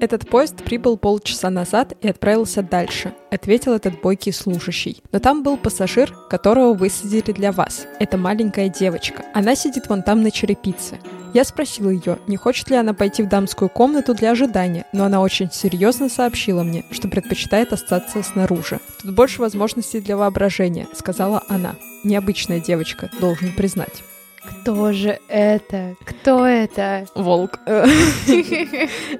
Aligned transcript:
Этот 0.00 0.28
поезд 0.28 0.62
прибыл 0.62 0.96
полчаса 0.96 1.50
назад 1.50 1.92
и 2.00 2.08
отправился 2.08 2.62
дальше, 2.62 3.12
ответил 3.32 3.72
этот 3.72 4.00
бойкий 4.00 4.32
служащий. 4.32 5.02
Но 5.10 5.18
там 5.18 5.42
был 5.42 5.56
пассажир, 5.56 6.14
которого 6.30 6.72
высадили 6.72 7.32
для 7.32 7.50
вас. 7.50 7.86
Это 7.98 8.16
маленькая 8.16 8.68
девочка. 8.68 9.24
Она 9.34 9.56
сидит 9.56 9.88
вон 9.88 10.02
там 10.02 10.22
на 10.22 10.30
черепице. 10.30 10.98
Я 11.34 11.44
спросила 11.44 11.90
ее, 11.90 12.18
не 12.26 12.36
хочет 12.36 12.70
ли 12.70 12.76
она 12.76 12.94
пойти 12.94 13.22
в 13.22 13.28
дамскую 13.28 13.68
комнату 13.68 14.14
для 14.14 14.30
ожидания, 14.30 14.86
но 14.92 15.04
она 15.04 15.20
очень 15.20 15.50
серьезно 15.50 16.08
сообщила 16.08 16.62
мне, 16.62 16.84
что 16.90 17.08
предпочитает 17.08 17.72
остаться 17.72 18.22
снаружи. 18.22 18.78
Тут 19.02 19.14
больше 19.14 19.40
возможностей 19.40 20.00
для 20.00 20.16
воображения, 20.16 20.86
сказала 20.94 21.42
она. 21.48 21.74
Необычная 22.04 22.60
девочка, 22.60 23.10
должен 23.20 23.52
признать. 23.52 24.02
Кто 24.48 24.92
же 24.92 25.18
это? 25.28 25.94
Кто 26.04 26.46
это? 26.46 27.06
Волк. 27.14 27.58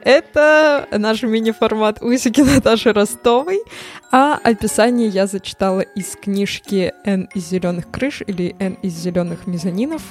Это 0.04 0.88
наш 0.92 1.22
мини-формат 1.22 2.02
усики 2.02 2.40
Наташи 2.40 2.92
Ростовой. 2.92 3.60
А 4.10 4.38
описание 4.42 5.08
я 5.08 5.26
зачитала 5.26 5.80
из 5.80 6.16
книжки 6.16 6.92
«Н 7.04 7.28
из 7.34 7.48
зеленых 7.48 7.90
крыш» 7.90 8.22
или 8.26 8.56
«Н 8.58 8.78
из 8.82 8.94
зеленых 8.94 9.46
мезонинов». 9.46 10.02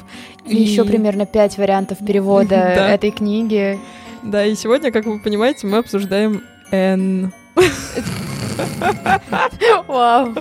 И 0.45 0.55
еще 0.55 0.84
примерно 0.85 1.25
пять 1.25 1.58
вариантов 1.58 1.97
перевода 2.05 2.55
этой 2.55 3.11
книги. 3.11 3.80
Да, 4.23 4.45
и 4.45 4.55
сегодня, 4.55 4.91
как 4.91 5.05
вы 5.05 5.20
понимаете, 5.20 5.67
мы 5.67 5.77
обсуждаем 5.77 6.44
«Н». 6.72 7.31
Вау. 9.88 10.36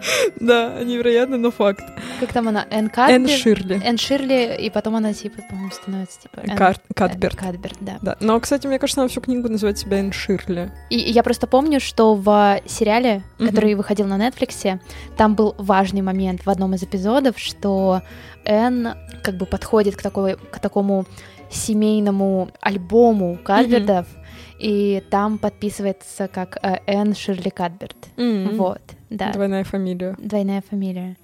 Да, 0.40 0.82
невероятно, 0.82 1.36
но 1.36 1.50
факт. 1.50 1.84
Как 2.20 2.32
там 2.32 2.48
она? 2.48 2.66
Энн 2.70 2.88
Кадберт? 2.88 3.20
Энн 3.20 3.28
Ширли. 3.28 3.80
Энн 3.84 3.98
Ширли, 3.98 4.56
и 4.60 4.70
потом 4.70 4.96
она, 4.96 5.12
типа, 5.12 5.42
по-моему, 5.48 5.70
становится, 5.70 6.20
типа... 6.20 6.40
Энн... 6.40 6.56
Кар- 6.56 6.80
Кадберт. 6.94 7.36
Кадберт, 7.36 7.76
да. 7.80 7.98
да. 8.00 8.16
Но, 8.20 8.38
кстати, 8.40 8.66
мне 8.66 8.78
кажется, 8.78 9.00
она 9.00 9.08
всю 9.08 9.20
книгу 9.20 9.48
называет 9.48 9.78
себя 9.78 9.98
Энн 9.98 10.12
Ширли. 10.12 10.70
И 10.90 10.98
я 10.98 11.22
просто 11.22 11.46
помню, 11.46 11.80
что 11.80 12.14
в 12.14 12.60
сериале, 12.66 13.22
который 13.38 13.72
mm-hmm. 13.72 13.76
выходил 13.76 14.06
на 14.06 14.16
Нетфликсе, 14.16 14.80
там 15.16 15.34
был 15.34 15.54
важный 15.58 16.02
момент 16.02 16.46
в 16.46 16.50
одном 16.50 16.74
из 16.74 16.82
эпизодов, 16.82 17.38
что 17.38 18.02
Энн 18.44 18.94
как 19.22 19.36
бы 19.36 19.46
подходит 19.46 19.96
к, 19.96 20.02
такой, 20.02 20.36
к 20.36 20.58
такому 20.60 21.06
семейному 21.50 22.50
альбому 22.60 23.38
Кадбертов, 23.42 24.06
mm-hmm. 24.06 24.58
и 24.60 25.02
там 25.10 25.38
подписывается 25.38 26.28
как 26.28 26.58
э, 26.62 26.78
Энн 26.86 27.14
Ширли 27.14 27.48
Кадберт. 27.48 27.96
Mm-hmm. 28.16 28.56
Вот. 28.56 28.82
Да. 29.10 29.32
Двойная 29.32 29.64
фамилия. 29.64 30.14
Двойная 30.18 30.62
фамилия. 30.62 31.16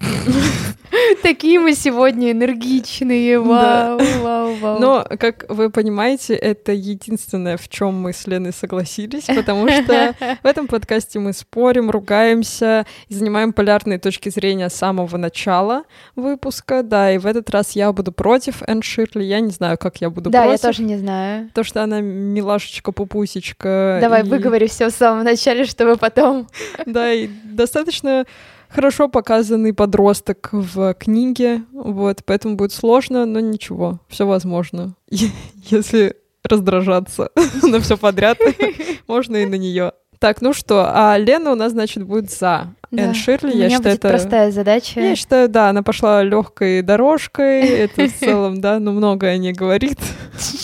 Такие 1.22 1.58
мы 1.60 1.74
сегодня 1.74 2.32
энергичные, 2.32 3.38
вау, 3.38 3.98
вау, 4.22 4.54
вау. 4.54 4.78
Но, 4.78 5.06
как 5.18 5.46
вы 5.48 5.70
понимаете, 5.70 6.34
это 6.34 6.72
единственное, 6.72 7.56
в 7.56 7.68
чем 7.68 7.94
мы 7.94 8.12
с 8.12 8.26
Леной 8.26 8.52
согласились, 8.52 9.24
потому 9.24 9.68
что 9.68 10.14
в 10.42 10.46
этом 10.46 10.66
подкасте 10.66 11.18
мы 11.18 11.32
спорим, 11.32 11.90
ругаемся 11.90 12.86
и 13.08 13.14
занимаем 13.14 13.52
полярные 13.52 13.98
точки 13.98 14.28
зрения 14.28 14.68
с 14.68 14.74
самого 14.74 15.16
начала 15.16 15.84
выпуска, 16.16 16.82
да, 16.82 17.12
и 17.12 17.18
в 17.18 17.26
этот 17.26 17.50
раз 17.50 17.72
я 17.72 17.92
буду 17.92 18.12
против 18.12 18.62
Энн 18.66 18.82
Ширли, 18.82 19.24
я 19.24 19.40
не 19.40 19.50
знаю, 19.50 19.78
как 19.78 20.00
я 20.00 20.10
буду 20.10 20.30
да, 20.30 20.42
против. 20.44 20.62
Да, 20.62 20.68
я 20.68 20.72
тоже 20.72 20.82
не 20.82 20.96
знаю. 20.96 21.50
То, 21.54 21.64
что 21.64 21.82
она 21.82 22.00
милашечка-пупусечка. 22.00 23.98
Давай, 24.00 24.22
и... 24.22 24.24
выговорю 24.24 24.68
все 24.68 24.88
в 24.88 24.92
самом 24.92 25.24
начале, 25.24 25.64
чтобы 25.64 25.96
потом... 25.96 26.48
Да, 26.86 27.12
и 27.12 27.28
достаточно 27.44 28.24
хорошо 28.68 29.08
показанный 29.08 29.72
подросток 29.72 30.50
в 30.52 30.94
книге, 30.94 31.62
вот, 31.72 32.22
поэтому 32.24 32.56
будет 32.56 32.72
сложно, 32.72 33.26
но 33.26 33.40
ничего, 33.40 34.00
все 34.08 34.26
возможно. 34.26 34.94
Если 35.10 36.16
раздражаться 36.42 37.30
на 37.62 37.80
все 37.80 37.96
подряд, 37.96 38.38
можно 39.06 39.36
и 39.36 39.46
на 39.46 39.56
нее. 39.56 39.92
Так, 40.18 40.42
ну 40.42 40.52
что, 40.52 40.90
а 40.92 41.16
Лена 41.16 41.52
у 41.52 41.54
нас, 41.54 41.72
значит, 41.72 42.02
будет 42.02 42.30
за 42.30 42.74
да. 42.90 43.02
Энн 43.02 43.14
Ширли. 43.14 43.52
У 43.52 43.56
я 43.56 43.70
считаю, 43.70 43.96
это... 43.96 44.08
простая 44.08 44.50
задача. 44.50 45.00
Я 45.00 45.14
считаю, 45.16 45.48
да, 45.48 45.68
она 45.68 45.82
пошла 45.82 46.22
легкой 46.22 46.82
дорожкой. 46.82 47.60
Это 47.68 48.06
в 48.06 48.12
целом, 48.14 48.60
да, 48.60 48.78
ну 48.78 48.92
многое 48.92 49.36
не 49.38 49.52
говорит. 49.52 49.98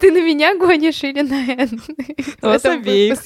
Ты 0.00 0.12
на 0.12 0.22
меня 0.22 0.56
гонишь 0.56 1.04
или 1.04 1.22
на 1.22 1.52
Энн? 1.52 1.80
Вас 2.42 2.64
обеих. 2.64 3.18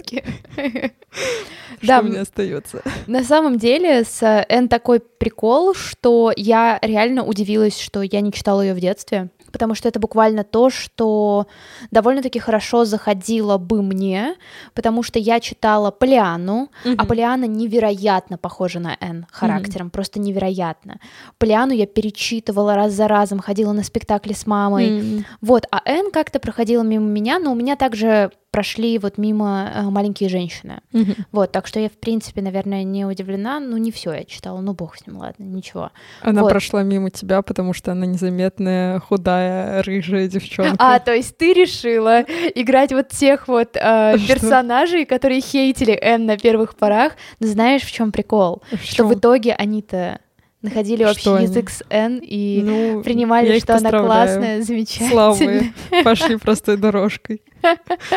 Да, 1.82 2.00
у 2.00 2.04
меня 2.04 2.22
остается. 2.22 2.82
На 3.06 3.24
самом 3.24 3.58
деле 3.58 4.04
с 4.04 4.22
Энн 4.48 4.68
такой 4.68 5.00
прикол, 5.00 5.74
что 5.74 6.32
я 6.36 6.78
реально 6.82 7.24
удивилась, 7.24 7.78
что 7.78 8.02
я 8.02 8.20
не 8.20 8.32
читала 8.32 8.60
ее 8.60 8.74
в 8.74 8.80
детстве 8.80 9.30
потому 9.56 9.74
что 9.74 9.88
это 9.88 9.98
буквально 9.98 10.44
то, 10.44 10.68
что 10.68 11.46
довольно-таки 11.90 12.38
хорошо 12.38 12.84
заходило 12.84 13.56
бы 13.56 13.82
мне, 13.82 14.34
потому 14.74 15.02
что 15.02 15.18
я 15.18 15.40
читала 15.40 15.90
Полиану, 15.90 16.70
mm-hmm. 16.84 16.94
а 16.98 17.06
Полиана 17.16 17.46
невероятно 17.46 18.36
похожа 18.36 18.78
на 18.78 18.94
Энн 19.00 19.24
характером, 19.32 19.86
mm-hmm. 19.86 19.90
просто 19.90 20.20
невероятно. 20.20 21.00
Полиану 21.38 21.72
я 21.72 21.86
перечитывала 21.86 22.74
раз 22.74 22.92
за 22.92 23.08
разом, 23.08 23.38
ходила 23.38 23.72
на 23.72 23.82
спектакли 23.84 24.34
с 24.34 24.46
мамой, 24.46 24.90
mm-hmm. 24.90 25.24
вот, 25.40 25.64
а 25.70 25.80
Энн 25.86 26.10
как-то 26.10 26.40
проходила 26.40 26.82
мимо 26.82 27.06
меня, 27.06 27.38
но 27.38 27.52
у 27.52 27.54
меня 27.54 27.76
также 27.76 28.32
прошли 28.56 28.98
вот 28.98 29.18
мимо 29.18 29.70
э, 29.70 29.82
маленькие 29.82 30.30
женщины. 30.30 30.80
Mm-hmm. 30.94 31.24
Вот, 31.30 31.52
так 31.52 31.66
что 31.66 31.78
я, 31.78 31.90
в 31.90 31.98
принципе, 31.98 32.40
наверное, 32.40 32.84
не 32.84 33.04
удивлена. 33.04 33.60
Ну, 33.60 33.76
не 33.76 33.92
все 33.92 34.14
я 34.14 34.24
читала, 34.24 34.62
ну, 34.62 34.72
бог 34.72 34.96
с 34.96 35.06
ним, 35.06 35.18
ладно, 35.18 35.44
ничего. 35.44 35.90
Она 36.22 36.40
вот. 36.40 36.48
прошла 36.48 36.82
мимо 36.82 37.10
тебя, 37.10 37.42
потому 37.42 37.74
что 37.74 37.92
она 37.92 38.06
незаметная, 38.06 38.98
худая, 39.00 39.82
рыжая 39.82 40.26
девчонка. 40.26 40.76
А, 40.78 40.98
то 41.00 41.12
есть 41.12 41.36
ты 41.36 41.52
решила 41.52 42.22
играть 42.54 42.92
вот 42.92 43.08
тех 43.08 43.46
вот 43.46 43.76
э, 43.76 44.16
персонажей, 44.26 45.04
которые 45.04 45.42
хейтили 45.42 45.92
Энн 45.92 46.24
на 46.24 46.38
первых 46.38 46.76
порах. 46.76 47.12
Но 47.40 47.48
знаешь, 47.48 47.82
в 47.82 47.92
чем 47.92 48.10
прикол? 48.10 48.62
В 48.72 48.78
что 48.78 49.04
в 49.04 49.12
итоге 49.12 49.52
они-то 49.52 50.20
находили 50.62 51.04
общий 51.04 51.20
что 51.20 51.38
язык 51.38 51.70
с 51.70 51.82
Н 51.90 52.18
и 52.22 52.62
ну, 52.64 53.02
принимали, 53.02 53.58
что 53.58 53.76
она 53.76 53.90
классная, 53.90 54.62
замечательная. 54.62 55.10
Славы 55.10 55.72
пошли 56.04 56.36
простой 56.36 56.76
дорожкой. 56.76 57.42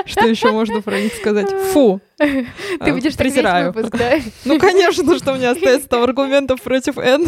Что 0.05 0.27
еще 0.27 0.51
можно 0.51 0.81
про 0.81 0.99
них 0.99 1.13
сказать? 1.13 1.49
Фу! 1.73 2.01
Ты 2.17 2.45
а, 2.79 2.91
будешь 2.91 3.16
презираю. 3.16 3.72
выпуск, 3.72 3.97
да? 3.97 4.19
Ну, 4.45 4.59
конечно, 4.59 5.17
что 5.17 5.31
у 5.31 5.35
меня 5.35 5.51
остается 5.51 5.88
там 5.88 6.03
аргументов 6.03 6.61
против 6.61 6.97
Н. 6.97 7.25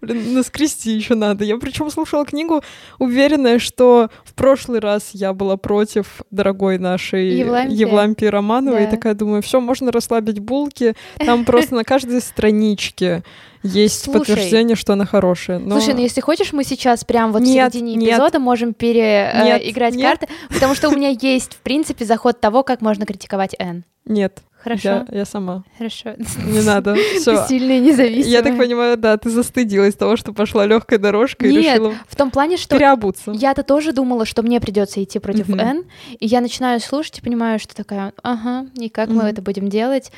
Блин, 0.00 0.34
наскрести 0.34 0.92
еще 0.92 1.14
надо. 1.14 1.44
Я 1.44 1.56
причем 1.56 1.90
слушала 1.90 2.24
книгу, 2.26 2.62
уверенная, 2.98 3.58
что 3.58 4.10
в 4.24 4.34
прошлый 4.34 4.80
раз 4.80 5.10
я 5.12 5.32
была 5.32 5.56
против 5.56 6.22
дорогой 6.30 6.78
нашей 6.78 7.30
Евлампии, 7.30 7.74
Евлампии 7.74 8.26
Романовой. 8.26 8.80
Да. 8.80 8.88
И 8.88 8.90
такая 8.90 9.14
думаю, 9.14 9.42
все, 9.42 9.60
можно 9.60 9.90
расслабить 9.90 10.38
булки. 10.38 10.94
Там 11.18 11.44
просто 11.44 11.74
на 11.74 11.84
каждой 11.84 12.20
страничке 12.20 13.24
есть 13.66 14.04
Слушай, 14.04 14.18
подтверждение, 14.18 14.76
что 14.76 14.92
она 14.94 15.06
хорошая. 15.06 15.58
Но... 15.58 15.78
Слушай, 15.78 15.94
ну 15.94 16.00
если 16.00 16.20
хочешь, 16.20 16.52
мы 16.52 16.64
сейчас 16.64 17.04
прям 17.04 17.32
вот 17.32 17.42
нет, 17.42 17.70
в 17.70 17.74
середине 17.74 17.94
нет, 17.96 18.14
эпизода 18.14 18.38
можем 18.38 18.74
переиграть 18.74 19.96
э, 19.96 20.00
карты, 20.00 20.28
потому 20.48 20.74
что 20.74 20.88
у 20.88 20.96
меня 20.96 21.08
есть, 21.08 21.54
в 21.54 21.58
принципе, 21.58 22.04
заход 22.04 22.40
того, 22.40 22.62
как 22.62 22.80
можно 22.80 23.06
критиковать 23.06 23.54
Н. 23.58 23.84
Нет. 24.04 24.42
Хорошо. 24.66 24.88
Я, 24.88 25.06
я 25.18 25.24
сама. 25.24 25.62
Хорошо. 25.78 26.14
Не 26.44 26.60
надо. 26.60 26.96
Все. 26.96 27.42
Ты 27.42 27.48
сильная 27.48 27.78
независимая. 27.78 28.28
Я 28.28 28.42
так 28.42 28.58
понимаю, 28.58 28.96
да, 28.96 29.16
ты 29.16 29.30
застыдилась 29.30 29.94
того, 29.94 30.16
что 30.16 30.32
пошла 30.32 30.66
легкой 30.66 30.98
дорожкой 30.98 31.52
Нет, 31.52 31.62
и 31.62 31.68
решила. 31.68 31.94
В 32.08 32.16
том 32.16 32.32
плане, 32.32 32.56
что 32.56 32.76
переобуться. 32.76 33.30
Я-то 33.30 33.62
тоже 33.62 33.92
думала, 33.92 34.26
что 34.26 34.42
мне 34.42 34.60
придется 34.60 35.00
идти 35.04 35.20
против 35.20 35.48
mm 35.48 35.60
Н, 35.60 35.84
и 36.18 36.26
я 36.26 36.40
начинаю 36.40 36.80
слушать 36.80 37.18
и 37.18 37.22
понимаю, 37.22 37.60
что 37.60 37.76
такая, 37.76 38.12
ага, 38.24 38.66
и 38.74 38.88
как 38.88 39.08
mm 39.08 39.12
мы 39.12 39.22
это 39.24 39.40
будем 39.40 39.68
делать. 39.68 40.10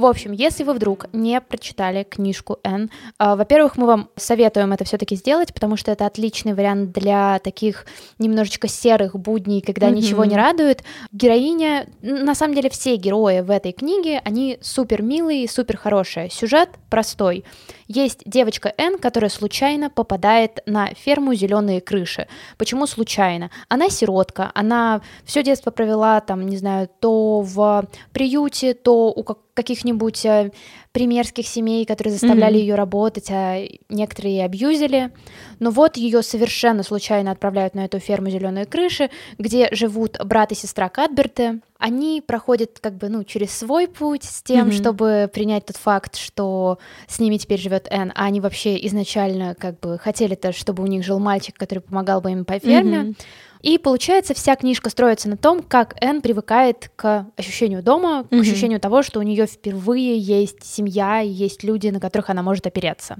В 0.00 0.06
общем, 0.06 0.32
если 0.32 0.64
вы 0.64 0.72
вдруг 0.72 1.12
не 1.12 1.38
прочитали 1.42 2.04
книжку 2.04 2.58
Н, 2.64 2.90
э, 3.18 3.34
во-первых, 3.34 3.76
мы 3.76 3.86
вам 3.86 4.08
советуем 4.16 4.72
это 4.72 4.84
все-таки 4.84 5.14
сделать, 5.14 5.52
потому 5.52 5.76
что 5.76 5.92
это 5.92 6.06
отличный 6.06 6.54
вариант 6.54 6.92
для 6.92 7.38
таких 7.40 7.84
немножечко 8.18 8.66
серых 8.66 9.14
будней, 9.14 9.60
когда 9.60 9.90
mm-hmm. 9.90 9.94
ничего 9.94 10.24
не 10.24 10.36
радует. 10.36 10.84
Героиня, 11.12 11.86
на 12.00 12.34
самом 12.34 12.54
деле, 12.54 12.70
все 12.70 12.96
герои 12.96 13.40
в 13.40 13.50
этой 13.50 13.72
книге, 13.72 14.22
они 14.24 14.56
супер 14.62 15.02
милые, 15.02 15.46
супер 15.46 15.76
хорошие. 15.76 16.30
Сюжет 16.30 16.70
простой. 16.88 17.44
Есть 17.86 18.22
девочка 18.24 18.72
Н, 18.78 18.98
которая 18.98 19.28
случайно 19.28 19.90
попадает 19.90 20.62
на 20.64 20.94
ферму 20.94 21.34
зеленые 21.34 21.82
крыши. 21.82 22.26
Почему 22.56 22.86
случайно? 22.86 23.50
Она 23.68 23.90
сиротка, 23.90 24.50
она 24.54 25.02
все 25.26 25.42
детство 25.42 25.70
провела 25.70 26.22
там, 26.22 26.46
не 26.46 26.56
знаю, 26.56 26.88
то 27.00 27.42
в 27.42 27.86
приюте, 28.14 28.72
то 28.72 29.08
у 29.08 29.22
как 29.24 29.38
каких-нибудь 29.54 30.24
э, 30.24 30.50
примерских 30.92 31.46
семей, 31.46 31.84
которые 31.86 32.12
заставляли 32.12 32.56
mm-hmm. 32.56 32.62
ее 32.62 32.74
работать, 32.74 33.30
а 33.30 33.64
некоторые 33.88 34.36
ее 34.36 34.44
абьюзили. 34.44 35.12
Но 35.60 35.70
вот 35.70 35.96
ее 35.96 36.22
совершенно 36.22 36.82
случайно 36.82 37.30
отправляют 37.30 37.74
на 37.74 37.84
эту 37.84 38.00
ферму 38.00 38.28
зеленые 38.30 38.66
крыши, 38.66 39.10
где 39.38 39.68
живут 39.72 40.18
брат 40.24 40.50
и 40.52 40.56
сестра 40.56 40.88
Кадберты. 40.88 41.60
Они 41.78 42.20
проходят 42.20 42.78
как 42.80 42.96
бы 42.96 43.08
ну 43.08 43.24
через 43.24 43.52
свой 43.52 43.86
путь 43.86 44.24
с 44.24 44.42
тем, 44.42 44.68
mm-hmm. 44.68 44.72
чтобы 44.72 45.30
принять 45.32 45.66
тот 45.66 45.76
факт, 45.76 46.16
что 46.16 46.78
с 47.06 47.20
ними 47.20 47.36
теперь 47.36 47.60
живет 47.60 47.86
Энн, 47.90 48.12
а 48.14 48.24
они 48.24 48.40
вообще 48.40 48.84
изначально 48.86 49.54
как 49.54 49.78
бы 49.78 49.96
хотели-то, 49.98 50.52
чтобы 50.52 50.82
у 50.82 50.86
них 50.86 51.04
жил 51.04 51.20
мальчик, 51.20 51.56
который 51.56 51.80
помогал 51.80 52.20
бы 52.20 52.32
им 52.32 52.44
по 52.44 52.58
ферме. 52.58 52.98
Mm-hmm. 52.98 53.16
И 53.62 53.76
получается, 53.76 54.32
вся 54.34 54.56
книжка 54.56 54.88
строится 54.88 55.28
на 55.28 55.36
том, 55.36 55.62
как 55.62 55.94
Энн 56.00 56.22
привыкает 56.22 56.90
к 56.96 57.26
ощущению 57.36 57.82
дома, 57.82 58.24
к 58.24 58.32
mm-hmm. 58.32 58.40
ощущению 58.40 58.80
того, 58.80 59.02
что 59.02 59.20
у 59.20 59.22
нее 59.22 59.46
впервые 59.46 60.16
есть 60.18 60.64
семья, 60.80 61.20
есть 61.20 61.64
люди, 61.64 61.88
на 61.88 62.00
которых 62.00 62.30
она 62.30 62.42
может 62.42 62.66
опереться. 62.66 63.16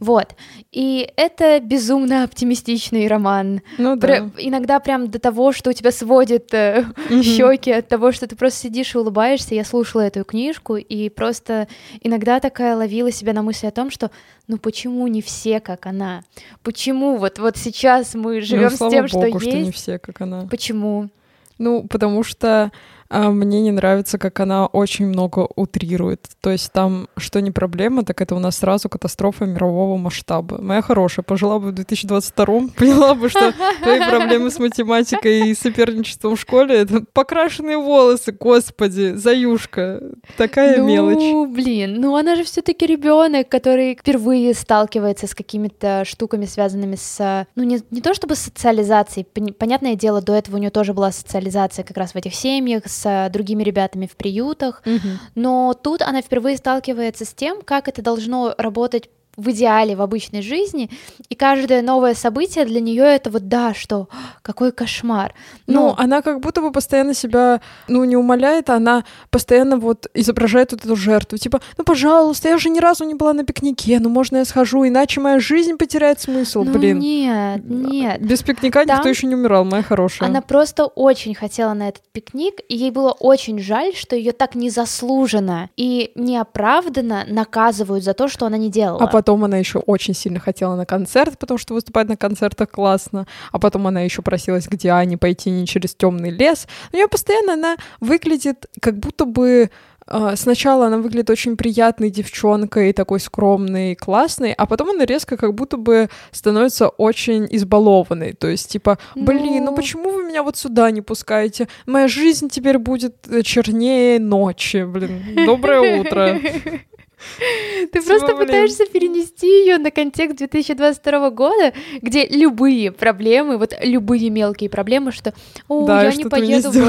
Вот. 0.00 0.34
И 0.72 1.08
это 1.16 1.60
безумно 1.60 2.24
оптимистичный 2.24 3.06
роман. 3.06 3.60
Ну 3.78 3.94
да. 3.94 4.06
Про- 4.06 4.30
иногда 4.36 4.80
прям 4.80 5.08
до 5.08 5.20
того, 5.20 5.52
что 5.52 5.70
у 5.70 5.72
тебя 5.72 5.92
сводит 5.92 6.52
э, 6.52 6.84
mm-hmm. 7.08 7.22
щеки 7.22 7.70
от 7.70 7.88
того, 7.88 8.10
что 8.10 8.26
ты 8.26 8.34
просто 8.34 8.62
сидишь 8.62 8.96
и 8.96 8.98
улыбаешься. 8.98 9.54
Я 9.54 9.64
слушала 9.64 10.00
эту 10.00 10.24
книжку 10.24 10.74
и 10.76 11.08
просто 11.08 11.68
иногда 12.02 12.40
такая 12.40 12.74
ловила 12.74 13.12
себя 13.12 13.32
на 13.32 13.42
мысли 13.42 13.68
о 13.68 13.70
том, 13.70 13.92
что 13.92 14.10
ну 14.48 14.58
почему 14.58 15.06
не 15.06 15.22
все 15.22 15.60
как 15.60 15.86
она? 15.86 16.22
Почему 16.64 17.16
вот 17.16 17.38
вот 17.38 17.56
сейчас 17.56 18.16
мы 18.16 18.40
живем 18.40 18.70
ну, 18.70 18.88
с 18.88 18.90
тем, 18.90 19.06
Богу, 19.06 19.38
что, 19.38 19.40
что 19.40 19.50
есть? 19.50 19.66
не 19.66 19.70
все 19.70 19.98
как 20.00 20.20
она. 20.20 20.48
Почему? 20.50 21.10
Ну, 21.58 21.86
потому 21.86 22.24
что 22.24 22.72
а 23.12 23.30
мне 23.30 23.60
не 23.60 23.70
нравится, 23.70 24.16
как 24.16 24.40
она 24.40 24.66
очень 24.66 25.06
много 25.06 25.46
утрирует. 25.54 26.30
То 26.40 26.50
есть 26.50 26.72
там, 26.72 27.08
что 27.18 27.42
не 27.42 27.50
проблема, 27.50 28.04
так 28.04 28.22
это 28.22 28.34
у 28.34 28.38
нас 28.38 28.56
сразу 28.56 28.88
катастрофа 28.88 29.44
мирового 29.44 29.98
масштаба. 29.98 30.58
Моя 30.62 30.80
хорошая, 30.80 31.22
пожила 31.22 31.58
бы 31.58 31.68
в 31.68 31.72
2022 31.72 32.46
поняла 32.76 33.14
бы, 33.14 33.28
что 33.28 33.52
твои 33.82 34.00
проблемы 34.00 34.50
с 34.50 34.58
математикой 34.58 35.50
и 35.50 35.54
соперничеством 35.54 36.36
в 36.36 36.40
школе— 36.40 36.74
это 36.78 37.04
покрашенные 37.12 37.76
волосы, 37.76 38.32
господи, 38.32 39.12
заюшка, 39.14 40.00
такая 40.38 40.78
ну, 40.78 40.86
мелочь. 40.86 41.18
Ну, 41.18 41.52
блин, 41.52 42.00
ну 42.00 42.16
она 42.16 42.34
же 42.34 42.44
все 42.44 42.62
таки 42.62 42.86
ребенок, 42.86 43.46
который 43.50 43.94
впервые 43.94 44.54
сталкивается 44.54 45.26
с 45.26 45.34
какими-то 45.34 46.04
штуками, 46.06 46.46
связанными 46.46 46.96
с, 46.96 47.46
ну, 47.56 47.62
не, 47.64 47.80
не 47.90 48.00
то 48.00 48.14
чтобы 48.14 48.36
социализацией, 48.36 49.26
понятное 49.52 49.96
дело, 49.96 50.22
до 50.22 50.34
этого 50.34 50.56
у 50.56 50.58
нее 50.58 50.70
тоже 50.70 50.94
была 50.94 51.12
социализация 51.12 51.84
как 51.84 51.98
раз 51.98 52.12
в 52.12 52.16
этих 52.16 52.34
семьях, 52.34 52.84
с 52.86 53.01
с 53.02 53.28
другими 53.30 53.62
ребятами 53.62 54.06
в 54.06 54.16
приютах, 54.16 54.82
угу. 54.86 55.18
но 55.34 55.74
тут 55.74 56.02
она 56.02 56.22
впервые 56.22 56.56
сталкивается 56.56 57.24
с 57.24 57.34
тем, 57.34 57.62
как 57.62 57.88
это 57.88 58.02
должно 58.02 58.54
работать 58.58 59.10
в 59.36 59.50
идеале 59.50 59.96
в 59.96 60.02
обычной 60.02 60.42
жизни, 60.42 60.90
и 61.28 61.34
каждое 61.34 61.82
новое 61.82 62.14
событие 62.14 62.64
для 62.64 62.80
нее 62.80 63.04
это 63.04 63.30
вот 63.30 63.48
да, 63.48 63.72
что 63.74 64.08
какой 64.42 64.72
кошмар. 64.72 65.34
Но... 65.66 65.88
Ну, 65.88 65.94
она 65.96 66.22
как 66.22 66.40
будто 66.40 66.60
бы 66.60 66.70
постоянно 66.70 67.14
себя, 67.14 67.60
ну, 67.88 68.04
не 68.04 68.16
умоляет, 68.16 68.68
а 68.70 68.76
она 68.76 69.04
постоянно 69.30 69.78
вот 69.78 70.06
изображает 70.14 70.72
вот 70.72 70.84
эту 70.84 70.96
жертву. 70.96 71.38
Типа, 71.38 71.60
ну, 71.78 71.84
пожалуйста, 71.84 72.48
я 72.48 72.58
же 72.58 72.68
ни 72.68 72.78
разу 72.78 73.04
не 73.04 73.14
была 73.14 73.32
на 73.32 73.44
пикнике, 73.44 73.98
ну, 74.00 74.10
можно 74.10 74.38
я 74.38 74.44
схожу, 74.44 74.86
иначе 74.86 75.20
моя 75.20 75.40
жизнь 75.40 75.76
потеряет 75.76 76.20
смысл, 76.20 76.64
ну, 76.64 76.72
блин. 76.72 76.98
нет, 76.98 77.62
нет. 77.64 78.20
Без 78.22 78.42
пикника 78.42 78.84
Там 78.84 78.96
никто 78.96 79.08
еще 79.08 79.26
не 79.26 79.34
умирал, 79.34 79.64
моя 79.64 79.82
хорошая. 79.82 80.28
Она 80.28 80.42
просто 80.42 80.86
очень 80.86 81.34
хотела 81.34 81.72
на 81.72 81.88
этот 81.88 82.02
пикник, 82.12 82.60
и 82.68 82.76
ей 82.76 82.90
было 82.90 83.12
очень 83.12 83.58
жаль, 83.58 83.94
что 83.94 84.14
ее 84.14 84.32
так 84.32 84.54
незаслуженно 84.54 85.70
и 85.76 86.12
неоправданно 86.14 87.24
наказывают 87.28 88.04
за 88.04 88.14
то, 88.14 88.28
что 88.28 88.46
она 88.46 88.58
не 88.58 88.70
делала. 88.70 89.02
А 89.02 89.21
потом 89.22 89.44
она 89.44 89.56
еще 89.56 89.78
очень 89.78 90.14
сильно 90.14 90.40
хотела 90.40 90.74
на 90.74 90.84
концерт, 90.84 91.38
потому 91.38 91.56
что 91.56 91.74
выступать 91.74 92.08
на 92.08 92.16
концертах 92.16 92.68
классно, 92.70 93.28
а 93.52 93.60
потом 93.60 93.86
она 93.86 94.00
еще 94.00 94.20
просилась 94.20 94.66
к 94.66 94.74
Диане 94.74 95.16
пойти 95.16 95.48
не 95.48 95.64
через 95.64 95.94
темный 95.94 96.30
лес. 96.30 96.66
У 96.92 96.96
нее 96.96 97.06
постоянно 97.06 97.52
она 97.52 97.76
выглядит 98.00 98.66
как 98.80 98.98
будто 98.98 99.24
бы 99.24 99.70
а, 100.08 100.34
Сначала 100.34 100.86
она 100.88 100.98
выглядит 100.98 101.30
очень 101.30 101.56
приятной 101.56 102.10
девчонкой, 102.10 102.92
такой 102.92 103.20
скромной, 103.20 103.94
классной, 103.94 104.52
а 104.52 104.66
потом 104.66 104.90
она 104.90 105.04
резко 105.04 105.36
как 105.36 105.54
будто 105.54 105.76
бы 105.76 106.08
становится 106.32 106.88
очень 106.88 107.46
избалованной. 107.48 108.32
То 108.32 108.48
есть, 108.48 108.70
типа, 108.70 108.98
блин, 109.14 109.64
ну, 109.64 109.70
ну 109.70 109.76
почему 109.76 110.10
вы 110.10 110.24
меня 110.24 110.42
вот 110.42 110.56
сюда 110.56 110.90
не 110.90 111.00
пускаете? 111.00 111.68
Моя 111.86 112.08
жизнь 112.08 112.48
теперь 112.48 112.78
будет 112.78 113.14
э, 113.28 113.42
чернее 113.42 114.18
ночи, 114.18 114.82
блин. 114.84 115.46
Доброе 115.46 116.00
утро. 116.00 116.40
Ты 117.38 118.00
Типа, 118.00 118.06
просто 118.06 118.36
пытаешься 118.36 118.86
перенести 118.86 119.46
ее 119.46 119.78
на 119.78 119.90
контекст 119.90 120.38
2022 120.38 121.30
года, 121.30 121.72
где 122.00 122.26
любые 122.26 122.92
проблемы, 122.92 123.58
вот 123.58 123.74
любые 123.82 124.30
мелкие 124.30 124.70
проблемы, 124.70 125.12
что 125.12 125.34
«О, 125.68 125.86
да, 125.86 126.04
я 126.04 126.12
не 126.12 126.24
поеду 126.24 126.70
в...» 126.70 126.82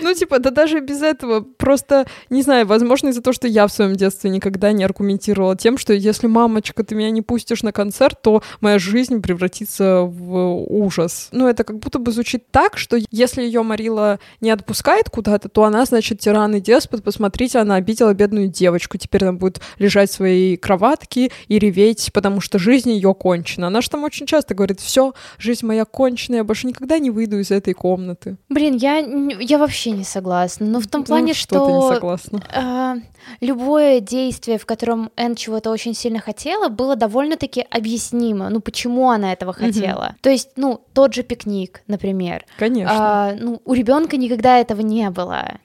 Ну, 0.00 0.14
типа, 0.14 0.38
да 0.38 0.50
даже 0.50 0.80
без 0.80 1.02
этого, 1.02 1.40
просто, 1.40 2.06
не 2.30 2.42
знаю, 2.42 2.66
возможно, 2.66 3.08
из-за 3.08 3.22
того, 3.22 3.32
что 3.32 3.46
я 3.46 3.66
в 3.66 3.72
своем 3.72 3.94
детстве 3.94 4.30
никогда 4.30 4.72
не 4.72 4.84
аргументировала 4.84 5.56
тем, 5.56 5.78
что 5.78 5.92
если, 5.92 6.26
мамочка, 6.26 6.82
ты 6.82 6.94
меня 6.94 7.10
не 7.10 7.22
пустишь 7.22 7.62
на 7.62 7.72
концерт, 7.72 8.20
то 8.22 8.42
моя 8.60 8.78
жизнь 8.78 9.22
превратится 9.22 10.02
в 10.02 10.64
ужас. 10.68 11.28
Ну, 11.32 11.46
это 11.46 11.64
как 11.64 11.78
будто 11.78 11.98
бы 11.98 12.10
звучит 12.10 12.50
так, 12.50 12.76
что 12.76 12.98
если 13.10 13.42
ее 13.42 13.62
Марила 13.62 14.18
не 14.40 14.50
отпускает 14.50 15.08
куда-то, 15.10 15.48
то 15.48 15.64
она, 15.64 15.84
значит, 15.84 16.18
тиран 16.18 16.56
и 16.56 16.60
деспот, 16.60 17.04
посмотрите, 17.04 17.58
она 17.58 17.76
обидела 17.76 18.12
бедную 18.14 18.48
девочку, 18.48 18.98
теперь 18.98 19.22
она 19.24 19.32
будет 19.32 19.60
лежать 19.78 20.10
в 20.10 20.14
своей 20.14 20.56
кроватке 20.56 21.30
и 21.48 21.58
реветь, 21.58 22.10
потому 22.12 22.40
что 22.40 22.58
жизнь 22.58 22.90
ее 22.90 23.14
кончена. 23.14 23.68
Она 23.68 23.80
же 23.80 23.90
там 23.90 24.04
очень 24.04 24.26
часто 24.26 24.54
говорит, 24.54 24.80
все, 24.80 25.14
жизнь 25.38 25.64
моя 25.64 25.84
кончена, 25.84 26.36
я 26.36 26.44
больше 26.44 26.66
никогда 26.66 26.98
не 26.98 27.10
выйду 27.10 27.38
из 27.38 27.50
этой 27.50 27.74
комнаты. 27.74 28.36
Блин, 28.48 28.76
я, 28.76 28.98
я 29.52 29.58
вообще 29.58 29.90
не 29.90 30.04
согласна. 30.04 30.66
Но 30.66 30.80
в 30.80 30.86
том 30.86 31.02
ну, 31.02 31.06
плане, 31.06 31.28
ну, 31.28 31.34
что... 31.34 31.56
что 31.56 31.66
ты 31.66 31.72
не 31.72 31.94
согласна? 31.94 32.42
Э, 32.54 32.94
любое 33.40 34.00
действие, 34.00 34.58
в 34.58 34.66
котором 34.66 35.10
Энн 35.16 35.34
чего-то 35.34 35.70
очень 35.70 35.94
сильно 35.94 36.20
хотела, 36.20 36.68
было 36.68 36.96
довольно-таки 36.96 37.66
объяснимо. 37.70 38.48
Ну, 38.48 38.60
почему 38.60 39.10
она 39.10 39.32
этого 39.32 39.52
хотела. 39.52 40.10
Mm-hmm. 40.12 40.20
То 40.22 40.30
есть, 40.30 40.50
ну, 40.56 40.80
тот 40.94 41.14
же 41.14 41.22
пикник, 41.22 41.82
например. 41.86 42.44
Конечно. 42.58 43.32
Э, 43.32 43.38
ну, 43.40 43.60
у 43.64 43.74
ребенка 43.74 44.16
никогда 44.16 44.58
этого 44.58 44.80
не 44.80 45.10
было. 45.10 45.58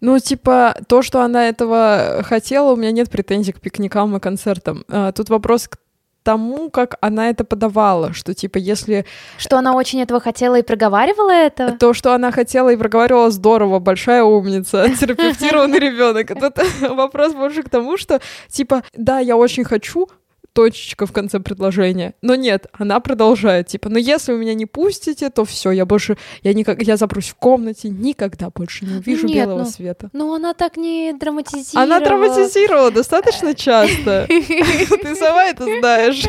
Ну, 0.00 0.18
типа, 0.18 0.76
то, 0.88 1.02
что 1.02 1.22
она 1.22 1.48
этого 1.48 2.22
хотела, 2.24 2.72
у 2.72 2.76
меня 2.76 2.90
нет 2.90 3.08
претензий 3.08 3.52
к 3.52 3.60
пикникам 3.60 4.16
и 4.16 4.20
концертам. 4.20 4.84
А, 4.88 5.12
тут 5.12 5.28
вопрос 5.30 5.68
к 5.68 5.78
тому, 6.22 6.70
как 6.70 6.96
она 7.00 7.30
это 7.30 7.44
подавала, 7.44 8.12
что 8.12 8.34
типа 8.34 8.58
если... 8.58 9.04
Что 9.38 9.58
она 9.58 9.74
очень 9.74 10.00
этого 10.00 10.20
хотела 10.20 10.58
и 10.58 10.62
проговаривала 10.62 11.30
это? 11.30 11.72
То, 11.72 11.94
что 11.94 12.14
она 12.14 12.32
хотела 12.32 12.70
и 12.72 12.76
проговаривала, 12.76 13.30
здорово, 13.30 13.78
большая 13.78 14.22
умница, 14.22 14.88
терапевтированный 15.00 15.78
ребенок. 15.78 16.28
Тут 16.28 16.90
вопрос 16.90 17.34
больше 17.34 17.62
к 17.62 17.68
тому, 17.68 17.96
что 17.96 18.20
типа, 18.48 18.82
да, 18.94 19.18
я 19.18 19.36
очень 19.36 19.64
хочу, 19.64 20.08
точечка 20.52 21.06
в 21.06 21.12
конце 21.12 21.40
предложения. 21.40 22.14
Но 22.22 22.34
нет, 22.34 22.66
она 22.72 23.00
продолжает, 23.00 23.68
типа, 23.68 23.88
но 23.88 23.98
если 23.98 24.32
вы 24.32 24.38
меня 24.38 24.54
не 24.54 24.66
пустите, 24.66 25.30
то 25.30 25.44
все, 25.44 25.70
я 25.70 25.86
больше, 25.86 26.16
я 26.42 26.52
никак, 26.54 26.82
я 26.82 26.96
запрусь 26.96 27.30
в 27.30 27.34
комнате, 27.36 27.88
никогда 27.88 28.50
больше 28.50 28.84
не 28.84 28.96
увижу 28.96 29.26
нет, 29.26 29.46
белого 29.46 29.60
ну, 29.60 29.64
света. 29.64 30.10
Ну, 30.12 30.34
она 30.34 30.54
так 30.54 30.76
не 30.76 31.12
драматизировала. 31.12 31.84
Она 31.84 32.00
драматизировала 32.00 32.90
достаточно 32.90 33.54
часто. 33.54 34.26
Ты 34.28 35.14
сама 35.16 35.44
это 35.44 35.64
знаешь. 35.64 36.24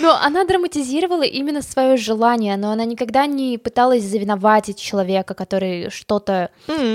Но 0.00 0.16
она 0.20 0.44
драматизировала 0.44 1.22
именно 1.22 1.62
свое 1.62 1.96
желание, 1.96 2.56
но 2.56 2.70
она 2.70 2.84
никогда 2.84 3.26
не 3.26 3.58
пыталась 3.58 4.02
завиноватить 4.02 4.78
человека, 4.78 5.34
который 5.34 5.90
что-то 5.90 6.50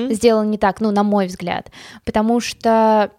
сделал 0.09 0.43
не 0.43 0.57
так, 0.57 0.81
ну, 0.81 0.91
на 0.91 1.03
мой 1.03 1.27
взгляд. 1.27 1.71
Потому 2.05 2.39
что 2.39 3.11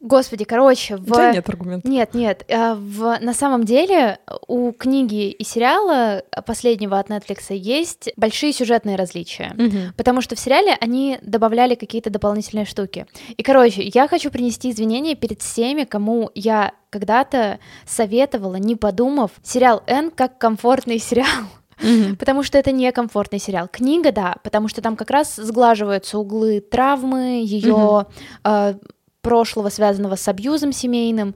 Господи, 0.00 0.44
короче, 0.44 0.96
в... 0.96 1.10
Да 1.10 1.30
нет 1.30 1.46
аргументов. 1.46 1.90
Нет, 1.90 2.14
нет. 2.14 2.44
Э, 2.48 2.74
в... 2.74 3.18
На 3.20 3.34
самом 3.34 3.64
деле 3.64 4.18
у 4.48 4.72
книги 4.72 5.30
и 5.30 5.44
сериала 5.44 6.22
последнего 6.46 6.98
от 6.98 7.10
Netflix 7.10 7.54
есть 7.54 8.10
большие 8.16 8.54
сюжетные 8.54 8.96
различия, 8.96 9.54
угу. 9.58 9.92
потому 9.98 10.22
что 10.22 10.36
в 10.36 10.40
сериале 10.40 10.74
они 10.80 11.18
добавляли 11.20 11.74
какие-то 11.74 12.08
дополнительные 12.08 12.64
штуки. 12.64 13.06
И, 13.36 13.42
короче, 13.42 13.82
я 13.82 14.08
хочу 14.08 14.30
принести 14.30 14.70
извинения 14.70 15.14
перед 15.14 15.42
всеми, 15.42 15.84
кому 15.84 16.30
я 16.34 16.72
когда-то 16.88 17.58
советовала, 17.86 18.56
не 18.56 18.76
подумав, 18.76 19.32
сериал 19.42 19.82
Н 19.86 20.10
как 20.10 20.38
комфортный 20.38 20.98
сериал. 20.98 21.44
Mm-hmm. 21.82 22.16
Потому 22.16 22.42
что 22.42 22.58
это 22.58 22.72
не 22.72 22.90
комфортный 22.92 23.38
сериал. 23.38 23.68
Книга, 23.70 24.12
да, 24.12 24.36
потому 24.42 24.68
что 24.68 24.82
там 24.82 24.96
как 24.96 25.10
раз 25.10 25.36
сглаживаются 25.36 26.18
углы 26.18 26.60
травмы, 26.60 27.42
ее 27.42 27.74
mm-hmm. 27.74 28.06
э, 28.44 28.74
прошлого, 29.20 29.68
связанного 29.68 30.16
с 30.16 30.26
абьюзом 30.28 30.72
семейным, 30.72 31.34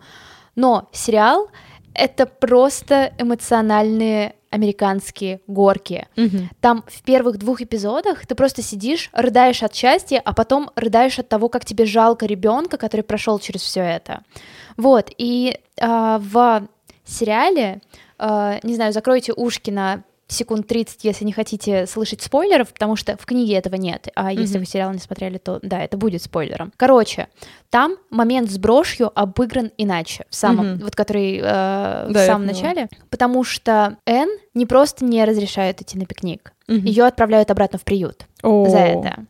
но 0.57 0.89
сериал— 0.93 1.49
это 1.95 2.27
просто 2.27 3.13
эмоциональные 3.19 4.35
американские 4.51 5.41
горки. 5.49 6.07
Мгм. 6.15 6.49
Там 6.61 6.85
в 6.87 7.03
первых 7.03 7.39
двух 7.39 7.61
эпизодах 7.61 8.25
ты 8.25 8.37
просто 8.37 8.63
сидишь, 8.63 9.11
рыдаешь 9.13 9.65
от 9.65 9.75
счастья, 9.75 10.23
а 10.25 10.33
потом 10.33 10.71
рыдаешь 10.77 11.19
от 11.19 11.29
того, 11.29 11.49
как 11.49 11.65
тебе 11.65 11.87
жалко 11.87 12.27
ребенка, 12.27 12.77
который 12.77 13.03
прошел 13.03 13.41
через 13.41 13.63
все 13.63 13.81
это. 13.81 14.23
Вот, 14.77 15.11
и 15.19 15.59
а, 15.81 16.19
в 16.19 16.69
сериале, 17.05 17.81
а, 18.17 18.61
не 18.63 18.77
знаю, 18.77 18.93
закройте 18.93 19.33
ушки 19.33 19.71
на 19.71 20.05
секунд 20.29 20.67
30, 20.67 21.05
если 21.05 21.25
не 21.25 21.33
хотите 21.33 21.87
слышать 21.87 22.23
спойлеров, 22.23 22.73
потому 22.73 22.97
что 22.97 23.17
в 23.17 23.27
книге 23.27 23.55
этого 23.57 23.77
нет, 23.77 24.09
а 24.15 24.33
если 24.33 24.55
Мгм. 24.55 24.61
вы 24.61 24.67
сериал 24.67 24.93
не 24.93 24.99
смотрели, 24.99 25.39
то 25.39 25.59
да, 25.63 25.81
это 25.83 25.97
будет 25.97 26.23
спойлером. 26.23 26.73
Короче, 26.77 27.29
там 27.71 27.97
момент 28.11 28.51
с 28.51 28.59
брошью 28.59 29.11
обыгран 29.15 29.71
иначе, 29.77 30.25
в 30.31 30.35
самом, 30.35 30.73
Мгм. 30.75 30.85
вот 30.85 30.97
который 30.97 31.39
э, 31.39 31.43
в 31.43 32.13
Да, 32.13 32.21
я 32.21 32.27
самом 32.27 32.47
начале, 32.47 32.89
потому 33.11 33.45
что 33.45 33.99
Энн 34.07 34.31
не 34.55 34.67
просто 34.67 35.05
не 35.05 35.25
разрешает 35.25 35.81
идти 35.83 35.99
на 35.99 36.07
пикник, 36.07 36.53
Мгм. 36.69 36.85
ее 36.87 37.05
отправляют 37.05 37.51
обратно 37.51 37.79
в 37.79 37.85
приют 37.85 38.27
О. 38.43 38.67
за 38.69 38.79
это. 38.79 39.27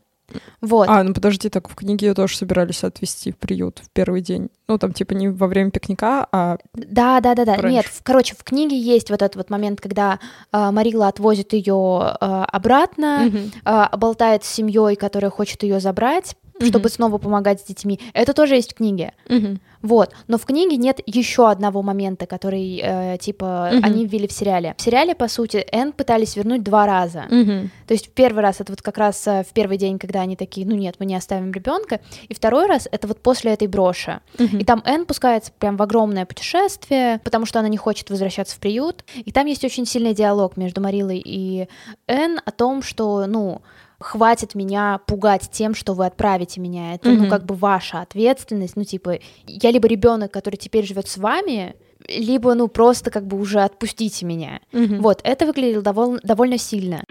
Вот. 0.61 0.87
А, 0.89 1.03
ну 1.03 1.13
подожди, 1.13 1.49
так 1.49 1.69
в 1.69 1.75
книге 1.75 2.07
ее 2.07 2.13
тоже 2.13 2.35
собирались 2.37 2.83
отвезти 2.83 3.31
в 3.31 3.37
приют 3.37 3.79
в 3.79 3.89
первый 3.91 4.21
день. 4.21 4.49
Ну, 4.67 4.77
там, 4.79 4.91
типа, 4.93 5.13
не 5.13 5.29
во 5.29 5.45
время 5.47 5.69
пикника, 5.69 6.27
а... 6.31 6.57
Да, 6.73 7.19
да, 7.21 7.35
да, 7.35 7.45
да. 7.45 7.53
Раньше. 7.55 7.67
Нет, 7.69 7.85
в- 7.85 8.01
короче, 8.03 8.35
в 8.35 8.43
книге 8.43 8.77
есть 8.79 9.09
вот 9.11 9.21
этот 9.21 9.35
вот 9.35 9.49
момент, 9.51 9.79
когда 9.79 10.19
э, 10.51 10.71
Марила 10.71 11.07
отвозит 11.07 11.53
ее 11.53 11.99
обратно, 12.19 13.25
Мгм. 13.25 13.51
э, 13.63 13.97
болтает 13.97 14.43
с 14.43 14.47
семьей, 14.47 14.95
которая 14.95 15.29
хочет 15.29 15.61
ее 15.63 15.79
забрать, 15.79 16.35
чтобы 16.61 16.79
Мгм. 16.85 16.89
снова 16.89 17.17
помогать 17.17 17.59
с 17.61 17.63
детьми. 17.65 17.99
Это 18.13 18.33
тоже 18.33 18.55
есть 18.55 18.71
в 18.71 18.75
книге. 18.75 19.13
Мгм. 19.27 19.59
Вот. 19.81 20.13
Но 20.27 20.37
в 20.37 20.45
книге 20.45 20.77
нет 20.77 20.99
еще 21.05 21.49
одного 21.49 21.81
момента, 21.83 22.25
который, 22.25 22.79
э, 22.81 23.17
типа, 23.19 23.69
Мгм. 23.73 23.85
они 23.85 24.05
ввели 24.05 24.27
в 24.27 24.31
сериале. 24.31 24.73
В 24.77 24.81
сериале, 24.81 25.13
по 25.15 25.27
сути, 25.27 25.65
Энн 25.71 25.91
пытались 25.91 26.35
вернуть 26.35 26.63
два 26.63 26.85
раза. 26.85 27.25
Мгм. 27.29 27.69
То 27.87 27.93
есть 27.93 28.09
первый 28.13 28.41
раз 28.41 28.61
это 28.61 28.71
вот 28.71 28.81
как 28.81 28.97
раз 28.97 29.27
э, 29.27 29.43
в 29.43 29.53
первый 29.53 29.77
день, 29.77 29.99
когда 29.99 30.21
они 30.21 30.35
такие, 30.35 30.65
ну 30.65 30.75
нет, 30.75 30.95
мы 30.99 31.05
не 31.05 31.15
оставим 31.15 31.51
ребенка, 31.51 31.99
и 32.29 32.33
второй 32.33 32.67
раз 32.67 32.87
это 32.91 33.07
вот 33.07 33.19
после 33.21 33.51
этой 33.51 33.67
броши. 33.67 34.21
Мгм. 34.39 34.57
И 34.57 34.63
там 34.63 34.81
Энн 34.85 35.05
пускается 35.05 35.51
прям 35.59 35.77
в 35.77 35.81
огромное 35.81 36.25
путешествие, 36.25 37.19
потому 37.23 37.45
что 37.45 37.59
она 37.59 37.67
не 37.67 37.77
хочет 37.77 38.09
возвращаться 38.09 38.55
в 38.55 38.59
приют. 38.59 39.03
И 39.15 39.31
там 39.31 39.45
есть 39.45 39.63
очень 39.63 39.85
сильный 39.85 40.13
диалог 40.13 40.57
между 40.57 40.81
Марилой 40.81 41.21
и 41.23 41.67
Энн 42.07 42.39
о 42.43 42.51
том, 42.51 42.81
что, 42.81 43.25
ну, 43.27 43.61
хватит 44.05 44.53
меня 44.53 44.99
пугать 45.07 45.49
тем, 45.51 45.73
что 45.73 45.93
вы 45.93 46.05
отправите 46.05 46.61
меня. 46.61 46.93
Это, 46.93 47.09
ну, 47.09 47.21
Мгм. 47.21 47.29
как 47.29 47.43
бы 47.45 47.55
ваша 47.55 48.01
ответственность. 48.01 48.75
Ну, 48.75 48.83
типа, 48.83 49.17
я 49.47 49.71
либо 49.71 49.87
ребенок, 49.87 50.31
который 50.31 50.57
теперь 50.57 50.85
живет 50.85 51.07
с 51.07 51.17
вами, 51.17 51.75
либо, 52.07 52.53
ну, 52.53 52.67
просто 52.67 53.09
как 53.09 53.25
бы 53.25 53.39
уже 53.39 53.61
отпустите 53.61 54.25
меня. 54.25 54.59
Мгм. 54.71 55.01
Вот, 55.01 55.21
это 55.23 55.47
выглядело 55.47 55.81
довольно, 55.81 56.19
довольно 56.23 56.59
сильно. 56.59 57.03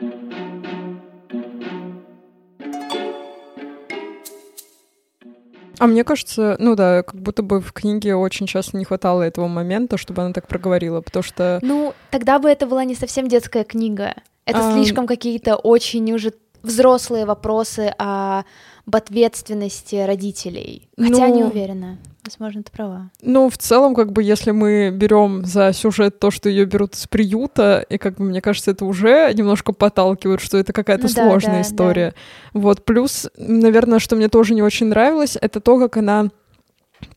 А 5.80 5.86
мне 5.88 6.04
кажется, 6.04 6.56
ну 6.60 6.76
да, 6.76 7.02
как 7.02 7.20
будто 7.20 7.42
бы 7.42 7.60
в 7.60 7.72
книге 7.72 8.14
очень 8.14 8.46
часто 8.46 8.76
не 8.76 8.84
хватало 8.84 9.22
этого 9.22 9.48
момента, 9.48 9.96
чтобы 9.96 10.22
она 10.22 10.32
так 10.32 10.46
проговорила, 10.46 11.00
потому 11.00 11.24
что... 11.24 11.58
Ну, 11.62 11.92
тогда 12.12 12.38
бы 12.38 12.48
это 12.48 12.66
была 12.66 12.84
не 12.84 12.94
совсем 12.94 13.26
детская 13.26 13.64
книга. 13.64 14.14
Это 14.46 14.68
А, 14.68 14.72
слишком 14.72 15.06
какие-то 15.08 15.56
очень 15.56 16.12
уже 16.12 16.32
взрослые 16.64 17.26
вопросы 17.26 17.94
об 17.98 18.44
ответственности 18.94 19.96
родителей. 20.04 20.88
Хотя 20.98 21.28
Ну- 21.28 21.34
не 21.36 21.44
уверена. 21.44 21.98
Возможно, 22.24 22.62
ты 22.62 22.72
права. 22.72 23.10
Ну, 23.20 23.50
в 23.50 23.58
целом, 23.58 23.94
как 23.94 24.10
бы, 24.12 24.22
если 24.22 24.50
мы 24.50 24.90
берем 24.90 25.44
за 25.44 25.74
сюжет 25.74 26.18
то, 26.18 26.30
что 26.30 26.48
ее 26.48 26.64
берут 26.64 26.94
из 26.94 27.06
приюта, 27.06 27.84
и 27.90 27.98
как 27.98 28.14
бы, 28.16 28.24
мне 28.24 28.40
кажется, 28.40 28.70
это 28.70 28.86
уже 28.86 29.30
немножко 29.34 29.72
подталкивает, 29.74 30.40
что 30.40 30.56
это 30.56 30.72
какая-то 30.72 31.02
Ну 31.02 31.14
да, 31.14 31.28
сложная 31.28 31.56
да, 31.56 31.60
история. 31.60 32.14
Вот, 32.54 32.82
плюс, 32.86 33.28
наверное, 33.36 33.98
что 33.98 34.16
мне 34.16 34.28
тоже 34.30 34.54
не 34.54 34.62
очень 34.62 34.86
нравилось, 34.86 35.36
это 35.38 35.60
то, 35.60 35.78
как 35.78 35.98
она 35.98 36.30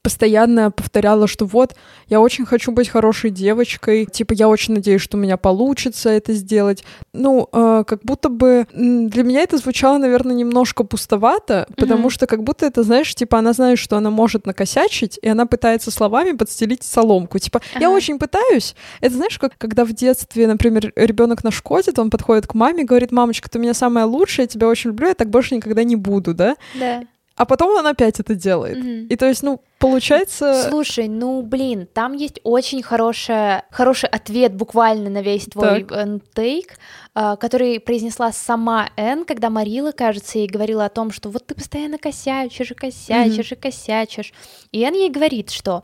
постоянно 0.01 0.71
повторяла, 0.71 1.27
что 1.27 1.45
вот, 1.45 1.75
я 2.07 2.19
очень 2.21 2.45
хочу 2.45 2.71
быть 2.71 2.89
хорошей 2.89 3.29
девочкой, 3.29 4.05
типа, 4.05 4.33
я 4.33 4.47
очень 4.49 4.73
надеюсь, 4.75 5.01
что 5.01 5.17
у 5.17 5.19
меня 5.19 5.37
получится 5.37 6.09
это 6.09 6.33
сделать. 6.33 6.83
Ну, 7.13 7.47
э, 7.51 7.83
как 7.87 8.01
будто 8.03 8.29
бы 8.29 8.67
для 8.73 9.23
меня 9.23 9.41
это 9.41 9.57
звучало, 9.57 9.97
наверное, 9.97 10.35
немножко 10.35 10.83
пустовато, 10.83 11.67
потому 11.77 12.01
Мгм. 12.01 12.09
что 12.09 12.27
как 12.27 12.43
будто 12.43 12.65
это, 12.65 12.83
знаешь, 12.83 13.13
типа, 13.15 13.39
она 13.39 13.53
знает, 13.53 13.79
что 13.79 13.97
она 13.97 14.09
может 14.09 14.45
накосячить, 14.45 15.19
и 15.21 15.27
она 15.27 15.45
пытается 15.45 15.91
словами 15.91 16.31
подстелить 16.31 16.83
соломку. 16.83 17.39
Типа, 17.39 17.61
я 17.79 17.87
Ага. 17.87 17.95
очень 17.95 18.19
пытаюсь. 18.19 18.75
Это 19.01 19.15
знаешь, 19.15 19.37
как 19.39 19.57
когда 19.57 19.85
в 19.85 19.93
детстве, 19.93 20.47
например, 20.47 20.91
ребенок 20.95 21.43
нашкодит, 21.43 21.99
он 21.99 22.09
подходит 22.09 22.47
к 22.47 22.53
маме, 22.53 22.83
говорит, 22.83 23.11
мамочка, 23.11 23.49
ты 23.49 23.59
у 23.59 23.61
меня 23.61 23.73
самая 23.73 24.05
лучшая, 24.05 24.45
я 24.45 24.47
тебя 24.47 24.67
очень 24.67 24.89
люблю, 24.91 25.07
я 25.07 25.13
так 25.13 25.29
больше 25.29 25.55
никогда 25.55 25.83
не 25.83 25.95
буду, 25.95 26.33
да? 26.33 26.55
Да. 26.79 27.01
А 27.37 27.45
потом 27.45 27.77
он 27.77 27.85
опять 27.85 28.19
это 28.19 28.33
делает. 28.35 28.83
И 29.11 29.15
то 29.15 29.27
есть, 29.27 29.43
ну, 29.43 29.61
получается... 29.77 30.67
Слушай, 30.69 31.07
ну 31.07 31.43
блин, 31.43 31.87
там 31.93 32.13
есть 32.13 32.39
очень 32.43 32.81
хорошая, 32.81 33.65
хороший 33.69 34.09
ответ 34.09 34.55
буквально 34.55 35.11
на 35.11 35.21
весь 35.21 35.45
твой 35.45 35.85
э, 35.87 36.19
тейк, 36.33 36.73
а, 37.13 37.35
который 37.35 37.79
произнесла 37.79 38.31
сама 38.31 38.89
Энн, 38.95 39.23
когда 39.23 39.51
Марила, 39.51 39.91
кажется, 39.91 40.39
ей 40.39 40.47
говорила 40.47 40.85
о 40.85 40.89
том, 40.89 41.11
что 41.11 41.29
вот 41.29 41.45
ты 41.45 41.53
постоянно 41.53 41.99
косячишь 41.99 42.71
и 42.71 42.73
косячишь 42.73 43.51
и 43.51 43.55
косячишь. 43.55 44.33
И 44.71 44.81
Энн 44.81 44.95
ей 44.95 45.09
говорит, 45.11 45.51
что 45.51 45.83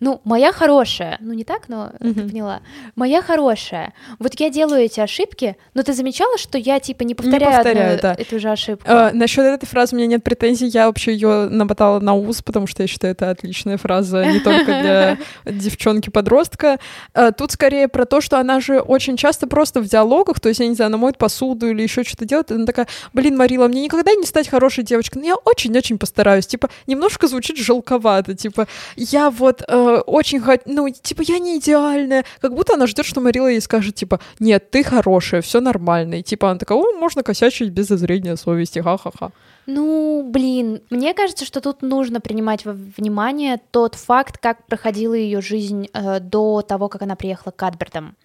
ну, 0.00 0.20
моя 0.24 0.52
хорошая, 0.52 1.18
ну 1.20 1.32
не 1.32 1.44
так, 1.44 1.68
но 1.68 1.92
ты 1.98 2.08
Мгм. 2.08 2.28
поняла, 2.30 2.60
моя 2.96 3.22
хорошая, 3.22 3.92
вот 4.18 4.38
я 4.40 4.50
делаю 4.50 4.82
эти 4.82 5.00
ошибки, 5.00 5.56
но 5.74 5.82
ты 5.82 5.92
замечала, 5.92 6.38
что 6.38 6.58
я 6.58 6.80
типа 6.80 7.02
не 7.02 7.14
повторяю, 7.14 7.56
повторяю, 7.56 7.94
одну 7.94 8.02
да. 8.02 8.14
эту 8.18 8.40
же 8.40 8.50
ошибку? 8.50 8.90
Э, 8.90 9.10
насчет 9.12 9.44
этой 9.44 9.66
фразы 9.66 9.94
у 9.94 9.98
меня 9.98 10.08
нет 10.08 10.24
претензий, 10.24 10.66
я 10.66 10.86
вообще 10.86 11.12
ее 11.12 11.48
намотала 11.50 12.00
на 12.00 12.14
ус, 12.14 12.42
потому 12.42 12.66
что 12.66 12.82
я 12.82 12.86
считаю, 12.86 13.12
это 13.12 13.30
отличная 13.30 13.76
фраза 13.76 14.24
не 14.24 14.40
только 14.40 14.64
для 14.64 15.18
девчонки-подростка. 15.44 16.78
Э, 17.14 17.32
тут 17.32 17.52
скорее 17.52 17.88
про 17.88 18.04
то, 18.06 18.20
что 18.20 18.38
она 18.38 18.60
же 18.60 18.80
очень 18.80 19.16
часто 19.16 19.46
просто 19.46 19.80
в 19.80 19.86
диалогах, 19.86 20.40
то 20.40 20.48
есть, 20.48 20.60
я 20.60 20.66
не 20.66 20.74
знаю, 20.74 20.88
она 20.88 20.96
моет 20.98 21.18
посуду 21.18 21.68
или 21.68 21.82
еще 21.82 22.04
что-то 22.04 22.24
делает, 22.24 22.50
она 22.50 22.66
такая, 22.66 22.86
блин, 23.12 23.36
Марила, 23.36 23.68
мне 23.68 23.82
никогда 23.82 24.12
не 24.14 24.26
стать 24.26 24.48
хорошей 24.48 24.84
девочкой, 24.84 25.20
но 25.22 25.28
я 25.28 25.36
очень-очень 25.36 25.98
постараюсь. 25.98 26.46
Типа, 26.46 26.70
немножко 26.86 27.26
звучит 27.26 27.56
жалковато, 27.58 28.34
типа, 28.34 28.66
я 28.96 29.30
вот 29.30 29.62
э, 29.66 29.89
очень 29.98 30.40
хочу, 30.40 30.62
ну, 30.66 30.88
типа, 30.88 31.22
я 31.22 31.38
не 31.38 31.58
идеальная, 31.58 32.24
как 32.40 32.54
будто 32.54 32.74
она 32.74 32.86
ждет, 32.86 33.06
что 33.06 33.20
Марила 33.20 33.48
ей 33.48 33.60
скажет, 33.60 33.94
типа, 33.94 34.20
нет, 34.38 34.70
ты 34.70 34.82
хорошая, 34.82 35.40
все 35.42 35.60
нормально, 35.60 36.16
и 36.16 36.22
типа, 36.22 36.50
она 36.50 36.58
такая, 36.58 36.78
о, 36.78 36.92
можно 36.98 37.22
косячить 37.22 37.70
без 37.70 37.88
зазрения 37.88 38.36
совести, 38.36 38.78
ха-ха-ха. 38.80 39.32
Ну, 39.66 40.28
блин, 40.28 40.80
мне 40.90 41.14
кажется, 41.14 41.44
что 41.44 41.60
тут 41.60 41.82
нужно 41.82 42.20
принимать 42.20 42.64
во 42.64 42.72
внимание 42.72 43.60
тот 43.70 43.94
факт, 43.94 44.38
как 44.38 44.66
проходила 44.66 45.14
ее 45.14 45.40
жизнь 45.40 45.88
э, 45.92 46.18
до 46.18 46.62
того, 46.62 46.88
как 46.88 47.02
она 47.02 47.14
приехала 47.14 47.52
к 47.52 47.62
Адбертам. 47.62 48.16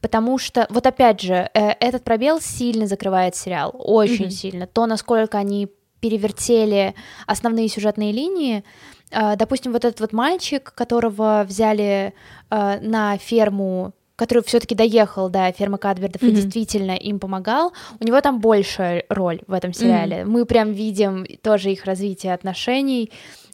Потому 0.00 0.36
что, 0.38 0.66
вот 0.68 0.86
опять 0.86 1.20
же, 1.20 1.48
э, 1.54 1.70
этот 1.80 2.04
пробел 2.04 2.40
сильно 2.40 2.86
закрывает 2.86 3.34
сериал, 3.36 3.74
очень 3.78 4.24
Мгм. 4.24 4.30
сильно. 4.30 4.66
То, 4.66 4.86
насколько 4.86 5.38
они 5.38 5.68
перевертели 6.00 6.94
основные 7.26 7.68
сюжетные 7.68 8.12
линии. 8.12 8.64
Э, 9.10 9.36
допустим, 9.36 9.72
вот 9.72 9.84
этот 9.84 10.00
вот 10.00 10.12
мальчик, 10.12 10.72
которого 10.74 11.44
взяли 11.46 12.12
э, 12.50 12.78
на 12.80 13.16
ферму 13.18 13.92
который 14.16 14.42
все-таки 14.42 14.74
доехал 14.74 15.30
до 15.30 15.50
фермы 15.50 15.78
Кадбердов 15.78 16.22
и 16.22 16.26
Мгм. 16.26 16.34
действительно 16.34 16.90
им 16.90 17.18
помогал, 17.18 17.72
у 18.00 18.04
него 18.04 18.20
там 18.20 18.38
большая 18.38 19.04
роль 19.08 19.40
в 19.46 19.54
этом 19.54 19.72
сериале. 19.72 20.26
Мы 20.26 20.44
прям 20.44 20.72
видим 20.72 21.24
тоже 21.42 21.70
их 21.72 21.86
развитие 21.86 22.34
отношений, 22.34 23.10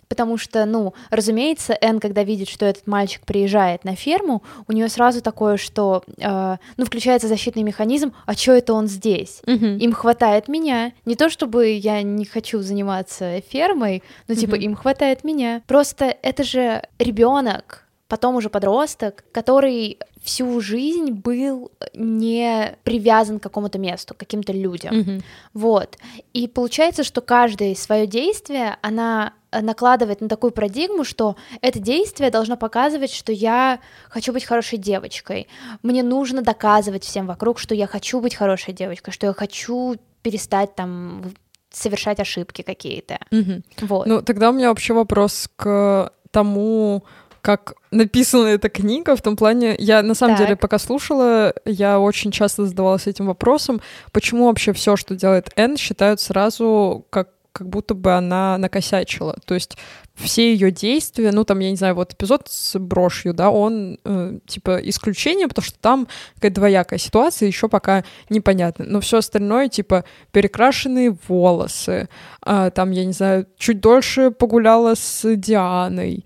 потому 0.09 0.37
что, 0.39 0.65
ну, 0.65 0.95
разумеется, 1.11 1.77
Энн, 1.81 2.01
когда 2.01 2.23
видит, 2.23 2.49
что 2.49 2.67
этот 2.67 2.87
мальчик 2.87 3.23
приезжает 3.25 3.85
на 3.85 3.97
ферму, 3.97 4.43
у 4.69 4.73
нее 4.73 4.89
сразу 4.89 5.21
такое, 5.23 5.57
что, 5.57 6.03
э, 6.19 6.57
ну, 6.77 6.85
включается 6.85 7.29
защитный 7.29 7.63
механизм, 7.63 8.13
а 8.27 8.35
что 8.35 8.53
это 8.53 8.73
он 8.75 8.87
здесь? 8.87 9.43
Мгм. 9.47 9.79
Им 9.79 9.93
хватает 9.93 10.49
меня. 10.49 10.93
Не 11.05 11.17
то 11.17 11.29
чтобы 11.29 11.71
я 11.71 12.03
не 12.03 12.25
хочу 12.25 12.61
заниматься 12.61 13.41
фермой, 13.49 14.03
но 14.29 14.35
типа 14.35 14.57
Мгм. 14.57 14.65
им 14.65 14.75
хватает 14.77 15.25
меня. 15.25 15.63
Просто 15.67 16.17
это 16.23 16.45
же 16.45 16.83
ребенок, 16.99 17.85
потом 18.09 18.37
уже 18.37 18.49
подросток, 18.51 19.25
который 19.33 19.99
всю 20.23 20.61
жизнь 20.61 21.11
был 21.11 21.71
не 21.95 22.77
привязан 22.83 23.39
к 23.39 23.43
какому-то 23.43 23.79
месту, 23.79 24.15
к 24.15 24.19
каким-то 24.19 24.53
людям. 24.53 24.97
Мгм. 24.97 25.23
Вот. 25.55 25.97
И 26.33 26.49
получается, 26.49 27.05
что 27.05 27.21
каждое 27.21 27.75
свое 27.75 28.07
действие, 28.07 28.77
она 28.83 29.33
накладывает 29.63 30.21
на 30.21 30.29
такую 30.29 30.53
парадигму, 30.53 31.05
что 31.05 31.37
это 31.61 31.79
действие 31.79 32.31
должно 32.31 32.57
показывать, 32.57 33.13
что 33.13 33.33
я 33.33 33.81
хочу 34.09 34.33
быть 34.33 34.45
хорошей 34.45 34.79
девочкой. 34.79 35.49
Мне 35.83 36.03
нужно 36.03 36.43
доказывать 36.43 37.05
всем 37.05 37.27
вокруг, 37.27 37.59
что 37.59 37.75
я 37.75 37.87
хочу 37.87 38.21
быть 38.21 38.35
хорошей 38.35 38.75
девочкой, 38.75 39.13
что 39.13 39.27
я 39.27 39.33
хочу 39.33 39.97
перестать 40.23 40.75
там 40.75 41.23
совершать 41.71 42.21
ошибки 42.21 42.63
какие-то. 42.63 43.19
Мгм. 43.31 43.63
Вот. 43.83 44.07
Ну, 44.07 44.23
тогда 44.23 44.51
у 44.51 44.53
меня 44.53 44.69
вообще 44.69 44.95
вопрос 44.95 45.49
к 45.57 46.11
тому, 46.31 47.05
как 47.47 47.75
написана 47.93 48.49
эта 48.49 48.69
книга, 48.69 49.15
в 49.15 49.23
том 49.23 49.37
плане, 49.37 49.77
я 49.79 50.03
на 50.03 50.15
самом 50.15 50.37
Так. 50.37 50.47
деле, 50.47 50.57
пока 50.57 50.79
слушала, 50.79 51.55
я 51.65 52.01
очень 52.01 52.33
часто 52.33 52.67
задавалась 52.67 53.07
этим 53.07 53.27
вопросом, 53.27 53.81
почему 54.11 54.47
вообще 54.47 54.73
все, 54.73 54.97
что 54.97 55.15
делает 55.15 55.51
Энн, 55.55 55.77
считают 55.77 56.21
сразу 56.21 57.07
как 57.11 57.29
как 57.57 57.69
будто 57.69 57.95
бы 57.95 58.13
она 58.13 58.59
накосячила. 58.59 59.37
То 59.47 59.55
есть 59.55 59.79
все 60.15 60.53
ее 60.53 60.71
действия, 60.71 61.33
ну 61.33 61.45
там, 61.45 61.59
я 61.61 61.71
не 61.71 61.77
знаю, 61.77 61.95
вот 61.95 62.13
эпизод 62.13 62.49
с 62.49 62.79
брошью, 62.79 63.33
да, 63.33 63.51
он 63.51 63.99
э, 64.05 64.39
типа 64.47 64.79
исключение, 64.83 65.49
потому 65.49 65.65
что 65.65 65.79
там 65.79 66.07
какая-то 66.35 66.57
двоякая 66.57 66.99
ситуация, 66.99 67.47
еще 67.47 67.69
пока 67.69 68.05
непонятно. 68.29 68.85
Но 68.87 69.01
все 69.01 69.19
остальное, 69.19 69.69
типа, 69.69 70.05
перекрашенные 70.33 71.17
волосы, 71.29 72.09
а, 72.43 72.71
там, 72.71 72.91
я 72.91 73.05
не 73.07 73.13
знаю, 73.13 73.47
чуть 73.57 73.81
дольше 73.81 74.31
погуляла 74.31 74.95
с 74.95 75.37
Дианой, 75.37 76.25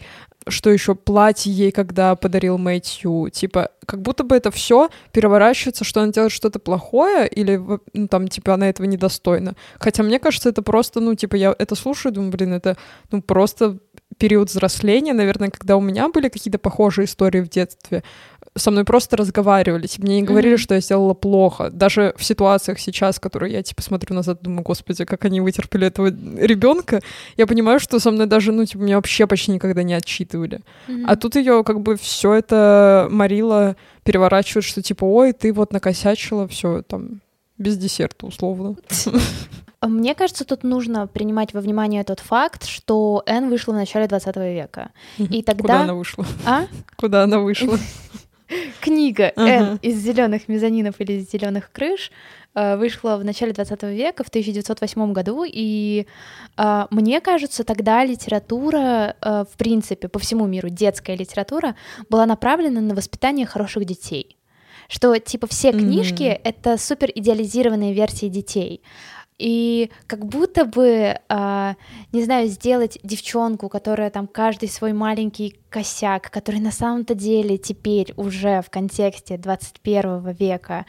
что 0.49 0.71
еще 0.71 0.95
платье 0.95 1.53
ей, 1.53 1.71
когда 1.71 2.17
подарил 2.17 2.59
Мэтью, 2.59 3.31
типа, 3.31 3.71
как 3.87 4.03
будто 4.03 4.25
бы 4.25 4.37
это 4.37 4.51
все 4.51 4.89
переворачивается, 5.13 5.85
что 5.85 6.03
она 6.03 6.13
делает 6.13 6.33
что-то 6.33 6.59
плохое, 6.59 7.29
или, 7.29 7.61
ну, 7.93 8.09
там, 8.09 8.29
типа, 8.29 8.55
она 8.55 8.69
этого 8.69 8.87
недостойна. 8.87 9.55
Хотя 9.79 10.03
мне 10.03 10.19
кажется, 10.19 10.49
это 10.49 10.63
просто, 10.63 11.01
ну, 11.01 11.15
типа, 11.15 11.37
я 11.37 11.55
это 11.59 11.75
слушаю, 11.75 12.13
думаю, 12.13 12.33
блин, 12.33 12.53
это, 12.55 12.77
ну, 13.11 13.21
просто 13.21 13.79
период 14.19 14.51
взросления, 14.51 15.13
наверное, 15.13 15.51
когда 15.51 15.77
у 15.77 15.81
меня 15.81 16.09
были 16.09 16.29
какие-то 16.29 16.59
похожие 16.59 17.07
истории 17.07 17.41
в 17.41 17.49
детстве, 17.49 18.03
со 18.57 18.71
мной 18.71 18.85
просто 18.85 19.17
разговаривали, 19.17 19.87
мне 19.99 20.21
не 20.21 20.23
говорили, 20.27 20.55
Мгм. 20.55 20.59
что 20.63 20.75
я 20.75 20.81
сделала 20.81 21.15
плохо. 21.15 21.71
Даже 21.71 22.15
в 22.17 22.25
ситуациях 22.25 22.81
сейчас, 22.81 23.21
которые 23.21 23.53
я, 23.53 23.63
типа, 23.63 23.81
смотрю 23.83 24.15
назад, 24.17 24.43
думаю, 24.43 24.63
господи, 24.63 25.05
как 25.05 25.25
они 25.25 25.41
вытерпели 25.41 25.87
этого 25.87 26.09
ребенка, 26.09 27.01
я 27.37 27.47
понимаю, 27.47 27.79
что 27.81 28.01
со 28.01 28.11
мной 28.11 28.27
даже, 28.27 28.51
ну, 28.53 28.65
типа, 28.65 28.83
меня 28.83 28.97
вообще 28.97 29.27
почти 29.27 29.53
никогда 29.53 29.83
не 29.83 29.95
отчитывали. 29.95 30.61
Мгм. 30.89 31.05
А 31.09 31.17
тут 31.17 31.37
ее 31.37 31.63
как 31.65 31.81
бы 31.81 31.97
все 31.97 32.35
это 32.35 33.07
Марила 33.11 33.77
переворачивает, 34.03 34.65
что 34.65 34.83
типа, 34.83 35.05
ой, 35.05 35.33
ты 35.33 35.53
вот 35.53 35.73
накосячила, 35.73 36.49
все 36.49 36.83
там 36.83 37.21
без 37.57 37.77
десерта 37.77 38.27
условно. 38.27 38.75
Мне 39.83 40.15
кажется, 40.15 40.45
тут 40.45 40.63
нужно 40.63 41.07
принимать 41.07 41.55
во 41.55 41.61
внимание 41.61 42.05
тот 42.05 42.21
факт, 42.21 42.67
что 42.67 43.23
Энн 43.27 43.49
вышла 43.49 43.73
в 43.73 43.77
начале 43.77 44.07
20 44.09 44.37
века. 44.37 44.91
И 45.17 45.25
Куда 45.25 45.43
тогда... 45.43 45.81
она 45.83 45.95
вышла? 45.95 46.27
А? 46.45 46.67
Куда 46.97 47.23
она 47.23 47.39
вышла? 47.39 47.79
Книга. 48.81 49.33
Энн 49.37 49.79
из 49.83 49.99
зеленых 49.99 50.49
мезонинов 50.49 50.97
или 50.99 51.15
из 51.15 51.31
зеленых 51.31 51.71
крыш 51.73 52.11
э, 52.55 52.77
вышла 52.77 53.17
в 53.17 53.25
начале 53.25 53.53
20 53.53 53.83
века, 53.85 54.25
в 54.25 54.29
1908 54.29 55.13
году, 55.13 55.45
и 55.47 56.07
э, 56.57 56.87
мне 56.91 57.21
кажется, 57.21 57.65
тогда 57.65 58.05
литература, 58.05 59.17
э, 59.21 59.45
в 59.51 59.57
принципе, 59.57 60.09
по 60.09 60.19
всему 60.19 60.47
миру, 60.47 60.69
детская 60.69 61.17
литература, 61.17 61.77
была 62.09 62.27
направлена 62.27 62.81
на 62.81 62.95
воспитание 62.95 63.47
хороших 63.47 63.85
детей. 63.85 64.37
Что, 64.89 65.17
типа, 65.19 65.47
все 65.47 65.71
книжки— 65.71 66.25
это 66.45 66.77
супер 66.77 67.11
идеализированные 67.15 67.95
версии 67.95 68.27
детей. 68.27 68.83
И 69.41 69.91
как 70.07 70.27
будто 70.27 70.67
бы, 70.67 71.19
а, 71.31 71.75
не 72.13 72.23
знаю, 72.23 72.49
сделать 72.49 72.99
девчонку, 73.03 73.71
которая 73.71 74.11
там 74.11 74.27
каждый 74.27 74.69
свой 74.69 74.93
маленький 74.93 75.59
косяк, 75.71 76.31
который 76.31 76.61
на 76.61 76.71
самом-то 76.71 77.15
деле 77.15 77.57
теперь 77.57 78.13
уже 78.17 78.61
в 78.61 78.69
контексте 78.69 79.39
21 79.39 80.33
века 80.33 80.85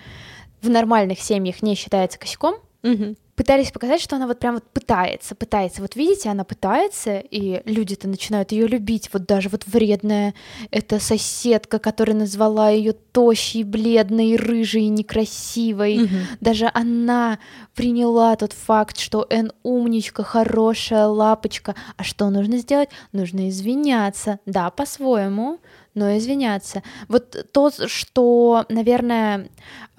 в 0.61 0.69
нормальных 0.69 1.21
семьях 1.21 1.63
не 1.63 1.75
считается 1.75 2.19
косяком, 2.19 2.55
Мгм. 2.83 3.15
Пытались 3.41 3.71
показать, 3.71 3.99
что 3.99 4.17
она 4.17 4.27
вот 4.27 4.37
прям 4.37 4.53
вот 4.53 4.65
пытается, 4.65 5.33
пытается. 5.33 5.81
Вот 5.81 5.95
видите, 5.95 6.29
она 6.29 6.43
пытается, 6.43 7.17
и 7.17 7.63
люди-то 7.65 8.07
начинают 8.07 8.51
ее 8.51 8.67
любить. 8.67 9.09
Вот 9.11 9.25
даже 9.25 9.49
вот 9.49 9.63
вредная 9.65 10.35
эта 10.69 10.99
соседка, 10.99 11.79
которая 11.79 12.15
назвала 12.15 12.69
ее 12.69 12.93
тощей, 12.93 13.63
бледной, 13.63 14.35
рыжей, 14.35 14.89
некрасивой. 14.89 16.01
Мгм. 16.01 16.17
Даже 16.39 16.69
она 16.71 17.39
приняла 17.73 18.35
тот 18.35 18.53
факт, 18.53 18.99
что 18.99 19.25
Эн 19.31 19.51
умничка, 19.63 20.21
хорошая 20.21 21.07
лапочка. 21.07 21.73
А 21.97 22.03
что 22.03 22.29
нужно 22.29 22.59
сделать? 22.59 22.89
Нужно 23.11 23.49
извиняться. 23.49 24.39
Да, 24.45 24.69
по-своему, 24.69 25.57
но 25.95 26.15
извиняться. 26.15 26.83
Вот 27.07 27.47
то, 27.51 27.71
что, 27.87 28.65
наверное, 28.69 29.49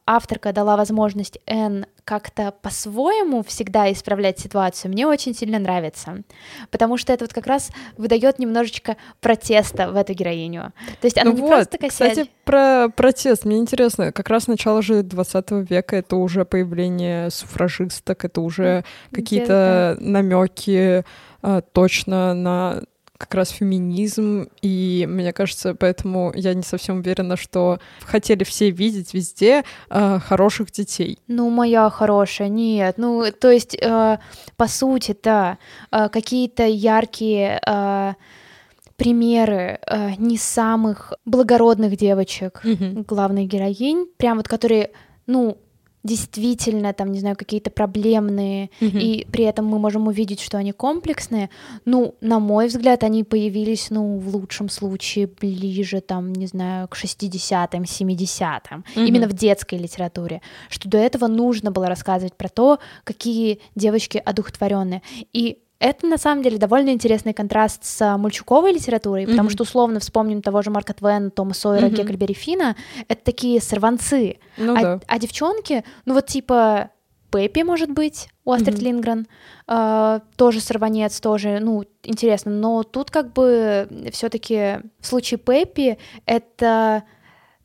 авторка 0.06 0.52
дала 0.52 0.76
возможность 0.76 1.38
Эн 1.46 1.86
как-то 2.04 2.52
по-своему 2.62 3.44
всегда 3.44 3.90
исправлять 3.92 4.38
ситуацию, 4.38 4.90
мне 4.90 5.06
очень 5.06 5.34
сильно 5.34 5.58
нравится. 5.60 6.22
Потому 6.70 6.96
что 6.96 7.12
это 7.12 7.24
вот 7.24 7.32
как 7.32 7.46
раз 7.46 7.70
выдает 7.96 8.40
немножечко 8.40 8.96
протеста 9.20 9.90
в 9.90 9.96
эту 9.96 10.12
героиню. 10.12 10.72
То 11.00 11.06
есть 11.06 11.16
она 11.18 11.30
Ну 11.30 11.36
не 11.36 11.42
вот, 11.42 11.50
просто 11.50 11.78
косячит. 11.78 12.10
кстати, 12.10 12.30
про 12.44 12.88
протест. 12.88 13.44
Мне 13.44 13.58
интересно, 13.58 14.10
как 14.10 14.28
раз 14.28 14.48
начало 14.48 14.82
же 14.82 15.02
20 15.02 15.50
века, 15.70 15.96
это 15.96 16.16
уже 16.16 16.44
появление 16.44 17.30
суфражисток, 17.30 18.24
это 18.24 18.40
уже 18.40 18.84
какие-то 19.12 19.96
намеки 20.00 21.04
точно 21.72 22.34
на 22.34 22.82
как 23.22 23.34
раз 23.34 23.50
феминизм, 23.50 24.48
и 24.62 25.06
мне 25.08 25.32
кажется, 25.32 25.74
поэтому 25.74 26.32
я 26.34 26.54
не 26.54 26.62
совсем 26.62 26.98
уверена, 26.98 27.36
что 27.36 27.78
хотели 28.00 28.44
все 28.44 28.70
видеть 28.70 29.14
везде 29.14 29.62
э, 29.90 30.18
хороших 30.18 30.70
детей. 30.72 31.18
Ну, 31.28 31.48
моя 31.50 31.88
хорошая, 31.90 32.48
нет. 32.48 32.98
Ну, 32.98 33.24
то 33.40 33.50
есть, 33.50 33.76
э, 33.80 34.18
по 34.56 34.66
сути, 34.68 35.16
да, 35.22 35.58
э, 35.90 36.08
какие-то 36.08 36.64
яркие 36.66 37.60
э, 37.66 38.14
примеры 38.96 39.78
э, 39.86 40.10
не 40.18 40.36
самых 40.36 41.12
благородных 41.24 41.96
девочек, 41.96 42.60
Мгм. 42.64 43.02
главных 43.02 43.46
героинь, 43.46 44.06
прям 44.16 44.36
вот 44.36 44.48
которые, 44.48 44.90
ну, 45.26 45.56
действительно, 46.04 46.92
там, 46.92 47.12
не 47.12 47.20
знаю, 47.20 47.36
какие-то 47.36 47.70
проблемные, 47.70 48.70
Мгм. 48.80 48.98
и 48.98 49.24
при 49.30 49.44
этом 49.44 49.66
мы 49.66 49.78
можем 49.78 50.08
увидеть, 50.08 50.40
что 50.40 50.58
они 50.58 50.72
комплексные, 50.72 51.48
ну, 51.84 52.14
на 52.20 52.38
мой 52.40 52.66
взгляд, 52.66 53.04
они 53.04 53.24
появились, 53.24 53.90
ну, 53.90 54.18
в 54.18 54.34
лучшем 54.34 54.68
случае 54.68 55.28
ближе, 55.40 56.00
там, 56.00 56.32
не 56.32 56.46
знаю, 56.46 56.88
к 56.88 56.96
60-м, 56.96 57.84
70-м, 57.84 58.84
Мгм. 58.96 59.06
именно 59.06 59.28
в 59.28 59.32
детской 59.32 59.78
литературе, 59.78 60.40
что 60.68 60.88
до 60.88 60.98
этого 60.98 61.28
нужно 61.28 61.70
было 61.70 61.86
рассказывать 61.86 62.34
про 62.34 62.48
то, 62.48 62.78
какие 63.04 63.60
девочки 63.74 64.20
одухотворенные. 64.24 65.02
И 65.32 65.58
это 65.82 66.06
на 66.06 66.16
самом 66.16 66.42
деле 66.42 66.58
довольно 66.58 66.90
интересный 66.90 67.34
контраст 67.34 67.84
с 67.84 68.16
мульчуковой 68.16 68.72
литературой, 68.72 69.26
потому 69.26 69.42
Мгм. 69.48 69.50
что 69.50 69.62
условно 69.64 69.98
вспомним 70.00 70.40
того 70.40 70.62
же 70.62 70.70
Марка 70.70 70.94
Твена, 70.94 71.30
Тома 71.30 71.54
Сойера, 71.54 71.86
Мгм. 71.86 71.96
Гекльберри 71.96 72.34
Фина, 72.34 72.76
это 73.08 73.22
такие 73.24 73.60
сорванцы, 73.60 74.38
Ну 74.56 74.74
а, 74.76 74.80
да. 74.80 75.00
а 75.06 75.18
девчонки, 75.18 75.84
ну 76.04 76.14
вот 76.14 76.26
типа 76.26 76.90
Пеппи, 77.32 77.62
может 77.62 77.90
быть, 77.90 78.28
у 78.44 78.52
Астрид 78.52 78.76
Мгм. 78.76 78.84
Лингрен, 78.84 79.26
э, 79.66 80.20
тоже 80.36 80.60
сорванец, 80.60 81.18
тоже, 81.18 81.60
ну, 81.62 81.82
интересно, 82.02 82.50
но 82.52 82.82
тут 82.82 83.10
как 83.10 83.32
бы 83.32 83.88
все 84.12 84.28
таки 84.28 84.80
в 85.00 85.06
случае 85.06 85.38
Пеппи 85.38 85.96
это 86.26 87.04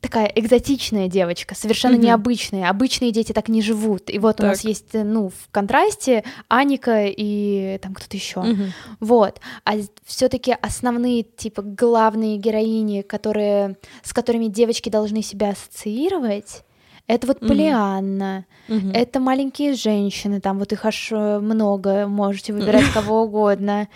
такая 0.00 0.26
экзотичная 0.26 1.08
девочка, 1.08 1.54
совершенно 1.54 1.94
Мгм. 1.96 2.04
необычная. 2.04 2.70
Обычные 2.70 3.10
дети 3.10 3.32
так 3.32 3.48
не 3.48 3.62
живут. 3.62 4.10
И 4.10 4.18
вот 4.18 4.40
у 4.40 4.44
нас 4.44 4.58
Так. 4.58 4.68
есть, 4.68 4.94
э, 4.94 5.02
ну, 5.04 5.28
в 5.30 5.50
контрасте 5.50 6.24
Аника 6.48 7.04
и 7.06 7.78
там 7.82 7.94
кто-то 7.94 8.16
еще. 8.16 8.40
Мгм. 8.40 8.72
Вот. 9.00 9.40
А 9.64 9.72
все-таки 10.04 10.56
основные, 10.60 11.22
типа, 11.24 11.62
главные 11.62 12.36
героини, 12.38 13.02
которые, 13.02 13.76
с 14.02 14.12
которыми 14.12 14.46
девочки 14.46 14.88
должны 14.88 15.22
себя 15.22 15.50
ассоциировать, 15.50 16.62
это 17.06 17.26
вот 17.26 17.40
Мгм. 17.40 17.48
Полианна, 17.48 18.44
Мгм. 18.68 18.90
это 18.92 19.18
маленькие 19.18 19.74
женщины, 19.74 20.40
там 20.40 20.58
вот 20.58 20.72
их 20.72 20.84
аж 20.84 21.08
э, 21.10 21.38
много, 21.40 22.06
можете 22.06 22.52
выбирать 22.52 22.84
кого 22.92 23.22
угодно. 23.22 23.88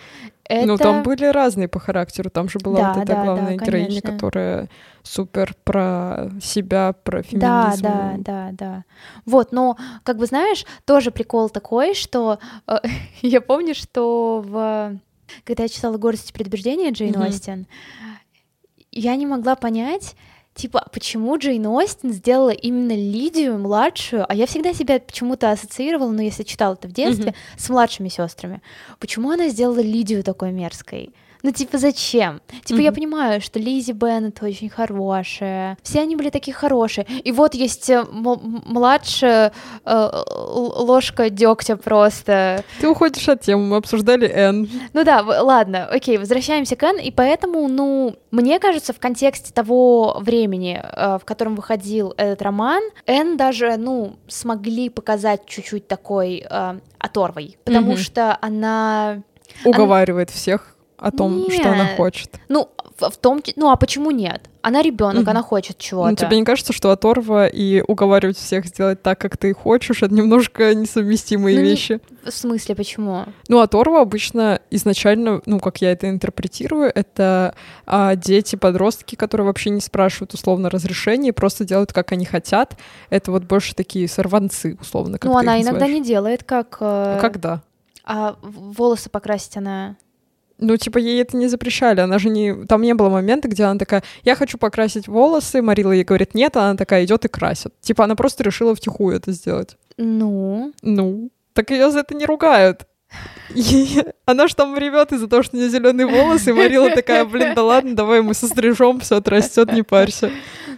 Это... 0.45 0.67
Ну, 0.67 0.77
там 0.77 1.03
были 1.03 1.25
разные 1.25 1.67
по 1.67 1.79
характеру. 1.79 2.29
Там 2.29 2.49
же 2.49 2.59
была 2.59 2.79
Да, 2.79 2.93
вот 2.93 2.97
эта 3.03 3.05
да, 3.07 3.15
да, 3.15 3.23
главная 3.23 3.55
героиня, 3.57 3.87
конечно. 3.87 4.11
которая 4.11 4.69
супер 5.01 5.55
про 5.63 6.29
себя, 6.41 6.93
про 7.03 7.23
Да, 7.31 7.71
феминизм. 7.71 7.83
да, 7.83 8.13
да, 8.17 8.49
да. 8.51 8.83
Вот, 9.25 9.51
но, 9.51 9.77
как 10.03 10.17
бы 10.17 10.25
знаешь, 10.25 10.65
тоже 10.85 11.11
прикол 11.11 11.49
такой, 11.49 11.93
что 11.93 12.39
э, 12.67 12.75
я 13.21 13.39
помню, 13.41 13.73
что 13.73 14.43
в 14.45 14.99
когда 15.45 15.63
я 15.63 15.69
читала 15.69 15.97
«Гордость 15.97 16.29
и 16.29 16.33
предубеждение» 16.33 16.91
Джейн 16.91 17.13
Мгм. 17.13 17.27
Остин, 17.27 17.67
я 18.91 19.15
не 19.15 19.25
могла 19.25 19.55
понять, 19.55 20.15
типа, 20.55 20.79
а 20.79 20.89
почему 20.89 21.37
Джейн 21.37 21.65
Остин 21.67 22.11
сделала 22.13 22.51
именно 22.51 22.93
Лидию 22.93 23.57
младшую, 23.57 24.25
а 24.29 24.35
я 24.35 24.45
всегда 24.45 24.73
себя 24.73 24.99
почему-то 24.99 25.51
ассоциировала, 25.51 26.11
ну, 26.11 26.21
если 26.21 26.43
читала 26.43 26.73
это 26.73 26.87
в 26.87 26.91
детстве, 26.91 27.31
Мгм. 27.31 27.35
с 27.57 27.69
младшими 27.69 28.09
сестрами. 28.09 28.61
Почему 28.99 29.31
она 29.31 29.49
сделала 29.49 29.79
Лидию 29.81 30.23
такой 30.23 30.51
мерзкой? 30.51 31.11
Ну, 31.45 31.51
типа, 31.51 31.77
зачем? 31.77 32.39
Типа, 32.63 32.75
Мгм. 32.77 32.83
я 32.85 32.91
понимаю, 32.93 33.41
что 33.41 33.59
Лизи 33.59 33.91
Беннет 33.91 34.41
очень 34.41 34.69
хорошая. 34.69 35.77
Все 35.83 35.99
они 35.99 36.15
были 36.15 36.29
такие 36.29 36.53
хорошие. 36.53 37.05
И 37.25 37.33
вот 37.33 37.53
есть 37.53 37.89
э, 37.89 38.05
младшая 38.09 39.51
э, 39.83 40.09
ложка 40.25 41.29
дегтя 41.29 41.75
просто. 41.75 42.63
Ты 42.79 42.87
уходишь 42.87 43.27
от 43.27 43.41
темы, 43.41 43.65
мы 43.65 43.75
обсуждали 43.75 44.25
Н. 44.29 44.69
Ну 44.93 45.03
да, 45.03 45.21
ладно, 45.21 45.85
окей, 45.85 46.17
возвращаемся 46.17 46.77
к 46.77 46.83
Энн, 46.83 46.97
и 46.97 47.11
поэтому, 47.11 47.67
ну, 47.67 48.15
мне 48.31 48.57
кажется, 48.59 48.93
в 48.93 48.99
контексте 48.99 49.51
того 49.51 50.19
времени, 50.21 50.81
э, 50.81 51.17
в 51.21 51.25
котором 51.25 51.55
выходил 51.55 52.13
этот 52.15 52.41
роман, 52.41 52.81
Энн 53.05 53.35
даже, 53.35 53.75
ну, 53.75 54.15
смогли 54.29 54.87
показать 54.87 55.45
чуть-чуть 55.45 55.89
такой 55.89 56.45
э, 56.49 56.79
оторвой, 56.99 57.57
потому 57.65 57.91
Мгм. 57.91 57.97
что 57.97 58.37
она, 58.39 59.21
Уговаривает 59.65 60.29
всех 60.29 60.72
о 61.03 61.11
том, 61.11 61.49
что 61.51 61.71
она 61.71 61.83
Нет. 61.85 61.97
хочет. 61.97 62.29
ну, 62.47 62.69
в, 62.97 63.09
в 63.09 63.17
том, 63.17 63.41
ну, 63.55 63.69
а 63.71 63.75
почему 63.75 64.11
нет? 64.11 64.49
Она 64.61 64.81
ребенок, 64.81 65.23
Мгм. 65.23 65.29
она 65.31 65.41
хочет 65.41 65.77
чего-то. 65.77 66.09
Ну, 66.11 66.15
тебе 66.15 66.37
не 66.37 66.45
кажется, 66.45 66.71
что 66.71 66.91
оторва 66.91 67.47
и 67.47 67.81
уговаривать 67.85 68.37
всех 68.37 68.65
сделать 68.67 69.01
так, 69.01 69.19
как 69.19 69.35
ты 69.35 69.53
хочешь, 69.53 70.03
это 70.03 70.13
немножко 70.13 70.73
несовместимые 70.73 71.57
Ну, 71.57 71.63
не- 71.63 71.69
вещи? 71.69 71.99
В 72.23 72.31
смысле, 72.31 72.75
почему? 72.75 73.25
Ну, 73.49 73.59
оторва 73.59 73.99
обычно 74.01 74.61
изначально, 74.69 75.41
ну, 75.45 75.59
как 75.59 75.81
я 75.81 75.91
это 75.91 76.07
интерпретирую, 76.09 76.91
это 76.95 77.55
а, 77.85 78.15
дети, 78.15 78.55
подростки, 78.55 79.15
которые 79.15 79.47
вообще 79.47 79.71
не 79.71 79.81
спрашивают 79.81 80.33
условно 80.33 80.69
разрешения, 80.69 81.33
просто 81.33 81.65
делают, 81.65 81.91
как 81.91 82.11
они 82.13 82.23
хотят. 82.25 82.77
Это 83.09 83.31
вот 83.31 83.43
больше 83.43 83.75
такие 83.75 84.07
сорванцы, 84.07 84.77
условно, 84.79 85.17
как 85.17 85.29
ну, 85.29 85.37
она 85.37 85.55
иногда 85.57 85.71
называешь. 85.79 85.95
не 85.95 86.03
делает, 86.05 86.43
как... 86.43 86.77
э, 86.79 87.13
Ну, 87.15 87.21
Когда? 87.21 87.61
А 88.05 88.35
волосы 88.41 89.09
покрасить 89.09 89.57
она... 89.57 89.97
Ну, 90.65 90.77
типа, 90.77 90.97
ей 90.97 91.21
это 91.21 91.35
не 91.35 91.49
запрещали, 91.49 91.99
она 91.99 92.19
же 92.19 92.29
не... 92.29 92.65
Там 92.67 92.81
не 92.83 92.93
было 92.93 93.09
момента, 93.09 93.49
где 93.49 93.63
она 93.63 93.77
такая, 93.77 94.01
я 94.23 94.33
хочу 94.35 94.57
покрасить 94.57 95.09
волосы, 95.09 95.61
Марила 95.61 95.91
ей 95.91 96.05
говорит, 96.05 96.33
нет, 96.33 96.55
она 96.55 96.77
такая 96.77 97.03
идет 97.03 97.25
и 97.25 97.27
красит. 97.27 97.73
Типа, 97.81 98.05
она 98.05 98.15
просто 98.15 98.43
решила 98.43 98.73
втихую 98.73 99.17
это 99.17 99.33
сделать. 99.33 99.75
Ну, 99.97 100.71
Ну, 100.81 101.31
так 101.53 101.69
ее 101.71 101.91
за 101.91 101.99
это 101.99 102.15
не 102.15 102.25
ругают. 102.25 102.87
И 103.53 104.03
она 104.25 104.47
ж 104.47 104.53
там 104.53 104.77
ревет 104.77 105.11
из-за 105.11 105.27
того, 105.27 105.43
что 105.43 105.57
у 105.57 105.59
нее 105.59 105.69
зеленые 105.69 106.07
волосы, 106.07 106.51
и 106.51 106.53
Марила 106.53 106.89
такая, 106.89 107.25
блин, 107.25 107.53
да 107.55 107.63
ладно, 107.63 107.93
давай 107.93 108.21
мы 108.21 108.33
сострижем, 108.33 109.01
все 109.01 109.17
отрастет, 109.17 109.71
не 109.73 109.83
парься. 109.83 110.31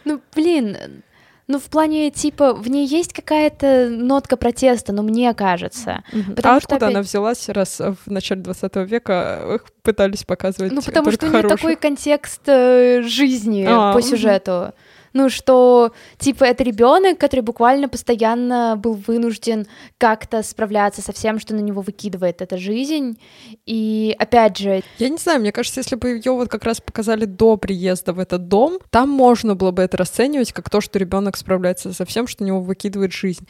Ну, 0.03 0.19
блин, 0.35 1.03
ну, 1.47 1.59
в 1.59 1.63
плане, 1.63 2.09
типа, 2.09 2.53
в 2.53 2.67
ней 2.69 2.87
есть 2.87 3.13
какая-то 3.13 3.89
нотка 3.89 4.35
протеста, 4.37 4.93
ну, 4.93 5.03
мне 5.03 5.33
кажется. 5.33 6.03
Потому 6.11 6.55
а 6.55 6.59
что 6.59 6.67
откуда 6.73 6.75
опять- 6.77 6.89
она 6.95 7.01
взялась, 7.01 7.49
раз 7.49 7.79
в 7.79 8.11
начале 8.11 8.41
20 8.41 8.85
века 8.85 9.41
их 9.55 9.65
пытались 9.83 10.23
показывать 10.23 10.71
Ну, 10.71 10.81
потому 10.81 11.11
что 11.11 11.25
у 11.27 11.29
нее 11.29 11.41
хороших? 11.41 11.59
такой 11.59 11.75
контекст 11.75 12.41
э, 12.47 13.03
жизни 13.03 13.65
А, 13.69 13.93
по 13.93 14.01
сюжету. 14.01 14.73
Ну, 15.15 15.29
что, 15.29 15.93
типа, 16.17 16.43
это 16.43 16.65
ребенок, 16.65 17.17
который 17.17 17.39
буквально 17.39 17.87
постоянно 17.87 18.75
был 18.75 18.95
вынужден 18.95 19.65
как-то 19.97 20.43
справляться 20.43 21.01
со 21.01 21.13
всем, 21.13 21.39
что 21.39 21.55
на 21.55 21.61
него 21.61 21.79
выкидывает 21.81 22.41
эта 22.41 22.57
жизнь. 22.57 23.17
И, 23.65 24.13
опять 24.19 24.57
же, 24.57 24.83
Я 24.99 25.07
не 25.07 25.15
знаю, 25.15 25.39
мне 25.39 25.53
кажется, 25.53 25.79
если 25.79 25.95
бы 25.95 26.09
ее 26.09 26.33
вот 26.33 26.49
как 26.49 26.65
раз 26.65 26.81
показали 26.81 27.23
до 27.23 27.55
приезда 27.55 28.11
в 28.11 28.19
этот 28.19 28.49
дом, 28.49 28.79
там 28.89 29.09
можно 29.09 29.55
было 29.55 29.71
бы 29.71 29.83
это 29.83 29.95
расценивать 29.95 30.51
как 30.51 30.69
то, 30.69 30.81
что 30.81 30.99
ребенок 30.99 31.37
справляется 31.37 31.93
со 31.93 32.03
всем, 32.03 32.27
что 32.27 32.43
у 32.43 32.47
него 32.47 32.59
выкидывает 32.59 33.13
жизнь. 33.13 33.47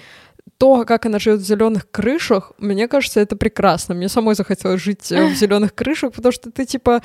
То, 0.60 0.86
как 0.86 1.08
она 1.08 1.18
живет 1.18 1.40
в 1.40 1.46
зеленых 1.48 1.90
крышах, 1.90 2.52
мне 2.60 2.88
кажется, 2.88 3.20
это 3.20 3.36
прекрасно. 3.36 3.96
Мне 3.96 4.08
самой 4.08 4.36
захотелось 4.36 4.82
жить 4.82 5.12
э, 5.12 5.30
в 5.30 5.34
зеленых 5.36 5.74
крышах, 5.74 6.14
потому 6.14 6.32
что 6.32 6.52
ты 6.52 6.66
типа 6.66 7.02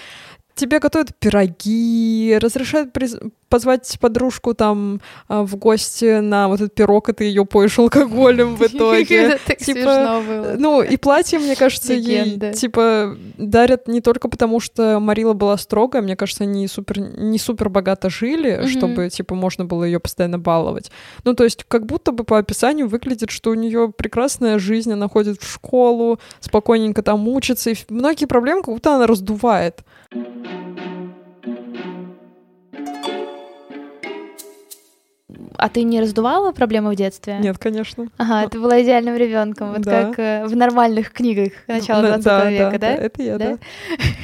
тебе 0.60 0.78
готовят 0.78 1.16
пироги, 1.18 2.38
разрешают 2.40 2.92
приз- 2.94 3.32
позвать 3.48 3.98
подружку 4.00 4.54
там 4.54 5.00
а, 5.26 5.42
в 5.42 5.56
гости 5.56 6.20
на 6.20 6.48
вот 6.48 6.60
этот 6.60 6.74
пирог, 6.74 7.08
и 7.08 7.12
ты 7.12 7.24
ее 7.24 7.44
поешь 7.46 7.78
алкоголем 7.78 8.56
в 8.56 8.62
итоге. 8.66 9.38
Типа. 9.58 10.22
Ну, 10.58 10.82
и 10.82 10.96
платье, 10.96 11.38
мне 11.38 11.56
кажется, 11.56 11.92
ей, 11.92 12.38
типа, 12.52 13.16
дарят 13.38 13.88
не 13.88 14.00
только 14.00 14.28
потому, 14.28 14.60
что 14.60 15.00
Марила 15.00 15.32
была 15.32 15.56
строгая, 15.56 16.02
мне 16.02 16.14
кажется, 16.14 16.44
они 16.44 16.68
супер, 16.68 17.00
не 17.00 17.38
супер 17.38 17.68
богато 17.70 18.10
жили, 18.10 18.66
чтобы, 18.66 19.10
типа, 19.10 19.34
можно 19.34 19.64
было 19.64 19.84
ее 19.84 19.98
постоянно 19.98 20.38
баловать. 20.38 20.90
Ну, 21.24 21.34
то 21.34 21.44
есть, 21.44 21.64
как 21.66 21.86
будто 21.86 22.12
бы 22.12 22.24
по 22.24 22.38
описанию 22.38 22.86
выглядит, 22.86 23.30
что 23.30 23.50
у 23.50 23.54
нее 23.54 23.92
прекрасная 23.96 24.58
жизнь, 24.58 24.92
она 24.92 25.08
ходит 25.08 25.42
в 25.42 25.52
школу, 25.52 26.20
спокойненько 26.40 27.02
там 27.02 27.26
учится, 27.28 27.70
и 27.70 27.74
многие 27.88 28.26
проблемы 28.26 28.62
как 28.62 28.74
будто 28.74 28.94
она 28.94 29.06
раздувает. 29.06 29.80
А 35.56 35.68
ты 35.68 35.82
не 35.82 36.00
раздувала 36.00 36.52
проблемы 36.52 36.90
в 36.90 36.96
детстве? 36.96 37.38
Нет, 37.38 37.58
конечно. 37.58 38.08
Ага, 38.16 38.48
ты 38.48 38.58
была 38.58 38.82
идеальным 38.82 39.14
ребенком, 39.16 39.72
вот 39.72 39.82
Да. 39.82 40.06
как 40.06 40.18
э, 40.18 40.46
в 40.46 40.56
нормальных 40.56 41.12
книгах 41.12 41.52
начала 41.68 42.02
Да, 42.02 42.08
20 42.18 42.24
да, 42.24 42.50
века, 42.50 42.78
да? 42.78 42.92
Это 42.92 43.22
я, 43.22 43.38
да. 43.38 43.58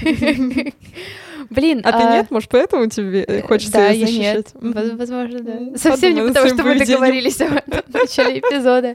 Блин, 1.51 1.81
А 1.85 1.93
ты 1.93 2.05
нет? 2.17 2.31
Может, 2.31 2.49
поэтому 2.51 2.87
тебе 2.89 3.23
э, 3.23 3.43
хочется 3.43 3.73
да, 3.73 3.89
я 3.89 4.07
нет. 4.07 4.09
защищать? 4.09 4.47
Мгм. 4.55 4.73
Воз- 4.73 4.99
Возможно, 4.99 5.41
да. 5.41 5.53
М, 5.53 5.77
Совсем 5.77 6.15
не 6.15 6.21
подумай 6.21 6.27
над 6.27 6.35
потому, 6.35 6.49
что 6.55 6.63
мы 6.65 6.79
договорились 6.79 7.41
об 7.41 7.53
этом 7.55 7.83
в 7.87 7.95
начале 7.95 8.39
эпизода. 8.41 8.95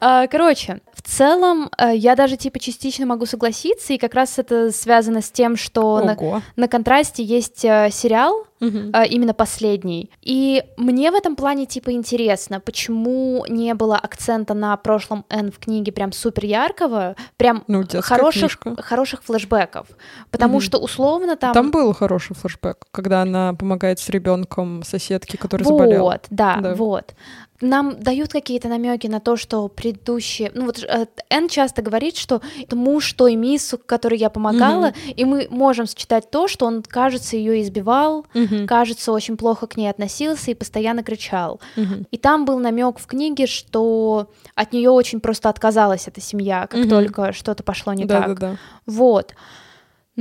А, 0.00 0.26
Короче, 0.26 0.80
в 0.94 1.02
целом, 1.02 1.70
э, 1.78 1.92
я 1.96 2.14
даже 2.16 2.36
типа 2.36 2.58
частично 2.58 3.06
могу 3.06 3.26
согласиться, 3.26 3.92
и 3.92 3.98
как 3.98 4.14
раз 4.14 4.38
это 4.38 4.70
связано 4.72 5.20
с 5.22 5.30
тем, 5.30 5.56
что 5.56 6.00
на, 6.04 6.16
на 6.56 6.68
контрасте 6.68 7.22
есть 7.22 7.64
э, 7.64 7.88
сериал, 7.92 8.46
Мгм. 8.60 8.90
а, 8.92 9.04
именно 9.04 9.32
последний. 9.34 10.10
И 10.22 10.62
мне 10.76 11.10
в 11.10 11.14
этом 11.14 11.34
плане 11.34 11.66
типа 11.66 11.92
интересно, 11.92 12.60
почему 12.60 13.44
не 13.48 13.74
было 13.74 13.96
акцента 13.96 14.54
на 14.54 14.76
прошлом 14.76 15.24
Н 15.30 15.50
в 15.50 15.58
книге 15.58 15.92
прям 15.92 16.12
супер 16.12 16.44
яркого, 16.44 17.16
прям 17.36 17.64
Ну, 17.68 17.84
хороших, 18.02 18.58
книжка. 18.60 18.82
хороших 18.82 19.22
флешбеков. 19.22 19.86
Потому 20.30 20.54
Мгм. 20.54 20.60
что 20.62 20.78
условно 20.78 21.36
там... 21.36 21.52
Там 21.54 21.70
был 21.70 21.92
хороший 21.94 22.36
флешбэк, 22.36 22.84
когда 22.92 23.22
она 23.22 23.54
помогает 23.54 23.98
с 23.98 24.08
ребенком 24.10 24.82
соседки, 24.84 25.36
который 25.36 25.64
заболел. 25.64 26.02
Вот, 26.02 26.26
да, 26.30 26.58
Да. 26.60 26.74
вот. 26.74 27.14
Нам 27.60 28.00
дают 28.00 28.32
какие-то 28.32 28.68
намеки 28.68 29.06
на 29.06 29.20
то, 29.20 29.36
что 29.36 29.68
предыдущие... 29.68 30.50
Ну 30.54 30.66
вот 30.66 30.82
э, 30.82 31.06
Энн 31.28 31.48
часто 31.48 31.82
говорит, 31.82 32.16
что 32.16 32.40
это 32.58 32.74
муж 32.76 33.12
той 33.12 33.34
мисс, 33.34 33.74
которой 33.86 34.18
я 34.18 34.30
помогала, 34.30 34.92
и 35.14 35.24
мы 35.24 35.46
можем 35.50 35.86
считать 35.86 36.30
то, 36.30 36.48
что 36.48 36.66
он, 36.66 36.82
кажется, 36.82 37.36
ее 37.36 37.60
избивал, 37.60 38.26
Мгм. 38.34 38.66
кажется, 38.66 39.12
очень 39.12 39.36
плохо 39.36 39.66
к 39.66 39.76
ней 39.76 39.88
относился 39.88 40.50
и 40.50 40.54
постоянно 40.54 41.02
кричал. 41.02 41.60
Мгм. 41.76 42.06
И 42.10 42.16
там 42.16 42.44
был 42.44 42.58
намек 42.58 42.98
в 42.98 43.06
книге, 43.06 43.46
что 43.46 44.30
от 44.54 44.72
нее 44.72 44.90
очень 44.90 45.20
просто 45.20 45.48
отказалась 45.48 46.08
эта 46.08 46.20
семья, 46.20 46.66
как 46.66 46.80
Мгм. 46.80 46.88
только 46.88 47.32
что-то 47.32 47.62
пошло 47.62 47.92
не 47.92 48.06
так. 48.06 48.28
Да-да-да. 48.28 48.56
Вот. 48.86 49.34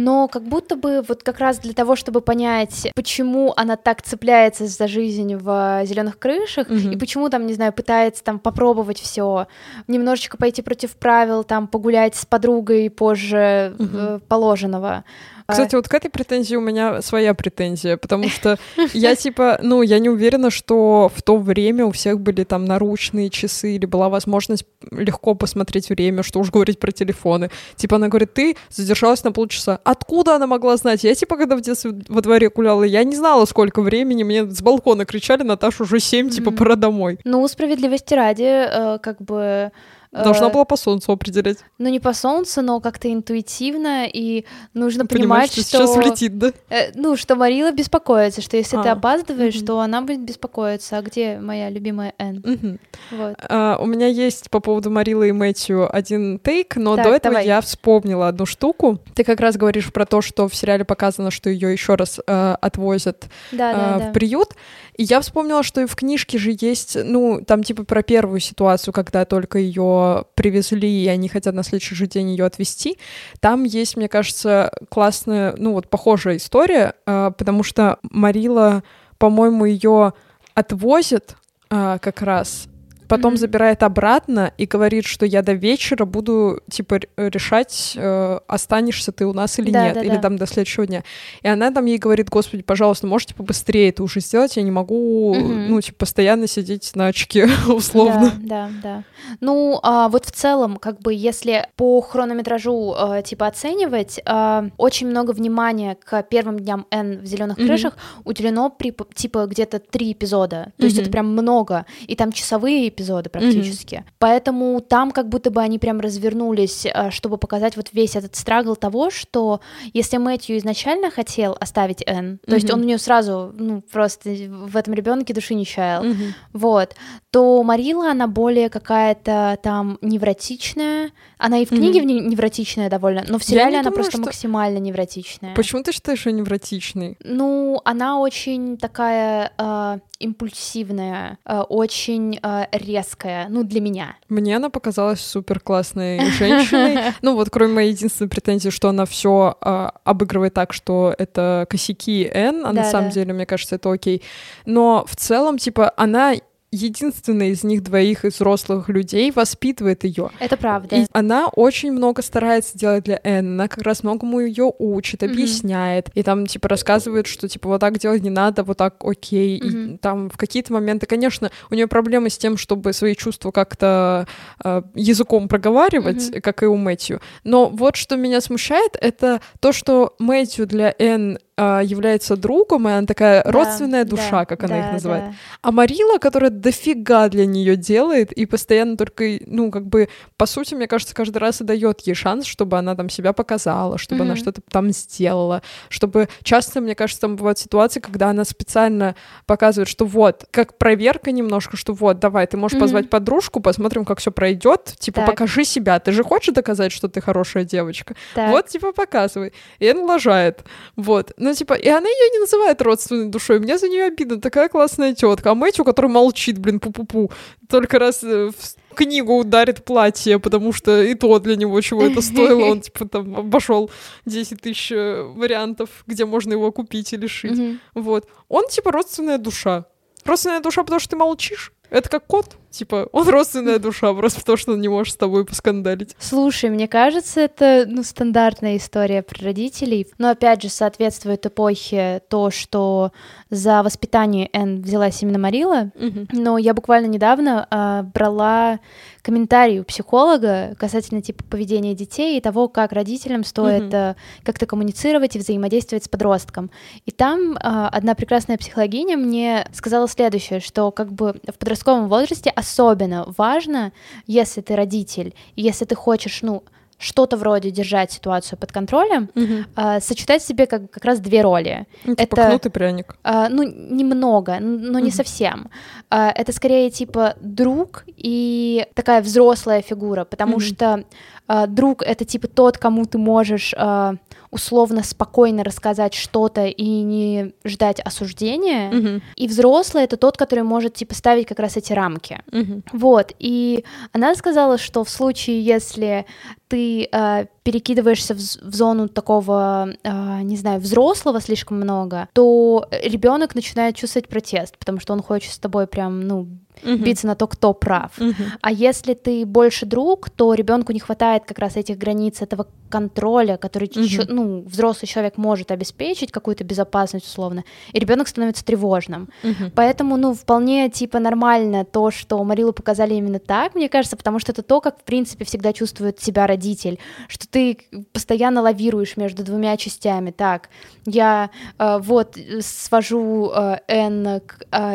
Но 0.02 0.28
как 0.28 0.44
будто 0.44 0.76
бы 0.76 1.02
вот 1.08 1.24
как 1.24 1.40
раз 1.40 1.60
для 1.60 1.74
того, 1.74 1.96
чтобы 1.96 2.22
понять, 2.22 2.92
почему 2.96 3.54
она 3.58 3.76
так 3.76 4.02
цепляется 4.02 4.66
за 4.68 4.88
жизнь 4.88 5.36
в 5.36 5.82
зеленых 5.86 6.18
крышах, 6.18 6.70
Мгм. 6.70 6.92
и 6.92 6.98
почему 6.98 7.30
там, 7.30 7.46
не 7.46 7.54
знаю, 7.54 7.74
пытается 7.74 8.24
там 8.24 8.40
попробовать 8.40 9.00
все, 9.00 9.48
немножечко 9.88 10.38
пойти 10.38 10.62
против 10.62 10.96
правил, 10.96 11.44
там 11.44 11.68
погулять 11.68 12.16
с 12.16 12.26
подругой 12.26 12.90
позже 12.90 13.76
э, 13.78 14.20
положенного. 14.28 15.04
Кстати, 15.50 15.76
вот 15.76 15.88
к 15.88 15.94
этой 15.94 16.10
претензии 16.10 16.56
у 16.56 16.62
меня 16.62 17.02
своя 17.02 17.34
претензия, 17.34 17.98
потому 17.98 18.30
что 18.30 18.58
я 18.94 19.16
типа, 19.16 19.60
ну, 19.62 19.82
я 19.82 20.00
не 20.00 20.10
уверена, 20.10 20.50
что 20.50 21.12
в 21.14 21.22
то 21.22 21.38
время 21.38 21.86
у 21.86 21.92
всех 21.92 22.20
были 22.20 22.44
там 22.44 22.66
наручные 22.66 23.30
часы 23.30 23.76
или 23.76 23.86
была 23.86 24.10
возможность 24.10 24.66
легко 24.92 25.34
посмотреть 25.36 25.90
время, 25.90 26.24
что 26.24 26.40
уж 26.40 26.52
говорить 26.52 26.80
про 26.80 26.92
телефоны. 26.92 27.50
Типа 27.76 27.98
она 27.98 28.08
говорит, 28.08 28.34
ты 28.34 28.56
задержалась 28.70 29.24
на 29.24 29.32
полчаса. 29.32 29.80
Откуда 29.84 30.36
она 30.36 30.48
могла 30.48 30.78
знать? 30.78 31.04
Я 31.04 31.16
типа, 31.16 31.38
когда 31.38 31.56
в 31.56 31.62
детстве 31.62 31.92
во 32.08 32.22
дворе 32.22 32.50
гуляла, 32.50 32.84
я 32.84 33.04
не 33.04 33.16
знала, 33.16 33.46
сколько 33.46 33.82
времени. 33.82 34.24
Мне 34.24 34.46
с 34.46 34.62
балкона 34.62 35.06
кричали, 35.06 35.44
Наташа, 35.44 35.84
уже 35.84 36.00
семь, 36.00 36.30
типа, 36.30 36.52
пора 36.52 36.76
домой. 36.76 37.20
Ну, 37.24 37.48
справедливости 37.48 38.14
ради, 38.14 38.44
э, 38.44 39.00
как 39.00 39.22
бы... 39.22 39.72
э, 40.12 40.24
Должна 40.24 40.50
была 40.50 40.66
по 40.66 40.76
солнцу 40.76 41.12
определять. 41.12 41.58
Ну, 41.78 41.90
не 41.90 42.00
по 42.00 42.14
солнцу, 42.14 42.62
но 42.62 42.80
как-то 42.80 43.12
интуитивно, 43.12 44.06
и 44.08 44.46
нужно 44.74 45.06
понимать, 45.06 45.52
что 45.52 45.62
что... 45.62 45.70
сейчас 45.70 45.96
влетит, 45.96 46.38
да? 46.38 46.52
Э, 46.70 46.92
ну, 46.96 47.16
что 47.18 47.36
Марила 47.36 47.72
беспокоится, 47.72 48.42
что 48.42 48.58
если 48.58 48.82
ты 48.82 48.90
А, 48.90 48.94
опаздываешь, 48.94 49.56
мгм. 49.58 49.66
то 49.66 49.80
она 49.80 50.02
будет 50.02 50.22
беспокоиться. 50.22 50.98
А 50.98 51.02
где 51.02 51.38
моя 51.40 51.70
любимая 51.70 52.14
Энн? 52.18 52.42
Мгм. 52.46 52.80
Вот. 53.12 53.36
А, 53.50 53.78
у 53.80 53.86
меня 53.86 54.08
есть 54.08 54.50
по 54.50 54.60
поводу 54.60 54.90
Марилы 54.90 55.30
и 55.30 55.32
Мэтью 55.32 55.94
один 55.94 56.40
тейк, 56.40 56.76
но 56.76 56.96
Так, 56.96 57.06
до 57.06 57.12
этого 57.12 57.34
давай. 57.34 57.48
я 57.48 57.62
вспомнила 57.62 58.28
одну 58.28 58.46
штуку. 58.46 59.00
Ты 59.16 59.24
как 59.24 59.40
раз 59.40 59.58
говоришь 59.58 59.92
про 59.92 60.06
то, 60.06 60.22
что 60.22 60.48
в 60.48 60.56
сериале 60.56 60.86
показано, 60.86 61.32
что 61.32 61.50
ее 61.50 61.72
еще 61.72 61.96
раз 61.96 62.20
э, 62.26 62.56
отвозят 62.62 63.28
Да, 63.52 63.72
э, 63.72 63.76
да, 63.76 63.98
в 63.98 64.00
да. 64.08 64.12
приют. 64.12 64.50
И 64.98 65.04
я 65.04 65.22
вспомнила, 65.22 65.64
что 65.64 65.80
и 65.82 65.86
в 65.86 65.96
книжке 65.96 66.38
же 66.38 66.54
есть, 66.60 66.98
ну, 67.02 67.42
там 67.46 67.64
типа 67.64 67.86
про 67.86 68.04
первую 68.04 68.42
ситуацию, 68.42 68.94
когда 68.94 69.24
только 69.24 69.58
ее 69.58 69.99
привезли, 70.36 71.04
и 71.04 71.08
они 71.08 71.28
хотят 71.28 71.54
на 71.54 71.64
следующий 71.64 72.08
день 72.08 72.30
ее 72.32 72.46
отвезти. 72.46 72.98
Там 73.40 73.64
есть, 73.66 73.98
мне 73.98 74.08
кажется, 74.08 74.72
классная, 74.90 75.54
ну 75.58 75.74
вот 75.74 75.90
похожая 75.90 76.38
история, 76.38 76.94
э, 77.06 77.32
потому 77.38 77.64
что 77.64 78.00
Марила, 78.04 78.84
по-моему, 79.18 79.66
ее 79.66 80.14
отвозят 80.56 81.36
э, 81.70 81.98
как 82.02 82.22
раз 82.22 82.69
потом 83.10 83.34
mm-hmm. 83.34 83.38
забирает 83.38 83.84
обратно 83.84 84.54
и 84.58 84.66
говорит, 84.66 85.06
что 85.06 85.26
я 85.26 85.42
до 85.42 85.54
вечера 85.54 86.06
буду, 86.06 86.62
типа, 86.70 87.02
решать, 87.18 87.94
э, 87.96 88.40
останешься 88.48 89.12
ты 89.12 89.26
у 89.26 89.34
нас 89.34 89.58
или 89.60 89.72
да, 89.72 89.86
нет, 89.86 89.94
да, 89.96 90.02
или 90.02 90.16
да. 90.16 90.22
там 90.22 90.38
до 90.38 90.46
следующего 90.46 90.86
дня. 90.86 91.04
И 91.42 91.48
она 91.48 91.72
там 91.72 91.86
ей 91.86 91.98
говорит, 91.98 92.30
господи, 92.30 92.64
пожалуйста, 92.64 93.08
можете 93.08 93.34
побыстрее 93.34 93.90
это 93.90 94.04
уже 94.04 94.20
сделать, 94.22 94.56
я 94.58 94.64
не 94.64 94.72
могу, 94.72 95.36
mm-hmm. 95.36 95.68
ну, 95.68 95.82
типа, 95.82 95.98
постоянно 95.98 96.48
сидеть 96.48 96.96
на 96.96 97.08
очке, 97.08 97.50
условно. 97.68 98.32
Да, 98.38 98.70
да, 98.70 98.72
да. 98.84 99.04
Ну, 99.42 99.80
а, 99.82 100.08
вот 100.08 100.26
в 100.26 100.32
целом, 100.32 100.78
как 100.78 101.02
бы, 101.02 101.14
если 101.14 101.68
по 101.76 102.00
хронометражу, 102.02 102.94
а, 102.96 103.22
типа, 103.24 103.48
оценивать, 103.48 104.22
а, 104.26 104.68
очень 104.78 105.08
много 105.08 105.32
внимания 105.32 105.96
к 105.96 106.22
первым 106.24 106.60
дням 106.60 106.86
N 106.92 107.22
в 107.22 107.26
зеленых 107.26 107.58
mm-hmm. 107.58 107.66
крышах 107.66 107.98
уделено 108.24 108.70
при, 108.70 108.96
типа, 109.16 109.48
где-то 109.48 109.80
три 109.80 110.12
эпизода. 110.12 110.72
То 110.78 110.84
mm-hmm. 110.84 110.86
есть 110.86 111.00
это 111.00 111.10
прям 111.10 111.32
много. 111.32 111.88
И 112.06 112.16
там 112.16 112.32
часовые 112.32 112.90
эпизоды 113.00 113.30
практически. 113.30 113.96
Mm-hmm. 113.96 114.14
Поэтому 114.20 114.82
там 114.82 115.12
как 115.12 115.30
будто 115.30 115.52
бы 115.52 115.62
они 115.62 115.80
прям 115.80 116.00
развернулись, 116.00 116.86
э, 116.86 117.12
чтобы 117.12 117.38
показать 117.38 117.76
вот 117.76 117.90
весь 117.94 118.16
этот 118.16 118.36
страгл 118.36 118.76
того, 118.76 119.10
что 119.10 119.62
если 119.94 120.18
Мэтью 120.18 120.58
изначально 120.58 121.10
хотел 121.12 121.56
оставить 121.60 122.04
Энн, 122.06 122.26
mm-hmm. 122.26 122.50
то 122.50 122.56
есть 122.56 122.72
он 122.72 122.82
у 122.82 122.84
нее 122.84 122.98
сразу, 122.98 123.54
ну, 123.58 123.82
просто 123.82 124.30
в 124.30 124.76
этом 124.76 124.94
ребенке 124.94 125.34
души 125.34 125.56
не 125.56 125.66
чаял, 125.66 126.04
mm-hmm. 126.04 126.34
вот, 126.54 126.96
то 127.32 127.64
Марила, 127.64 128.12
она 128.12 128.28
более 128.28 128.70
какая-то 128.70 129.58
там 129.62 129.98
невротичная, 130.02 131.12
она 131.40 131.60
и 131.60 131.66
в 131.66 131.70
книге 131.70 132.02
mm-hmm. 132.02 132.30
невротичная 132.30 132.90
довольно, 132.90 133.24
но 133.28 133.40
в 133.40 133.44
сериале 133.46 133.80
она 133.80 133.84
думаю, 133.84 133.96
просто 133.96 134.18
что... 134.18 134.26
максимально 134.26 134.78
невротичная. 134.78 135.56
Почему 135.56 135.82
ты 135.84 135.94
считаешь 135.94 136.26
ее 136.26 136.34
невротичной? 136.34 137.18
Ну, 137.24 137.80
она 137.86 138.20
очень 138.20 138.78
такая 138.78 139.54
э, 139.58 140.00
импульсивная, 140.20 141.38
э, 141.46 141.60
очень 141.62 142.40
э, 142.44 142.66
резкая, 142.74 143.48
ну, 143.48 143.64
для 143.64 143.80
меня. 143.80 144.18
Мне 144.28 144.58
она 144.58 144.70
показалась 144.70 145.22
супер 145.22 145.62
классной 145.62 146.20
женщиной. 146.32 147.14
Ну, 147.22 147.36
вот 147.36 147.50
кроме 147.50 147.74
моей 147.74 147.92
единственной 147.92 148.28
претензии, 148.28 148.70
что 148.70 148.90
она 148.90 149.06
все 149.06 149.58
э, 149.62 149.90
обыгрывает 150.04 150.54
так, 150.54 150.74
что 150.74 151.14
это 151.18 151.66
косяки 151.70 152.30
Н, 152.34 152.66
а 152.66 152.74
на 152.74 152.84
самом 152.84 153.12
деле, 153.12 153.34
мне 153.34 153.46
кажется, 153.46 153.76
это 153.76 153.92
окей. 153.92 154.24
Но 154.66 155.06
в 155.08 155.16
целом, 155.16 155.58
типа, 155.58 155.94
она 155.96 156.34
единственная 156.72 157.50
из 157.50 157.64
них 157.64 157.84
двоих 157.84 158.26
из 158.26 158.36
взрослых 158.36 158.90
людей 158.90 159.32
воспитывает 159.32 160.04
ее. 160.04 160.30
Это 160.40 160.58
правда. 160.58 160.96
И 160.96 161.06
она 161.12 161.48
очень 161.48 161.92
много 161.92 162.22
старается 162.22 162.78
делать 162.78 163.04
для 163.06 163.20
Энн. 163.24 163.54
Она 163.54 163.68
как 163.68 163.84
раз 163.84 164.04
многому 164.04 164.40
ее 164.40 164.72
учит, 164.78 165.24
объясняет. 165.24 166.08
Mm-hmm. 166.08 166.20
И 166.20 166.24
там, 166.24 166.46
типа, 166.46 166.70
рассказывает, 166.70 167.28
что, 167.28 167.48
типа, 167.48 167.70
вот 167.70 167.82
так 167.82 167.98
делать 167.98 168.22
не 168.22 168.30
надо, 168.30 168.64
вот 168.64 168.78
так 168.78 168.96
окей. 169.04 169.60
Mm-hmm. 169.60 169.96
И 169.96 169.98
там 169.98 170.30
в 170.30 170.38
какие-то 170.38 170.74
моменты, 170.74 171.06
конечно, 171.06 171.52
у 171.70 171.76
нее 171.76 171.88
проблемы 171.88 172.30
с 172.30 172.38
тем, 172.38 172.58
чтобы 172.58 172.94
свои 172.94 173.16
чувства 173.16 173.52
как-то 173.52 174.28
э, 174.64 174.82
языком 174.96 175.48
проговаривать, 175.48 176.30
mm-hmm. 176.30 176.42
как 176.42 176.64
и 176.64 176.66
у 176.66 176.76
Мэтью. 176.76 177.22
Но 177.44 177.68
вот 177.68 177.96
что 177.96 178.16
меня 178.16 178.42
смущает, 178.42 178.96
это 179.00 179.42
то, 179.60 179.72
что 179.72 180.16
Мэтью 180.20 180.68
для 180.68 180.94
Энн 181.00 181.40
а, 181.62 181.82
является 181.82 182.38
другом, 182.38 182.88
и 182.88 182.92
она 182.92 183.06
такая 183.06 183.44
да, 183.44 183.52
родственная 183.52 184.06
душа, 184.06 184.32
да, 184.32 184.46
как 184.46 184.64
она 184.64 184.76
да, 184.76 184.88
их 184.88 184.94
называет. 184.94 185.24
Да. 185.26 185.34
А 185.62 185.72
Марила, 185.74 186.18
которая 186.18 186.52
дофига 186.52 187.28
для 187.28 187.46
нее 187.46 187.76
делает, 187.76 188.32
и 188.32 188.46
постоянно 188.46 188.96
только, 188.96 189.26
ну, 189.46 189.70
как 189.70 189.86
бы, 189.86 190.08
по 190.38 190.46
сути, 190.46 190.74
мне 190.74 190.88
кажется, 190.88 191.14
каждый 191.14 191.40
раз 191.40 191.60
и 191.60 191.66
дает 191.66 192.00
ей 192.08 192.14
шанс, 192.14 192.46
чтобы 192.46 192.78
она 192.78 192.96
там 192.96 193.10
себя 193.10 193.34
показала, 193.34 193.98
чтобы 193.98 194.22
mm-hmm. 194.22 194.26
она 194.26 194.36
что-то 194.38 194.62
там 194.70 194.90
сделала, 194.92 195.62
чтобы 195.90 196.30
часто, 196.44 196.80
мне 196.80 196.96
кажется, 196.96 197.20
там 197.20 197.36
бывают 197.36 197.60
ситуации, 197.60 198.00
когда 198.00 198.30
она 198.30 198.46
специально 198.46 199.16
показывает, 199.46 199.90
что 199.90 200.06
вот, 200.06 200.46
как 200.52 200.78
проверка 200.78 201.34
немножко, 201.34 201.76
что 201.76 201.92
вот, 201.92 202.20
давай, 202.20 202.48
ты 202.48 202.56
можешь 202.56 202.78
mm-hmm. 202.78 202.80
позвать 202.80 203.10
подружку, 203.10 203.60
посмотрим, 203.60 204.06
как 204.06 204.20
все 204.20 204.32
пройдет, 204.32 204.94
типа, 204.98 205.22
так. 205.22 205.32
покажи 205.32 205.66
себя, 205.66 206.00
ты 206.00 206.14
же 206.14 206.24
хочешь 206.24 206.54
доказать, 206.54 206.94
что 206.94 207.10
ты 207.10 207.20
хорошая 207.20 207.66
девочка? 207.66 208.16
Так. 208.34 208.52
Вот, 208.52 208.68
типа, 208.68 208.94
показывай. 208.94 209.52
И 209.80 209.92
он 209.92 210.04
лажает. 210.04 210.64
Вот. 210.96 211.34
Ну, 211.36 211.49
типа, 211.54 211.74
и 211.74 211.88
она 211.88 212.08
ее 212.08 212.30
не 212.32 212.40
называет 212.40 212.82
родственной 212.82 213.30
душой. 213.30 213.60
Мне 213.60 213.78
за 213.78 213.88
нее 213.88 214.06
обидно. 214.06 214.40
Такая 214.42 214.70
классная 214.70 215.14
тетка. 215.14 215.52
А 215.52 215.56
Мэтью, 215.56 215.86
который 215.86 216.10
молчит, 216.10 216.58
блин, 216.58 216.80
пу-пу-пу. 216.80 217.32
Только 217.70 218.00
раз 218.00 218.24
э, 218.24 218.50
в 218.50 218.96
книгу 218.96 219.38
ударит 219.38 219.86
платье, 219.86 220.40
потому 220.40 220.74
что 220.74 221.02
и 221.04 221.14
то 221.14 221.40
для 221.40 221.56
него 221.56 221.80
чего 221.82 222.04
это 222.04 222.22
стоило. 222.22 222.66
Он, 222.66 222.82
типа, 222.82 223.08
там 223.08 223.36
обошел 223.36 223.90
10 224.26 224.62
тысяч 224.62 224.92
э, 224.92 225.24
вариантов, 225.24 225.90
где 226.08 226.26
можно 226.26 226.54
его 226.54 226.72
купить 226.72 227.14
или 227.14 227.28
шить. 227.28 227.80
Вот. 227.94 228.28
Он, 228.48 228.68
типа, 228.68 228.92
родственная 228.92 229.38
душа. 229.38 229.86
Родственная 230.26 230.62
душа, 230.62 230.84
потому 230.84 231.00
что 231.00 231.12
ты 231.12 231.16
молчишь. 231.16 231.72
Это 231.90 232.10
как 232.10 232.28
кот. 232.28 232.56
Типа, 232.70 233.08
он 233.12 233.28
родственная 233.28 233.80
душа, 233.80 234.14
просто 234.14 234.40
потому 234.42 234.58
что 234.58 234.74
он 234.74 234.82
не 234.82 234.88
может 234.88 235.14
с 235.14 235.18
тобой 235.18 235.46
поскандалить. 235.46 236.16
Слушай, 236.20 236.70
мне 236.70 236.88
кажется, 236.88 237.42
это, 237.42 237.86
ну, 237.88 238.04
стандартная 238.04 238.78
история 238.78 239.24
про 239.24 239.44
родителей. 239.44 240.08
Но, 240.18 240.30
опять 240.30 240.62
же, 240.62 240.70
соответствует 240.70 241.46
эпохе 241.46 242.22
то, 242.30 242.52
что 242.52 243.12
за 243.50 243.82
воспитание 243.82 244.50
Энн 244.54 244.82
взялась 244.82 245.22
именно 245.24 245.40
Марила. 245.40 245.92
Угу. 245.96 246.28
Но 246.34 246.58
я 246.58 246.74
буквально 246.74 247.08
недавно 247.08 247.68
э, 247.70 248.04
брала 248.14 248.80
комментарий 249.22 249.80
у 249.80 249.84
психолога 249.84 250.76
касательно 250.78 251.22
типа 251.22 251.44
поведения 251.44 251.94
детей 251.94 252.38
и 252.38 252.42
того, 252.42 252.68
как 252.68 252.92
родителям 252.92 253.44
стоит 253.44 253.86
угу. 253.86 253.96
э, 253.96 254.16
как-то 254.44 254.66
коммуницировать 254.66 255.36
и 255.36 255.40
взаимодействовать 255.40 256.06
с 256.06 256.08
подростком. 256.08 256.70
И 257.06 257.12
там 257.12 257.54
э, 257.54 257.58
одна 257.62 258.16
прекрасная 258.16 258.58
психологиня 258.58 259.18
мне 259.18 259.68
сказала 259.74 260.08
следующее, 260.08 260.60
что 260.60 260.92
как 260.92 261.12
бы 261.12 261.40
в 261.48 261.58
подростковом 261.58 262.08
возрасте 262.08 262.50
особенно 262.60 263.26
важно, 263.38 263.92
если 264.28 264.62
ты 264.62 264.76
родитель, 264.76 265.34
если 265.56 265.86
ты 265.86 265.96
хочешь, 265.96 266.42
ну, 266.42 266.64
что-то 267.00 267.38
вроде 267.38 267.72
держать 267.72 268.12
ситуацию 268.12 268.60
под 268.60 268.72
контролем, 268.72 269.30
угу. 269.36 269.64
э, 269.76 270.00
сочетать 270.02 270.42
в 270.42 270.48
себе 270.48 270.68
как, 270.68 270.92
как 270.92 271.06
раз 271.06 271.20
две 271.20 271.42
роли. 271.42 271.88
Ну, 272.04 272.16
типа 272.16 272.36
это 272.36 272.48
кнут 272.48 272.74
пряник. 272.74 273.16
Э, 273.24 273.48
ну, 273.50 273.64
немного, 273.64 274.60
но 274.60 275.00
угу. 275.00 275.06
не 275.06 275.12
совсем. 275.12 275.70
Э, 276.12 276.30
это 276.36 276.52
скорее 276.52 276.92
типа 276.92 277.36
друг 277.42 278.04
и 278.18 278.86
такая 278.94 279.22
взрослая 279.22 279.82
фигура, 279.82 280.26
потому 280.26 280.54
угу. 280.54 280.60
что 280.60 281.06
э, 281.48 281.68
друг 281.68 282.04
это 282.04 282.26
типа 282.26 282.48
тот, 282.48 282.78
кому 282.78 283.06
ты 283.06 283.18
можешь 283.18 283.74
э, 283.78 284.14
условно 284.52 285.04
спокойно 285.04 285.64
рассказать 285.64 286.14
что-то 286.14 286.66
и 286.66 287.02
не 287.02 287.54
ждать 287.64 288.00
осуждения. 288.00 288.90
Угу. 288.90 289.22
И 289.36 289.48
взрослый 289.48 290.04
это 290.04 290.18
тот, 290.18 290.38
который 290.38 290.64
может 290.64 290.96
типа 290.96 291.14
ставить 291.14 291.48
как 291.48 291.60
раз 291.60 291.78
эти 291.78 291.94
рамки. 291.94 292.42
Угу. 292.52 292.84
Вот. 292.94 293.34
И 293.40 293.86
она 294.12 294.34
сказала, 294.36 294.78
что 294.78 295.04
в 295.04 295.10
случае, 295.10 295.64
если 295.64 296.26
ты 296.68 297.10
э, 297.12 297.46
перекидываешься 297.64 298.34
в, 298.34 298.38
в 298.38 298.76
зону 298.76 299.08
такого, 299.08 299.90
э, 300.04 300.42
не 300.42 300.56
знаю, 300.56 300.80
взрослого 300.80 301.42
слишком 301.42 301.78
много, 301.78 302.28
то 302.34 302.88
ребенок 303.04 303.56
начинает 303.56 303.96
чувствовать 303.96 304.28
протест, 304.28 304.78
потому 304.78 305.00
что 305.00 305.14
он 305.14 305.22
хочет 305.22 305.54
с 305.54 305.60
тобой 305.60 305.88
прям, 305.88 306.28
ну, 306.28 306.48
угу. 306.84 306.98
биться 306.98 307.28
на 307.28 307.36
то, 307.36 307.48
кто 307.48 307.74
прав. 307.74 308.12
Угу. 308.20 308.44
А 308.62 308.72
если 308.72 309.14
ты 309.14 309.46
больше 309.46 309.86
друг, 309.86 310.30
то 310.30 310.54
ребенку 310.54 310.92
не 310.92 311.00
хватает 311.00 311.44
как 311.46 311.60
раз 311.60 311.78
этих 311.78 311.98
границ, 311.98 312.42
этого 312.42 312.68
контроля, 312.90 313.58
который 313.58 313.90
угу. 313.90 314.34
ну, 314.34 314.62
взрослый 314.62 315.08
человек 315.08 315.38
может 315.38 315.72
обеспечить 315.72 316.32
какую-то 316.32 316.64
безопасность 316.64 317.28
условно, 317.28 317.64
и 317.94 318.00
ребенок 318.00 318.28
становится 318.28 318.66
тревожным. 318.66 319.30
Угу. 319.44 319.72
Поэтому, 319.76 320.18
ну, 320.18 320.34
вполне 320.34 320.90
типа 320.90 321.20
нормально 321.20 321.86
то, 321.86 322.12
что 322.12 322.44
Марилу 322.44 322.74
показали 322.74 323.14
именно 323.14 323.40
так, 323.40 323.76
мне 323.76 323.90
кажется, 323.90 324.18
потому 324.18 324.40
что 324.40 324.52
это 324.52 324.64
то, 324.64 324.82
как 324.82 325.00
в 325.00 325.04
принципе 325.04 325.46
всегда 325.46 325.74
чувствует 325.74 326.20
себя 326.20 326.48
родитель, 326.48 327.00
что 327.28 327.48
ты 327.48 327.78
постоянно 328.12 328.62
лавируешь 328.62 329.18
между 329.18 329.44
двумя 329.44 329.78
частями. 329.78 330.32
Так, 330.32 330.70
я 331.06 331.50
э, 331.78 332.00
вот 332.02 332.38
свожу 332.62 333.52
э, 333.54 333.78
Энн 333.88 334.28
э, 334.28 334.42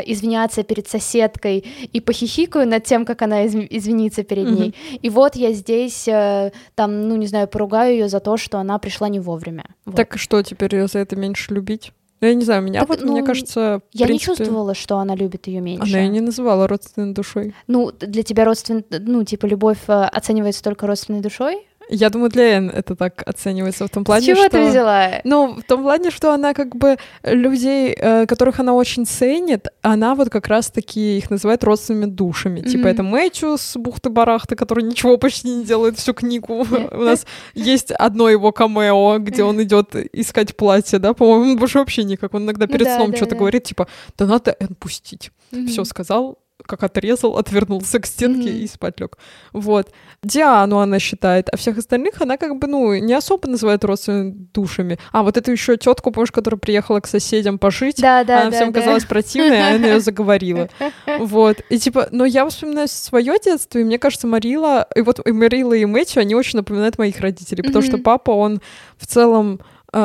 извиняться 0.07 0.63
перед 0.63 0.89
соседкой 0.89 1.65
и 1.93 2.01
похихикаю 2.01 2.69
над 2.69 2.85
тем, 2.85 3.05
как 3.05 3.23
она 3.23 3.47
изв- 3.47 3.67
извинится 3.71 4.23
перед 4.23 4.47
угу. 4.47 4.55
ней. 4.55 4.75
И 5.03 5.09
вот 5.11 5.37
я 5.37 5.53
здесь, 5.53 6.09
э, 6.09 6.53
там, 6.75 7.09
ну 7.09 7.17
не 7.17 7.27
знаю, 7.27 7.49
поругаю 7.49 7.93
ее 7.93 8.09
за 8.09 8.21
то, 8.21 8.37
что 8.37 8.59
она 8.59 8.79
пришла 8.79 9.09
не 9.09 9.21
вовремя. 9.21 9.67
Вот. 9.85 9.97
Так 9.97 10.19
что 10.19 10.43
теперь 10.43 10.75
ее 10.75 10.87
за 10.87 11.01
это 11.01 11.17
меньше 11.17 11.55
любить? 11.55 11.93
Ну, 12.21 12.29
я 12.29 12.35
не 12.35 12.45
знаю, 12.45 12.63
меня, 12.63 12.87
так, 12.87 13.01
ну, 13.03 13.13
мне 13.13 13.23
кажется... 13.23 13.83
Я 13.93 14.07
принципе, 14.07 14.13
не 14.13 14.19
чувствовала, 14.19 14.75
что 14.75 14.97
она 14.97 15.15
любит 15.15 15.47
ее 15.47 15.61
меньше. 15.61 15.93
Она 15.93 16.05
ее 16.05 16.09
не 16.09 16.21
называла 16.21 16.67
родственной 16.67 17.13
душой. 17.13 17.55
Ну, 17.67 17.93
для 17.93 18.23
тебя 18.23 18.47
родственной, 18.47 18.83
ну, 18.89 19.25
типа, 19.25 19.45
любовь 19.45 19.81
э, 19.89 19.93
оценивается 19.93 20.63
только 20.63 20.87
родственной 20.87 21.21
душой? 21.21 21.67
Я 21.89 22.11
думаю, 22.11 22.31
для 22.31 22.57
Энн 22.57 22.71
это 22.71 22.97
так 22.97 23.23
оценивается 23.27 23.87
в 23.87 23.91
том 23.91 24.05
плане, 24.05 24.23
С 24.23 24.27
чего 24.27 24.43
что... 24.43 24.51
ты 24.51 24.69
взяла? 24.69 25.21
Ну, 25.25 25.55
в 25.55 25.63
том 25.63 25.83
плане, 25.83 26.11
что 26.11 26.33
она 26.33 26.55
как 26.55 26.77
бы 26.77 26.97
людей, 27.23 27.95
э, 27.97 28.27
которых 28.27 28.61
она 28.61 28.75
очень 28.75 29.07
ценит, 29.07 29.69
она 29.83 30.15
вот 30.15 30.31
как 30.31 30.49
раз-таки 30.49 31.19
их 31.19 31.31
называет 31.31 31.65
родственными 31.65 32.07
душами. 32.07 32.61
Мгм. 32.61 32.69
Типа 32.69 32.87
это 32.87 33.03
Мэтью 33.03 33.57
с 33.59 33.77
бухты-барахты, 33.77 34.57
который 34.57 34.85
ничего 34.85 35.19
почти 35.19 35.49
не 35.49 35.65
делает 35.65 35.99
всю 35.99 36.15
книгу. 36.15 36.67
У 36.93 37.03
нас 37.03 37.27
есть 37.55 37.91
одно 37.93 38.29
его 38.29 38.53
камео, 38.53 39.19
где 39.19 39.45
он 39.45 39.63
идет 39.63 39.95
искать 40.13 40.57
платье, 40.57 40.99
да, 40.99 41.13
по-моему, 41.15 41.59
больше 41.59 41.79
вообще 41.79 42.05
никак. 42.05 42.35
Он 42.35 42.45
иногда 42.45 42.67
перед 42.67 42.85
Да, 42.85 42.97
сном 42.97 43.15
что-то 43.15 43.37
говорит, 43.37 43.65
типа, 43.65 43.87
да 44.17 44.27
надо 44.27 44.57
Энн 44.59 44.75
пустить. 44.75 45.31
Все 45.67 45.85
сказал, 45.85 46.39
как 46.67 46.83
отрезал, 46.85 47.37
отвернулся 47.37 47.99
к 47.99 48.07
стенке 48.07 48.51
Мгм. 48.51 48.59
и 48.59 48.67
спать 48.69 49.01
лег. 49.01 49.19
Вот. 49.53 49.91
Диану 50.23 50.79
она 50.79 50.99
считает, 50.99 51.49
а 51.51 51.57
всех 51.57 51.79
остальных 51.79 52.23
она 52.23 52.37
как 52.37 52.57
бы, 52.59 52.67
ну, 52.69 52.95
не 52.95 53.13
особо 53.13 53.49
называет 53.49 53.85
родственными 53.85 54.49
душами. 54.55 54.99
А 55.13 55.23
вот 55.25 55.37
эту 55.37 55.51
еще 55.51 55.77
тетку, 55.77 56.11
помнишь, 56.13 56.31
которая 56.33 56.59
приехала 56.59 57.01
к 57.01 57.07
соседям 57.07 57.59
пожить, 57.59 58.01
Да, 58.01 58.23
да, 58.25 58.43
она 58.43 58.51
да, 58.51 58.57
всем 58.57 58.73
да. 58.73 58.81
казалась 58.81 59.05
противной, 59.05 59.61
а 59.61 59.75
она 59.75 59.87
ее 59.89 60.01
заговорила. 60.01 60.69
Вот. 61.19 61.61
И 61.71 61.79
типа, 61.79 62.09
но 62.13 62.25
я 62.25 62.49
вспоминаю 62.49 62.89
свое 62.89 63.35
детство, 63.43 63.79
и 63.79 63.85
мне 63.85 63.99
кажется, 63.99 64.27
Марила, 64.27 64.87
и 64.95 65.01
вот 65.03 65.27
и 65.27 65.33
Марила, 65.33 65.75
и 65.75 65.85
Мэтью, 65.85 66.21
они 66.21 66.35
очень 66.35 66.59
напоминают 66.59 66.99
моих 66.99 67.21
родителей, 67.21 67.63
потому 67.63 67.83
что 67.85 67.99
папа, 67.99 68.31
он 68.31 68.61
в 68.97 69.07
целом 69.07 69.61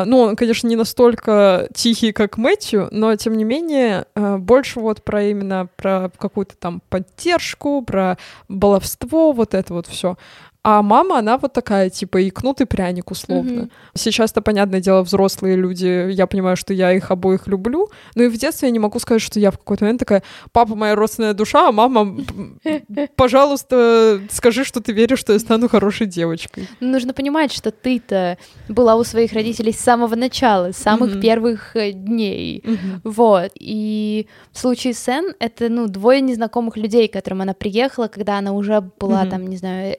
ну, 0.05 0.19
он, 0.19 0.35
конечно, 0.35 0.67
не 0.67 0.75
настолько 0.75 1.67
тихий, 1.73 2.11
как 2.11 2.37
Мэтью, 2.37 2.89
но, 2.91 3.15
тем 3.15 3.35
не 3.35 3.43
менее, 3.43 4.05
а, 4.13 4.37
больше 4.37 4.79
вот 4.79 5.03
про 5.03 5.23
именно 5.23 5.67
про 5.77 6.11
какую-то 6.15 6.55
там 6.57 6.81
поддержку, 6.89 7.81
про 7.81 8.17
баловство, 8.47 9.31
вот 9.31 9.55
это 9.55 9.73
вот 9.73 9.87
все. 9.87 10.15
А 10.61 10.81
мама, 10.81 11.19
она 11.19 11.37
вот 11.37 11.53
такая, 11.53 11.89
типа, 11.89 12.17
и 12.19 12.29
кнут, 12.29 12.59
и 12.59 12.65
пряник, 12.65 13.11
условно. 13.11 13.51
Мгм. 13.61 13.71
Сейчас-то, 13.93 14.41
понятное 14.41 14.81
дело, 14.81 15.03
взрослые 15.03 15.55
люди, 15.55 16.11
я 16.11 16.27
понимаю, 16.27 16.57
что 16.57 16.73
я 16.73 16.91
их 16.91 17.11
обоих 17.11 17.47
люблю, 17.47 17.87
но 18.15 18.23
и 18.23 18.27
в 18.27 18.37
детстве 18.37 18.67
я 18.67 18.71
не 18.73 18.79
могу 18.79 18.99
сказать, 18.99 19.21
что 19.21 19.39
я 19.39 19.51
в 19.51 19.57
какой-то 19.57 19.85
момент 19.85 19.99
такая, 19.99 20.21
папа 20.51 20.75
моя 20.75 20.95
родственная 20.95 21.33
душа, 21.33 21.69
а 21.69 21.71
мама, 21.71 22.17
пожалуйста, 23.15 24.21
скажи, 24.31 24.63
что 24.65 24.81
ты 24.81 24.91
веришь, 24.91 25.19
что 25.19 25.33
я 25.33 25.39
стану 25.39 25.69
хорошей 25.69 26.07
девочкой. 26.07 26.67
Нужно 26.79 27.13
понимать, 27.13 27.53
что 27.53 27.71
ты-то 27.71 28.37
была 28.67 28.95
у 28.95 29.03
своих 29.03 29.33
родителей 29.33 29.71
с 29.71 29.79
самого 29.79 30.15
начала, 30.15 30.71
с 30.73 30.77
самых 30.77 31.11
Мгм. 31.11 31.21
первых 31.21 31.75
э, 31.75 31.91
дней. 31.91 32.63
Вот. 33.03 33.51
И 33.55 34.27
в 34.51 34.59
случае 34.59 34.93
с 34.93 35.07
Энн 35.07 35.33
это, 35.39 35.69
ну, 35.69 35.87
двое 35.87 36.21
незнакомых 36.21 36.77
людей, 36.77 37.07
к 37.07 37.13
которым 37.13 37.41
она 37.41 37.53
приехала, 37.53 38.07
когда 38.07 38.37
она 38.37 38.51
уже 38.53 38.81
была, 38.99 39.21
Мгм. 39.21 39.29
там, 39.29 39.47
не 39.47 39.57
знаю, 39.57 39.95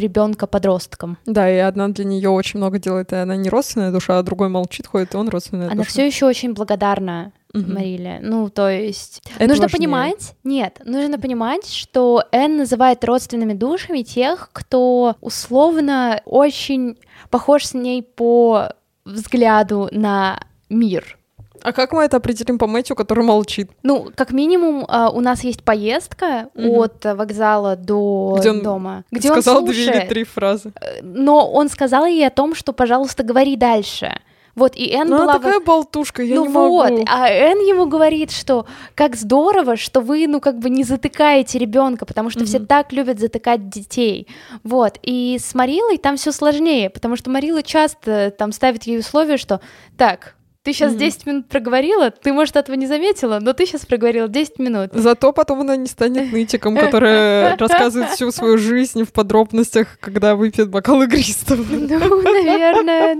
ребенка-подростком. 0.00 1.18
Да, 1.26 1.48
и 1.50 1.58
одна 1.58 1.88
для 1.88 2.04
нее 2.04 2.28
очень 2.30 2.58
много 2.58 2.78
делает, 2.78 3.12
и 3.12 3.16
она 3.16 3.36
не 3.36 3.48
родственная 3.48 3.92
душа, 3.92 4.18
а 4.18 4.22
другой 4.22 4.48
молчит, 4.48 4.86
ходит, 4.86 5.14
и 5.14 5.16
он 5.16 5.28
родственная 5.28 5.66
Она 5.66 5.76
душа. 5.76 5.90
все 5.90 6.06
еще 6.06 6.26
очень 6.26 6.52
благодарна 6.54 7.32
Мгм. 7.52 7.74
Мариле. 7.74 8.20
Ну, 8.22 8.48
то 8.48 8.68
есть... 8.70 9.22
Это 9.36 9.48
нужно 9.48 9.64
важнее. 9.64 9.78
понимать... 9.78 10.34
Нет, 10.44 10.80
нужно 10.84 11.18
понимать, 11.18 11.66
что 11.68 12.22
Энн 12.30 12.58
называет 12.58 13.04
родственными 13.04 13.54
душами 13.54 14.02
тех, 14.02 14.50
кто 14.52 15.16
условно 15.20 16.20
очень 16.24 16.96
похож 17.28 17.64
с 17.66 17.74
ней 17.74 18.02
по 18.04 18.68
взгляду 19.04 19.88
на 19.90 20.40
мир. 20.68 21.18
А 21.62 21.72
как 21.72 21.92
мы 21.92 22.02
это 22.02 22.16
определим 22.18 22.58
по 22.58 22.66
Мэтью, 22.66 22.96
который 22.96 23.24
молчит? 23.24 23.70
Ну, 23.82 24.08
как 24.14 24.32
минимум, 24.32 24.84
а, 24.88 25.10
у 25.10 25.20
нас 25.20 25.44
есть 25.44 25.62
поездка 25.62 26.48
Мгм. 26.54 26.70
от 26.78 27.04
вокзала 27.04 27.76
до 27.76 28.36
Где 28.38 28.50
он 28.50 28.62
дома, 28.62 29.04
где 29.10 29.28
Сказал 29.28 29.58
он 29.58 29.64
две 29.66 29.74
слушает, 29.74 30.02
или 30.04 30.08
три 30.08 30.24
фразы. 30.24 30.72
э, 30.80 31.00
но 31.02 31.50
он 31.50 31.68
сказал 31.68 32.06
ей 32.06 32.26
о 32.26 32.30
том, 32.30 32.54
что, 32.54 32.72
пожалуйста, 32.72 33.22
говори 33.22 33.56
дальше. 33.56 34.12
Вот, 34.56 34.74
и 34.74 34.90
Энн 34.92 35.08
Ну, 35.08 35.16
была... 35.18 35.24
она 35.24 35.38
в- 35.38 35.42
такая 35.42 35.60
болтушка, 35.60 36.22
я 36.24 36.34
ну 36.34 36.42
не 36.46 36.52
вот, 36.52 36.90
могу. 36.90 37.04
а 37.08 37.28
Энн 37.28 37.60
ему 37.60 37.86
говорит, 37.86 38.32
что 38.32 38.66
как 38.96 39.14
здорово, 39.14 39.76
что 39.76 40.00
вы, 40.00 40.26
ну, 40.26 40.40
как 40.40 40.58
бы 40.58 40.68
не 40.70 40.82
затыкаете 40.82 41.56
ребенка, 41.58 42.04
потому 42.04 42.30
что 42.30 42.44
все 42.44 42.58
Мгм. 42.58 42.66
так 42.66 42.92
любят 42.92 43.20
затыкать 43.20 43.68
детей. 43.70 44.26
Вот, 44.64 44.98
и 45.02 45.38
с 45.40 45.54
Марилой 45.54 45.98
там 45.98 46.16
все 46.16 46.32
сложнее, 46.32 46.90
потому 46.90 47.14
что 47.16 47.30
Марила 47.30 47.62
часто 47.62 48.32
там 48.36 48.50
ставит 48.50 48.82
ей 48.84 48.98
условие, 48.98 49.36
что 49.36 49.60
так, 49.96 50.34
ты 50.62 50.74
сейчас 50.74 50.90
Мгм. 50.92 50.98
10 50.98 51.26
минут 51.26 51.48
проговорила, 51.48 52.10
ты, 52.10 52.32
может, 52.34 52.54
этого 52.56 52.76
не 52.76 52.86
заметила, 52.86 53.38
но 53.40 53.54
ты 53.54 53.64
сейчас 53.64 53.86
проговорила 53.86 54.28
10 54.28 54.58
минут. 54.58 54.90
Зато 54.92 55.32
потом 55.32 55.62
она 55.62 55.76
не 55.76 55.86
станет 55.86 56.32
нытиком, 56.32 56.76
которая 56.76 57.56
рассказывает 57.58 58.10
всю 58.10 58.30
свою 58.30 58.58
жизнь 58.58 59.04
в 59.04 59.12
подробностях, 59.12 59.98
когда 60.00 60.36
выпьет 60.36 60.68
бокал 60.68 61.02
игристого. 61.02 61.64
Ну, 61.70 62.22
наверное. 62.22 63.18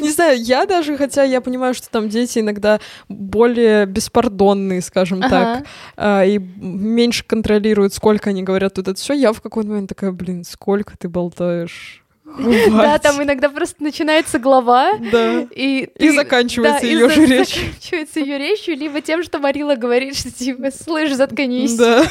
Не 0.00 0.10
знаю, 0.10 0.40
я 0.40 0.66
даже, 0.66 0.96
хотя 0.96 1.24
я 1.24 1.40
понимаю, 1.40 1.74
что 1.74 1.90
там 1.90 2.08
дети 2.08 2.38
иногда 2.38 2.80
более 3.08 3.86
беспардонные, 3.86 4.80
скажем 4.80 5.20
так, 5.20 5.32
Ага. 5.32 5.64
а, 5.96 6.24
и 6.24 6.38
меньше 6.38 7.24
контролируют, 7.24 7.94
сколько 7.94 8.30
они 8.30 8.42
говорят 8.42 8.74
тут 8.74 8.88
это 8.88 8.98
все. 9.00 9.14
Я 9.14 9.32
в 9.32 9.40
какой-то 9.40 9.68
момент 9.70 9.88
такая, 9.88 10.12
блин, 10.12 10.44
сколько 10.44 10.96
ты 10.96 11.08
болтаешь? 11.08 11.99
Да, 12.38 12.98
там 12.98 13.22
иногда 13.22 13.48
просто 13.48 13.82
начинается 13.82 14.38
глава, 14.38 14.94
Да. 15.12 15.40
и, 15.54 15.84
И 15.84 15.86
ты- 15.86 16.12
заканчивается 16.14 16.80
да, 16.82 16.86
и 16.86 16.90
ее 16.92 17.08
за- 17.08 17.14
же 17.14 17.26
речь. 17.26 17.54
заканчивается 17.54 18.20
ее 18.20 18.38
речью, 18.38 18.76
либо 18.76 19.00
тем, 19.00 19.22
что 19.22 19.38
Марила 19.38 19.74
говорит, 19.74 20.16
что 20.16 20.30
типа, 20.30 20.70
слышь, 20.70 21.12
заткнись. 21.12 21.74
Да. 21.76 22.04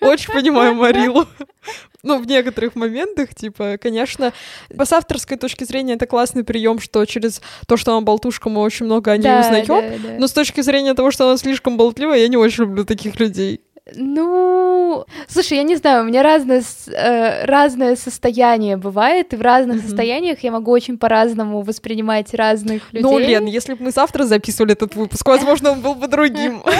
Очень 0.00 0.32
понимаю 0.32 0.74
Марилу. 0.74 1.26
Ну, 2.02 2.16
в 2.18 2.26
некоторых 2.26 2.74
моментах, 2.76 3.34
типа, 3.34 3.76
конечно, 3.78 4.32
по 4.74 4.86
с 4.86 4.92
авторской 4.94 5.36
точки 5.36 5.64
зрения 5.64 5.94
это 5.94 6.06
классный 6.06 6.42
прием, 6.44 6.80
что 6.80 7.04
через 7.04 7.42
то, 7.68 7.76
что 7.76 7.92
она 7.92 8.00
болтушка, 8.00 8.48
мы 8.48 8.62
очень 8.62 8.86
много 8.86 9.12
о 9.12 9.16
ней 9.18 9.24
Да, 9.24 9.40
узнаем. 9.40 9.66
да, 9.66 9.82
да. 10.08 10.16
Но 10.18 10.26
с 10.26 10.32
точки 10.32 10.62
зрения 10.62 10.94
того, 10.94 11.10
что 11.10 11.28
она 11.28 11.36
слишком 11.36 11.76
болтливая, 11.76 12.20
я 12.20 12.28
не 12.28 12.38
очень 12.38 12.64
люблю 12.64 12.86
таких 12.86 13.20
людей. 13.20 13.60
Ну, 13.96 15.04
слушай, 15.28 15.56
я 15.56 15.62
не 15.62 15.76
знаю, 15.76 16.02
у 16.02 16.06
меня 16.06 16.22
разное, 16.22 16.62
э, 16.88 17.44
разное 17.44 17.96
состояние 17.96 18.76
бывает, 18.76 19.32
и 19.32 19.36
в 19.36 19.42
разных 19.42 19.76
Мгм. 19.78 19.86
состояниях 19.86 20.42
я 20.42 20.52
могу 20.52 20.70
очень 20.70 20.98
по-разному 20.98 21.62
воспринимать 21.62 22.34
разных 22.34 22.92
людей. 22.92 23.02
Ну, 23.02 23.18
Лен, 23.18 23.46
если 23.46 23.74
бы 23.74 23.84
мы 23.84 23.90
завтра 23.90 24.24
записывали 24.24 24.72
этот 24.72 24.94
выпуск, 24.94 25.26
возможно, 25.26 25.72
он 25.72 25.80
был 25.80 25.94
бы 25.94 26.06
другим. 26.08 26.62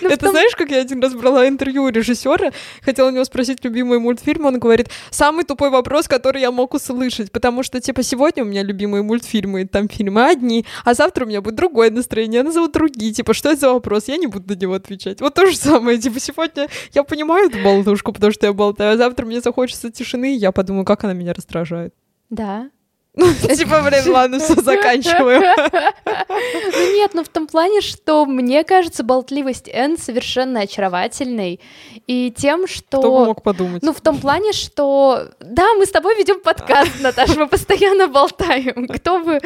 Ну, 0.00 0.08
Это 0.08 0.30
знаешь, 0.30 0.56
как 0.56 0.70
я 0.70 0.78
один 0.80 1.02
раз 1.02 1.12
брала 1.12 1.46
интервью 1.46 1.84
у 1.84 1.88
режиссера, 1.90 2.50
хотела 2.80 3.08
у 3.08 3.10
него 3.10 3.24
спросить 3.24 3.62
любимый 3.62 3.98
мультфильм, 3.98 4.46
он 4.46 4.58
говорит, 4.58 4.88
самый 5.10 5.44
тупой 5.44 5.68
вопрос, 5.68 6.08
который 6.08 6.40
я 6.40 6.50
мог 6.50 6.72
услышать, 6.72 7.30
потому 7.30 7.62
что, 7.62 7.78
типа, 7.78 8.02
сегодня 8.02 8.42
у 8.42 8.46
меня 8.46 8.62
любимые 8.62 9.02
мультфильмы, 9.02 9.66
там 9.66 9.88
фильмы 9.90 10.24
одни, 10.24 10.64
а 10.84 10.94
завтра 10.94 11.26
у 11.26 11.28
меня 11.28 11.42
будет 11.42 11.56
другое 11.56 11.90
настроение, 11.90 12.40
она 12.40 12.52
зовут 12.52 12.72
другие, 12.72 13.12
типа, 13.12 13.34
что 13.34 13.50
это 13.50 13.60
за 13.60 13.72
вопрос, 13.72 14.08
я 14.08 14.16
не 14.16 14.28
буду 14.28 14.54
на 14.54 14.58
него 14.58 14.72
отвечать. 14.74 15.20
Вот 15.20 15.34
то 15.34 15.44
же 15.44 15.54
самое, 15.56 15.98
типа, 16.00 16.20
сегодня 16.20 16.68
я 16.92 17.02
понимаю 17.02 17.48
эту 17.48 17.62
болтушку, 17.62 18.12
потому 18.12 18.32
что 18.32 18.46
я 18.46 18.52
болтаю, 18.52 18.94
а 18.94 18.96
завтра 18.96 19.26
мне 19.26 19.40
захочется 19.40 19.90
тишины, 19.90 20.34
и 20.34 20.38
я 20.38 20.52
подумаю, 20.52 20.84
как 20.84 21.04
она 21.04 21.12
меня 21.12 21.32
раздражает. 21.32 21.94
Да. 22.30 22.70
Типа, 23.16 23.82
блин, 23.82 24.08
ладно, 24.12 24.38
все, 24.38 24.54
заканчиваем. 24.54 25.42
Ну 27.14 27.24
в 27.24 27.28
том 27.28 27.46
плане, 27.46 27.80
что 27.80 28.26
мне 28.26 28.64
кажется, 28.64 29.02
болтливость 29.02 29.68
Энн 29.72 29.96
совершенно 29.98 30.60
очаровательной. 30.60 31.60
И 32.06 32.32
тем, 32.36 32.66
что... 32.66 32.98
Кто 32.98 33.18
бы 33.20 33.26
мог 33.26 33.42
подумать? 33.42 33.82
Ну, 33.82 33.92
в 33.92 34.00
том 34.00 34.18
плане, 34.18 34.52
что 34.52 35.28
да, 35.40 35.74
мы 35.74 35.86
с 35.86 35.90
тобой 35.90 36.16
ведем 36.16 36.40
подкаст, 36.40 36.90
Наташа, 37.00 37.38
мы 37.38 37.46
постоянно 37.46 38.08
болтаем. 38.08 38.86
Кто 38.88 39.20
бы. 39.20 39.38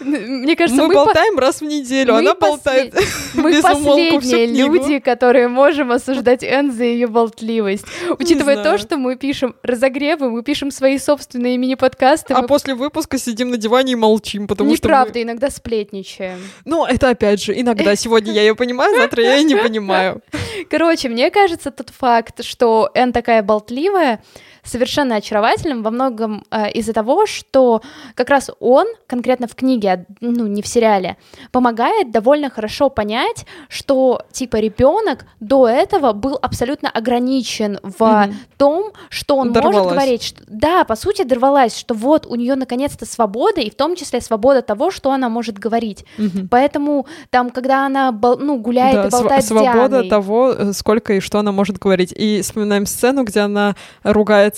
Мне 0.00 0.56
кажется, 0.56 0.82
мы 0.82 0.88
мы, 0.88 0.94
по- 0.94 1.04
болтаем 1.06 1.38
раз 1.38 1.60
в 1.60 1.64
неделю, 1.64 2.12
мы 2.14 2.18
она 2.20 2.32
послед- 2.32 2.38
болтает 2.40 2.94
мы 3.34 3.62
последние 3.62 4.46
люди, 4.46 4.98
которые 4.98 5.48
можем 5.48 5.92
осуждать 5.92 6.42
Энн 6.42 6.72
за 6.72 6.84
ее 6.84 7.06
болтливость. 7.06 7.86
Учитывая 8.18 8.62
то, 8.62 8.78
что 8.78 8.96
мы 8.96 9.16
пишем 9.16 9.54
разогревы, 9.62 10.30
мы 10.30 10.42
пишем 10.42 10.70
свои 10.70 10.98
собственные 10.98 11.56
мини-подкасты. 11.58 12.34
А 12.34 12.42
мы- 12.42 12.48
после 12.48 12.74
выпуска 12.74 13.18
сидим 13.18 13.50
на 13.50 13.56
диване 13.56 13.92
и 13.92 13.96
молчим, 13.96 14.46
потому 14.46 14.74
что... 14.76 14.88
мы- 14.88 14.92
Неправда, 14.94 15.22
иногда 15.22 15.50
сплетничаем. 15.50 16.38
Ну, 16.64 16.84
это 16.98 17.10
опять 17.10 17.40
же, 17.40 17.58
иногда 17.58 17.94
сегодня 17.94 18.32
я 18.32 18.42
ее 18.42 18.54
понимаю, 18.54 18.96
завтра 18.96 19.22
я 19.22 19.36
ее 19.36 19.44
не 19.44 19.56
понимаю. 19.56 20.20
Короче, 20.68 21.08
мне 21.08 21.30
кажется, 21.30 21.70
тот 21.70 21.90
факт, 21.90 22.44
что 22.44 22.90
Энн 22.94 23.12
такая 23.12 23.42
болтливая, 23.42 24.20
совершенно 24.68 25.16
очаровательным 25.16 25.82
во 25.82 25.90
многом 25.90 26.44
э, 26.50 26.70
из-за 26.72 26.92
того, 26.92 27.26
что 27.26 27.82
как 28.14 28.28
раз 28.30 28.50
он, 28.60 28.86
конкретно 29.06 29.46
в 29.48 29.54
книге, 29.54 30.06
ну, 30.20 30.46
не 30.46 30.62
в 30.62 30.66
сериале, 30.66 31.16
помогает 31.52 32.10
довольно 32.10 32.50
хорошо 32.50 32.90
понять, 32.90 33.46
что, 33.68 34.22
типа, 34.32 34.56
ребенок 34.56 35.26
до 35.40 35.66
этого 35.68 36.12
был 36.12 36.38
абсолютно 36.40 36.88
ограничен 36.90 37.78
в 37.82 38.04
Мгм. 38.26 38.34
том, 38.56 38.92
что 39.08 39.36
он 39.36 39.48
может 39.48 39.62
Дорвалась. 39.64 39.92
говорить. 39.92 40.22
Что, 40.22 40.42
да, 40.46 40.84
по 40.84 40.96
сути, 40.96 41.22
дорвалась, 41.24 41.76
что 41.76 41.94
вот 41.94 42.26
у 42.26 42.34
нее 42.34 42.54
наконец-то 42.54 43.06
свобода, 43.06 43.60
и 43.60 43.70
в 43.70 43.74
том 43.74 43.96
числе 43.96 44.20
свобода 44.20 44.62
того, 44.62 44.90
что 44.90 45.10
она 45.12 45.28
может 45.28 45.58
говорить. 45.58 46.04
Мгм. 46.18 46.48
Поэтому 46.48 47.06
там, 47.30 47.50
когда 47.50 47.86
она 47.86 48.12
ну, 48.12 48.58
гуляет 48.58 48.94
Да, 48.94 49.06
и 49.06 49.10
св- 49.10 49.20
болтает 49.22 49.44
с 49.44 49.48
свобода 49.48 49.88
Дианой, 49.88 50.08
того, 50.08 50.50
э, 50.52 50.72
сколько 50.72 51.14
и 51.14 51.20
что 51.20 51.38
она 51.38 51.52
может 51.52 51.78
говорить. 51.78 52.12
И 52.16 52.42
вспоминаем 52.42 52.86
сцену, 52.86 53.24
где 53.24 53.40
она 53.40 53.74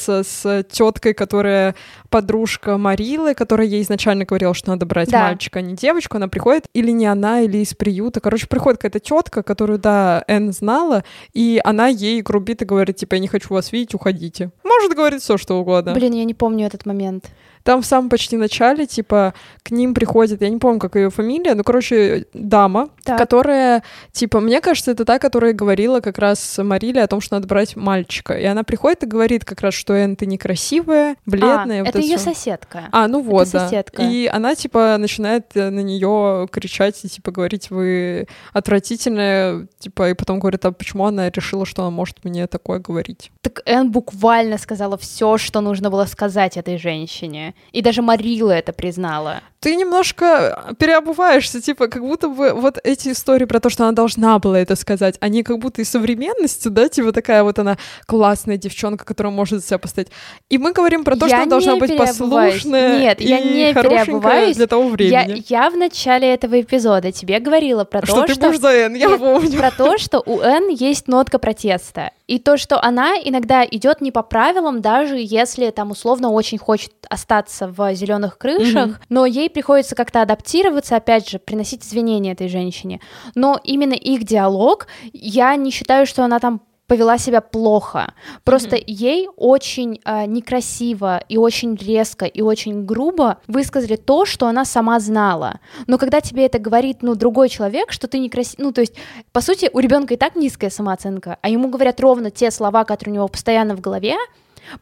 ругается 0.09 0.23
с 0.23 0.65
теткой, 0.71 1.15
которая 1.15 1.75
подружка 2.09 2.79
Марилы, 2.79 3.35
которая 3.35 3.67
ей 3.67 3.83
изначально 3.83 4.25
говорила, 4.25 4.55
что 4.55 4.71
надо 4.71 4.87
брать 4.87 5.11
Да. 5.11 5.25
мальчика, 5.25 5.59
а 5.59 5.63
не 5.63 5.75
девочку. 5.75 6.17
Она 6.17 6.29
приходит, 6.29 6.67
или 6.75 6.91
не 6.91 7.07
она, 7.07 7.41
или 7.41 7.59
из 7.59 7.75
приюта. 7.75 8.21
Короче, 8.21 8.47
приходит 8.47 8.81
какая-то 8.81 9.01
тетка, 9.01 9.43
которую, 9.43 9.79
да, 9.79 10.25
Энн 10.27 10.53
знала, 10.53 11.05
и 11.33 11.61
она 11.65 11.89
ей 11.89 12.23
грубит 12.23 12.63
и 12.63 12.65
говорит, 12.65 12.97
типа, 12.97 13.15
я 13.15 13.21
не 13.21 13.29
хочу 13.29 13.53
вас 13.55 13.73
видеть, 13.73 13.95
уходите. 13.95 14.51
Может 14.65 14.95
говорить 14.95 15.23
все, 15.23 15.37
что 15.37 15.59
угодно. 15.61 15.93
Блин, 15.95 16.13
я 16.15 16.25
не 16.25 16.35
помню 16.35 16.67
этот 16.67 16.87
момент. 16.87 17.27
Там 17.63 17.83
в 17.83 17.87
самом 17.87 18.09
почти 18.09 18.37
начале, 18.37 18.87
типа, 18.87 19.35
к 19.63 19.71
ним 19.71 19.95
приходит, 19.95 20.41
я 20.43 20.49
не 20.49 20.59
помню, 20.59 20.81
как 20.81 20.97
ее 20.97 21.11
фамилия, 21.11 21.55
ну, 21.55 21.63
короче, 21.63 22.27
дама, 22.33 22.89
Так. 23.05 23.19
которая, 23.19 23.83
типа, 24.13 24.41
мне 24.41 24.61
кажется, 24.61 24.91
это 24.93 25.05
та, 25.05 25.19
которая 25.19 25.53
говорила 25.53 26.01
как 26.01 26.19
раз 26.19 26.59
Мариле 26.59 27.03
о 27.03 27.07
том, 27.07 27.21
что 27.21 27.37
надо 27.37 27.47
брать 27.47 27.77
мальчика. 27.77 28.35
И 28.35 28.45
она 28.45 28.63
приходит 28.63 29.03
и 29.03 29.07
говорит 29.07 29.45
как 29.45 29.61
раз, 29.61 29.75
что 29.75 29.95
Энн, 29.95 30.17
ты 30.17 30.27
некрасивая, 30.27 31.17
бледная. 31.27 31.83
а, 31.83 31.85
вот 31.85 31.89
это 31.89 31.99
ее 31.99 32.17
всё. 32.17 32.31
соседка. 32.33 32.89
А, 32.93 33.09
ну 33.09 33.23
вот, 33.23 33.51
да. 33.51 33.61
соседка. 33.61 34.03
И 34.03 34.27
она, 34.27 34.55
типа, 34.55 34.97
начинает 34.99 35.47
э, 35.55 35.71
на 35.71 35.81
нее 35.81 36.49
кричать 36.51 37.05
и, 37.05 37.09
типа, 37.09 37.31
говорить, 37.31 37.71
вы 37.71 38.27
отвратительная, 38.53 39.67
типа, 39.79 40.11
и 40.11 40.15
потом 40.15 40.39
говорит, 40.39 40.65
а 40.65 40.73
почему 40.73 41.07
она 41.07 41.31
решила, 41.31 41.67
что 41.67 41.83
она 41.83 41.91
может 41.91 42.25
мне 42.25 42.47
такое 42.47 42.79
говорить? 42.79 43.31
Так 43.43 43.61
Энн 43.67 43.91
буквально 43.91 44.59
сказала 44.59 44.97
все, 44.97 45.37
что 45.39 45.61
нужно 45.61 45.91
было 45.91 46.07
сказать 46.07 46.57
этой 46.57 46.79
женщине. 46.79 47.50
И 47.73 47.83
даже 47.83 48.03
Марила 48.03 48.51
это 48.53 48.73
признала. 48.73 49.41
ты 49.61 49.77
немножко 49.77 50.75
переобуваешься, 50.79 51.61
типа, 51.61 51.89
как 51.89 52.03
будто 52.03 52.29
бы 52.29 52.53
вот 52.53 52.79
эти 52.83 53.11
истории 53.11 53.45
про 53.45 53.61
то, 53.61 53.69
что 53.69 53.85
она 53.85 53.93
должна 53.93 54.39
была 54.39 54.59
это 54.59 54.75
сказать, 54.77 55.17
они 55.21 55.43
как 55.43 55.59
будто 55.59 55.83
и 55.83 55.85
современностью, 55.85 56.71
да, 56.71 56.89
типа 56.89 57.13
такая 57.13 57.43
вот 57.43 57.59
она 57.59 57.77
классная 58.07 58.57
девчонка, 58.57 59.05
которая 59.05 59.33
может 59.33 59.61
за 59.61 59.67
себя 59.67 59.79
постоять. 59.79 60.09
И 60.49 60.59
мы 60.59 60.73
говорим 60.73 61.05
про 61.05 61.17
то, 61.17 61.27
Я 61.27 61.29
что 61.29 61.37
она 61.43 61.47
должна 61.47 61.77
быть 61.77 61.97
послушная 61.97 62.99
Нет, 62.99 63.21
и 63.21 63.25
я 63.25 63.41
не 63.41 63.75
хорошенькая 63.75 64.55
для 64.55 64.67
того 64.67 64.85
Я, 64.85 64.89
времени. 64.91 65.45
я 65.49 65.71
в 65.71 65.77
начале 65.77 66.33
этого 66.33 66.61
эпизода 66.61 67.13
тебе 67.13 67.39
говорила 67.39 67.85
про 67.85 68.05
что 68.05 68.23
то, 68.23 68.27
ты 68.27 68.35
что... 68.35 68.47
будешь 68.49 68.61
за 68.61 68.71
Энн, 68.71 68.95
я 68.95 69.09
Нет, 69.09 69.19
помню. 69.19 69.59
про 69.59 69.71
то, 69.71 69.99
что 69.99 70.23
у 70.25 70.41
Энн 70.41 70.69
есть 70.69 71.07
нотка 71.09 71.39
протеста. 71.39 72.13
И 72.27 72.39
то, 72.39 72.57
что 72.57 72.81
она 72.81 73.17
иногда 73.23 73.65
идет 73.69 74.01
не 74.01 74.13
по 74.13 74.23
правилам, 74.23 74.81
даже 74.81 75.17
если 75.19 75.69
там 75.71 75.91
условно 75.91 76.31
очень 76.31 76.59
хочет 76.59 76.93
остаться 77.09 77.40
в 77.49 77.95
зеленых 77.95 78.39
крышах, 78.39 78.87
Мгм. 78.89 78.97
но 79.09 79.27
ей 79.27 79.49
приходится 79.49 79.95
как-то 79.95 80.23
адаптироваться, 80.23 80.97
опять 80.97 81.29
же, 81.29 81.39
приносить 81.39 81.85
извинения 81.85 82.33
этой 82.33 82.49
женщине. 82.49 83.01
Но 83.35 83.59
именно 83.63 83.95
их 83.95 84.25
диалог, 84.25 84.87
я 85.13 85.57
не 85.57 85.71
считаю, 85.71 86.07
что 86.07 86.25
она 86.25 86.39
там 86.39 86.61
повела 86.87 87.19
себя 87.19 87.41
плохо. 87.41 88.15
Просто 88.43 88.77
ей 88.85 89.29
очень 89.37 90.01
э, 90.05 90.27
некрасиво 90.27 91.23
и 91.29 91.37
очень 91.37 91.77
резко 91.77 92.25
и 92.25 92.43
очень 92.43 92.85
грубо 92.85 93.39
высказали 93.47 93.95
то, 93.95 94.25
что 94.25 94.49
она 94.49 94.65
сама 94.65 94.99
знала. 94.99 95.61
Но 95.87 95.99
когда 95.99 96.21
тебе 96.21 96.47
это 96.47 96.59
говорит, 96.59 97.03
ну, 97.03 97.15
другой 97.15 97.49
человек, 97.49 97.93
что 97.93 98.09
ты 98.09 98.19
некрасив... 98.19 98.59
Ну, 98.59 98.73
то 98.73 98.81
есть, 98.81 98.95
по 99.31 99.41
сути, 99.41 99.71
у 99.73 99.79
ребенка 99.79 100.15
и 100.15 100.17
так 100.17 100.35
низкая 100.35 100.69
самооценка, 100.69 101.39
а 101.43 101.49
ему 101.49 101.69
говорят 101.69 102.01
ровно 102.01 102.33
те 102.33 102.51
слова, 102.51 102.83
которые 102.83 103.13
у 103.13 103.15
него 103.15 103.29
постоянно 103.29 103.77
в 103.77 103.81
голове, 103.81 104.17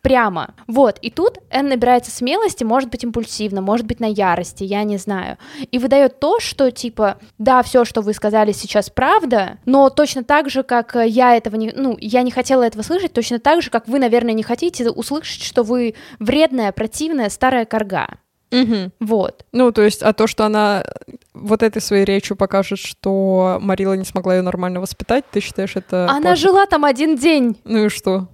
прямо. 0.02 0.54
Вот, 0.66 0.98
и 1.02 1.10
тут 1.10 1.38
Энн 1.50 1.68
набирается 1.68 2.10
смелости, 2.10 2.64
может 2.64 2.90
быть 2.90 3.04
импульсивно, 3.04 3.60
может 3.60 3.86
быть 3.86 4.00
на 4.00 4.06
ярости, 4.06 4.64
я 4.64 4.84
не 4.84 4.96
знаю, 4.96 5.38
и 5.70 5.78
выдает 5.78 6.20
то, 6.20 6.40
что 6.40 6.70
типа, 6.70 7.18
да, 7.38 7.62
все, 7.62 7.84
что 7.84 8.00
вы 8.00 8.12
сказали 8.12 8.52
сейчас, 8.52 8.90
правда, 8.90 9.58
но 9.64 9.90
точно 9.90 10.24
так 10.24 10.50
же, 10.50 10.62
как 10.62 10.96
э, 10.96 11.06
я 11.06 11.36
этого 11.36 11.56
не, 11.56 11.72
ну, 11.74 11.96
я 12.00 12.22
не 12.22 12.30
хотела 12.30 12.62
этого 12.62 12.82
слышать, 12.82 13.12
точно 13.12 13.38
так 13.38 13.62
же, 13.62 13.70
как 13.70 13.88
вы, 13.88 13.98
наверное, 13.98 14.34
не 14.34 14.42
хотите 14.42 14.90
услышать, 14.90 15.42
что 15.42 15.62
вы 15.62 15.94
вредная, 16.18 16.72
противная, 16.72 17.28
старая 17.30 17.64
корга. 17.64 18.18
Мгм. 18.50 18.92
Вот. 19.00 19.44
Ну, 19.52 19.72
то 19.72 19.82
есть, 19.82 20.02
а 20.02 20.12
то, 20.12 20.26
что 20.26 20.46
она 20.46 20.84
вот 21.40 21.62
этой 21.62 21.80
своей 21.80 22.04
речью 22.04 22.36
покажет, 22.36 22.78
что 22.78 23.58
Марила 23.60 23.94
не 23.94 24.04
смогла 24.04 24.36
ее 24.36 24.42
нормально 24.42 24.80
воспитать, 24.80 25.24
ты 25.30 25.40
считаешь 25.40 25.76
это... 25.76 26.06
Она 26.10 26.30
пофиг? 26.30 26.42
жила 26.42 26.66
там 26.66 26.84
один 26.84 27.16
день. 27.16 27.56
Ну 27.64 27.86
и 27.86 27.88
что? 27.88 28.28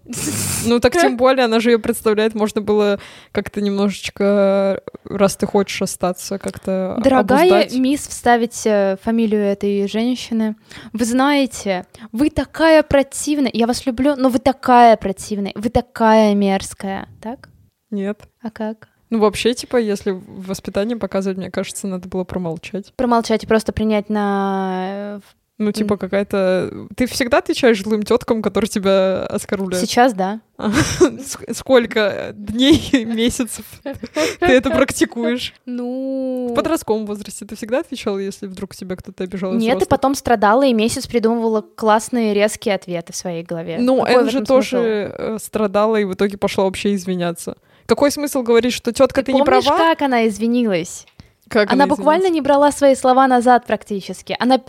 Ну 0.67 0.81
так 0.81 0.93
тем 0.93 1.17
более, 1.17 1.45
она 1.45 1.61
же 1.61 1.71
ее 1.71 1.79
представляет, 1.79 2.35
можно 2.35 2.61
было 2.61 2.99
как-то 3.33 3.61
немножечко, 3.61 4.81
раз 5.05 5.37
ты 5.37 5.47
хочешь 5.47 5.83
остаться, 5.83 6.39
как-то 6.39 6.99
Дорогая 7.03 7.63
обуздать. 7.63 7.79
мисс, 7.79 8.07
вставить 8.09 8.63
э, 8.67 8.97
фамилию 9.03 9.43
этой 9.43 9.87
женщины. 9.89 10.57
Вы 10.93 11.05
знаете, 11.05 11.87
вы 12.13 12.31
такая 12.31 12.83
противная. 12.83 13.51
Я 13.53 13.67
вас 13.67 13.85
люблю, 13.87 14.17
но 14.17 14.29
вы 14.29 14.39
такая 14.39 14.97
противная. 14.97 15.53
Вы 15.55 15.69
такая 15.69 16.35
мерзкая. 16.35 17.09
Так? 17.21 17.51
Нет. 17.91 18.23
А 18.41 18.51
как? 18.51 18.89
Ну 19.15 19.21
вообще, 19.21 19.55
типа, 19.55 19.77
если 19.77 20.11
в 20.11 20.49
воспитании 20.49 20.97
показывать, 20.97 21.39
мне 21.39 21.49
кажется, 21.49 21.87
надо 21.87 22.09
было 22.09 22.25
промолчать. 22.25 22.93
Промолчать 22.97 23.45
и 23.45 23.47
просто 23.47 23.73
принять 23.73 24.11
на... 24.11 25.19
э, 25.19 25.21
Ну, 25.59 25.71
типа, 25.71 25.97
какая-то... 25.97 26.89
Ты 26.97 27.07
всегда 27.07 27.39
отвечаешь 27.39 27.81
злым 27.81 28.03
теткам, 28.03 28.43
которые 28.43 28.69
тебя 28.69 29.25
оскорбляют? 29.27 29.87
Сейчас, 29.89 30.15
да. 30.15 30.41
Ск- 30.59 31.55
Сколько 31.55 32.31
дней, 32.35 33.05
месяцев 33.05 33.65
ты 33.85 34.47
это 34.47 34.71
практикуешь? 34.71 35.55
Ну... 35.65 36.49
В 36.51 36.55
подростковом 36.57 37.07
возрасте 37.07 37.45
ты 37.47 37.55
всегда 37.55 37.79
отвечала, 37.79 38.19
если 38.19 38.49
вдруг 38.49 38.75
тебя 38.75 38.97
кто-то 38.97 39.23
обижал 39.23 39.53
Нет, 39.55 39.81
и 39.81 39.87
потом 39.87 40.17
страдала 40.17 40.67
и 40.67 40.73
месяц 40.73 41.07
придумывала 41.07 41.61
классные 41.61 42.35
резкие 42.35 42.75
ответы 42.75 43.13
в 43.13 43.17
своей 43.17 43.45
голове. 43.45 43.77
Ну, 43.79 44.05
Энн 44.05 44.29
же 44.29 44.43
тоже 44.43 45.15
э, 45.17 45.39
страдала 45.41 45.95
и 46.01 46.05
в 46.05 46.15
итоге 46.15 46.37
пошла 46.37 46.65
вообще 46.65 46.97
извиняться. 46.97 47.57
Какой 47.87 48.11
смысл 48.11 48.43
говорить, 48.43 48.73
что 48.73 48.93
тетка, 48.93 49.23
ты, 49.23 49.33
не 49.33 49.43
Помнишь, 49.43 49.65
права? 49.65 49.79
как 49.79 50.03
она 50.03 50.27
извинилась? 50.27 51.07
Как 51.49 51.71
Она 51.73 51.87
буквально 51.87 52.23
извинилась? 52.25 52.35
не 52.35 52.41
брала 52.41 52.73
свои 52.73 52.95
слова 52.95 53.27
назад 53.27 53.67
практически. 53.67 54.35
Она 54.39 54.61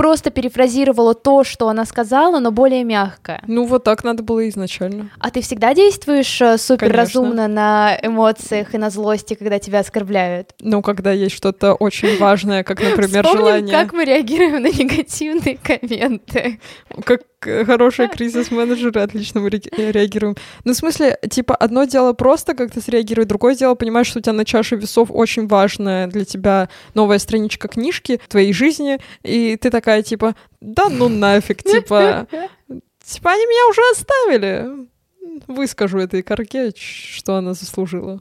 просто 0.00 0.30
перефразировала 0.30 1.12
то, 1.12 1.44
что 1.44 1.68
она 1.68 1.84
сказала, 1.84 2.38
но 2.38 2.50
более 2.50 2.84
мягко. 2.84 3.42
Ну, 3.46 3.66
вот 3.66 3.84
так 3.84 4.02
надо 4.02 4.22
было 4.22 4.48
изначально. 4.48 5.10
А 5.18 5.30
ты 5.30 5.42
всегда 5.42 5.74
действуешь 5.74 6.40
э, 6.40 6.56
супер 6.56 6.90
разумно 6.90 7.48
на 7.48 7.98
эмоциях 8.02 8.74
и 8.74 8.78
на 8.78 8.88
злости, 8.88 9.34
когда 9.34 9.58
тебя 9.58 9.80
оскорбляют? 9.80 10.54
Ну, 10.58 10.80
когда 10.80 11.12
есть 11.12 11.36
что-то 11.36 11.74
очень 11.74 12.16
важное, 12.16 12.64
как, 12.64 12.82
например, 12.82 13.24
Вспомним, 13.24 13.46
желание... 13.46 13.78
как 13.78 13.92
мы 13.92 14.06
реагируем 14.06 14.62
на 14.62 14.68
негативные 14.68 15.58
комменты. 15.62 16.60
Как 17.04 17.20
э, 17.44 17.66
хорошие 17.66 18.08
кризис-менеджеры 18.16 19.02
отлично 19.02 19.42
мы 19.42 19.50
э, 19.50 19.90
реагируем. 19.92 20.34
Ну, 20.64 20.72
в 20.72 20.76
смысле, 20.76 21.18
типа, 21.28 21.54
одно 21.54 21.84
дело 21.84 22.14
просто 22.14 22.54
как-то 22.54 22.80
среагировать, 22.80 23.28
другое 23.28 23.54
дело 23.54 23.74
понимаешь, 23.74 24.06
что 24.06 24.20
у 24.20 24.22
тебя 24.22 24.32
на 24.32 24.46
чаше 24.46 24.76
весов 24.76 25.10
очень 25.10 25.46
важная 25.46 26.06
для 26.06 26.24
тебя 26.24 26.70
новая 26.94 27.18
страничка 27.18 27.68
книжки 27.68 28.18
твоей 28.30 28.54
жизни, 28.54 28.98
и 29.22 29.58
ты 29.60 29.68
такая, 29.68 29.89
типа, 30.02 30.34
да 30.60 30.88
ну 30.88 31.08
нафиг, 31.08 31.62
типа, 31.62 32.26
типа, 33.04 33.30
они 33.30 33.46
меня 33.46 33.70
уже 33.70 33.80
оставили. 33.92 34.88
Выскажу 35.46 35.98
этой 35.98 36.22
корге, 36.22 36.72
ч- 36.72 37.16
что 37.18 37.36
она 37.36 37.54
заслужила. 37.54 38.20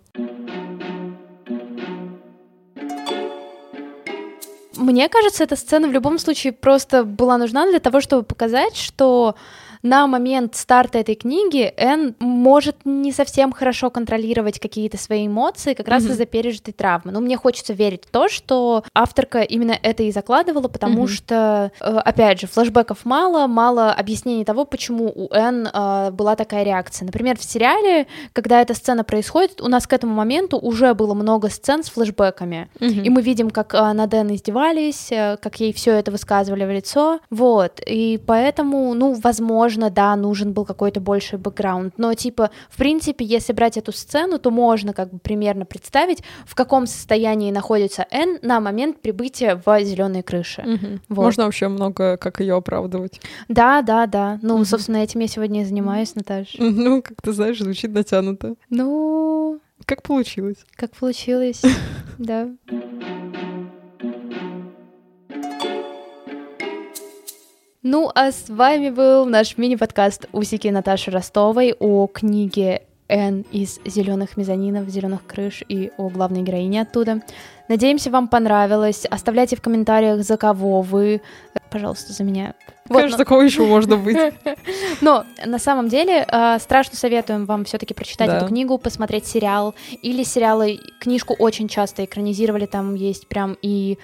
Мне 4.75 5.09
кажется, 5.09 5.43
эта 5.43 5.55
сцена 5.55 5.87
в 5.87 5.91
любом 5.91 6.17
случае 6.19 6.53
просто 6.53 7.03
была 7.03 7.37
нужна 7.37 7.69
для 7.69 7.79
того, 7.79 7.99
чтобы 7.99 8.23
показать, 8.23 8.75
что 8.77 9.35
на 9.83 10.07
момент 10.07 10.55
старта 10.55 10.99
этой 10.99 11.15
книги 11.15 11.73
Энн 11.77 12.15
может 12.19 12.77
не 12.85 13.11
совсем 13.11 13.51
хорошо 13.51 13.89
контролировать 13.89 14.59
какие-то 14.59 14.97
свои 14.97 15.27
эмоции, 15.27 15.73
как 15.73 15.87
раз 15.87 16.03
Мгм. 16.03 16.11
из-за 16.13 16.25
пережитой 16.25 16.73
травмы. 16.73 17.11
Ну, 17.11 17.21
мне 17.21 17.37
хочется 17.37 17.73
верить 17.73 18.03
в 18.05 18.11
то, 18.11 18.27
что 18.27 18.83
авторка 18.93 19.39
именно 19.41 19.77
это 19.81 20.03
и 20.03 20.11
закладывала, 20.11 20.67
потому 20.67 21.03
Мгм. 21.03 21.07
что, 21.07 21.71
э, 21.79 21.97
опять 21.97 22.41
же, 22.41 22.47
флешбеков 22.47 23.05
мало, 23.05 23.47
мало 23.47 23.91
объяснений 23.93 24.43
того, 24.45 24.65
почему 24.65 25.11
у 25.13 25.33
Энн 25.33 25.67
э, 25.73 26.11
была 26.11 26.35
такая 26.35 26.63
реакция. 26.63 27.05
Например, 27.05 27.37
в 27.37 27.43
сериале, 27.43 28.07
когда 28.33 28.61
эта 28.61 28.73
сцена 28.73 29.03
происходит, 29.03 29.61
у 29.61 29.67
нас 29.67 29.87
к 29.87 29.93
этому 29.93 30.13
моменту 30.13 30.57
уже 30.57 30.93
было 30.93 31.13
много 31.13 31.49
сцен 31.49 31.83
с 31.83 31.89
флешбеками. 31.89 32.69
И 32.79 33.09
мы 33.09 33.21
видим, 33.21 33.49
как 33.49 33.73
э, 33.73 33.93
над 33.93 34.13
Энн 34.13 34.33
издевались, 34.35 35.11
э, 35.11 35.37
как 35.41 35.59
ей 35.59 35.71
все 35.73 35.93
это 35.93 36.11
высказывали 36.11 36.65
в 36.65 36.71
лицо. 36.71 37.19
Вот. 37.29 37.79
И 37.85 38.19
поэтому, 38.25 38.93
ну, 38.93 39.13
возможно, 39.13 39.68
да, 39.89 40.15
нужен 40.15 40.53
был 40.53 40.65
какой-то 40.65 40.99
больший 40.99 41.37
бэкграунд. 41.39 41.93
Но, 41.97 42.13
типа, 42.13 42.49
в 42.69 42.77
принципе, 42.77 43.25
если 43.25 43.53
брать 43.53 43.77
эту 43.77 43.91
сцену, 43.91 44.39
то 44.39 44.51
можно 44.51 44.93
как 44.93 45.11
бы 45.11 45.19
примерно 45.19 45.65
представить, 45.65 46.23
в 46.45 46.55
каком 46.55 46.87
состоянии 46.87 47.51
находится 47.51 48.05
Энн 48.11 48.39
на 48.41 48.59
момент 48.59 49.01
прибытия 49.01 49.61
в 49.65 49.83
зеленые 49.83 50.23
крыши. 50.23 50.61
Мгм. 50.63 51.01
Вот. 51.09 51.23
Можно 51.25 51.45
вообще 51.45 51.67
много 51.67 52.17
как 52.17 52.39
ее 52.39 52.55
оправдывать. 52.55 53.21
Да, 53.47 53.81
да, 53.81 54.05
да. 54.07 54.39
Ну, 54.41 54.55
Мгм. 54.55 54.65
собственно, 54.65 54.97
этим 54.97 55.19
я 55.21 55.27
сегодня 55.27 55.61
и 55.61 55.65
занимаюсь, 55.65 56.15
Наташа. 56.15 56.57
Ну, 56.61 57.01
как 57.01 57.21
ты 57.21 57.33
знаешь, 57.33 57.59
звучит 57.59 57.91
натянуто. 57.91 58.55
Ну, 58.69 59.59
Как 59.85 60.03
получилось. 60.03 60.57
Как 60.75 60.91
получилось, 60.91 61.61
да. 62.17 62.49
Ну, 67.81 68.11
а 68.13 68.33
с 68.33 68.49
вами 68.49 68.89
был 68.89 69.25
наш 69.25 69.57
мини-подкаст 69.57 70.27
Усики 70.33 70.67
Наташи 70.67 71.11
Ростовой 71.11 71.73
о 71.79 72.07
книге 72.07 72.81
Н 73.07 73.45
из 73.53 73.79
зеленых 73.85 74.35
мезонинов, 74.35 74.89
зеленых 74.89 75.25
крыш 75.25 75.63
и 75.69 75.89
о 75.97 76.09
главной 76.09 76.41
героине 76.41 76.81
оттуда. 76.81 77.21
Надеемся, 77.69 78.11
вам 78.11 78.27
понравилось. 78.27 79.05
Оставляйте 79.05 79.55
в 79.55 79.61
комментариях, 79.61 80.25
за 80.25 80.35
кого 80.35 80.81
вы. 80.81 81.21
Пожалуйста, 81.69 82.13
за 82.13 82.23
меня. 82.23 82.55
Конечно, 82.87 83.17
вот, 83.17 83.17
такого 83.17 83.41
еще 83.41 83.63
можно 83.63 83.97
быть. 83.97 84.17
Но 85.01 85.25
на 85.45 85.59
самом 85.59 85.89
деле 85.89 86.25
э, 86.27 86.57
страшно 86.59 86.95
советуем 86.97 87.45
вам 87.45 87.65
все-таки 87.65 87.93
прочитать 87.93 88.27
да. 88.27 88.37
эту 88.37 88.47
книгу, 88.47 88.77
посмотреть 88.77 89.27
сериал 89.27 89.75
или 90.01 90.23
сериалы. 90.23 90.79
Книжку 90.99 91.35
очень 91.37 91.67
часто 91.67 92.05
экранизировали, 92.05 92.65
там 92.65 92.95
есть 92.95 93.27
прям 93.27 93.57
и 93.61 93.99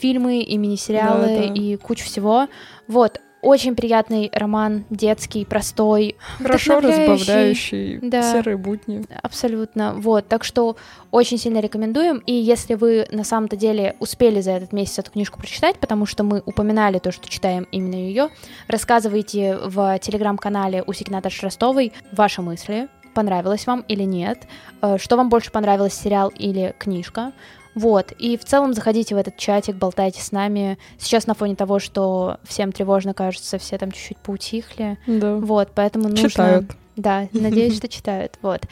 фильмы, 0.00 0.40
и 0.40 0.56
мини-сериалы, 0.56 1.26
да, 1.26 1.48
да. 1.48 1.54
и 1.54 1.76
куча 1.76 2.04
всего. 2.04 2.46
Вот, 2.86 3.20
очень 3.48 3.74
приятный 3.74 4.30
роман, 4.32 4.84
детский, 4.90 5.44
простой, 5.44 6.16
хорошо 6.38 6.80
разбавляющий 6.80 7.98
да, 8.02 8.32
серые 8.32 8.56
будни. 8.56 9.04
Абсолютно. 9.22 9.94
Вот, 9.94 10.28
так 10.28 10.44
что 10.44 10.76
очень 11.10 11.38
сильно 11.38 11.60
рекомендуем. 11.60 12.18
И 12.18 12.32
если 12.32 12.74
вы 12.74 13.06
на 13.10 13.24
самом-то 13.24 13.56
деле 13.56 13.96
успели 14.00 14.40
за 14.40 14.52
этот 14.52 14.72
месяц 14.72 14.98
эту 14.98 15.12
книжку 15.12 15.38
прочитать, 15.40 15.78
потому 15.78 16.04
что 16.04 16.24
мы 16.24 16.42
упоминали 16.44 16.98
то, 16.98 17.10
что 17.10 17.28
читаем 17.28 17.66
именно 17.72 17.94
ее, 17.94 18.28
рассказывайте 18.66 19.56
в 19.56 19.98
телеграм-канале 19.98 20.84
у 20.86 20.92
Наташи 21.08 21.42
Ростовой 21.42 21.92
ваши 22.12 22.42
мысли, 22.42 22.88
понравилось 23.14 23.66
вам 23.66 23.80
или 23.88 24.04
нет, 24.04 24.46
э, 24.82 24.96
что 24.98 25.16
вам 25.16 25.28
больше 25.28 25.50
понравилось, 25.50 25.94
сериал 25.94 26.32
или 26.36 26.74
книжка. 26.78 27.32
Вот, 27.78 28.10
и 28.10 28.36
в 28.36 28.44
целом 28.44 28.74
заходите 28.74 29.14
в 29.14 29.18
этот 29.18 29.36
чатик, 29.36 29.76
болтайте 29.76 30.20
с 30.20 30.32
нами. 30.32 30.78
Сейчас 30.98 31.28
на 31.28 31.34
фоне 31.34 31.54
того, 31.54 31.78
что 31.78 32.38
всем 32.42 32.72
тревожно, 32.72 33.14
кажется, 33.14 33.56
все 33.58 33.78
там 33.78 33.92
чуть-чуть 33.92 34.18
поутихли. 34.18 34.98
Да. 35.06 35.36
Вот, 35.36 35.70
поэтому 35.76 36.08
нужно... 36.08 36.28
Читают. 36.28 36.72
Да, 36.96 37.28
надеюсь, 37.32 37.76
что 37.76 37.86
читают. 37.86 38.36
Вот. 38.42 38.62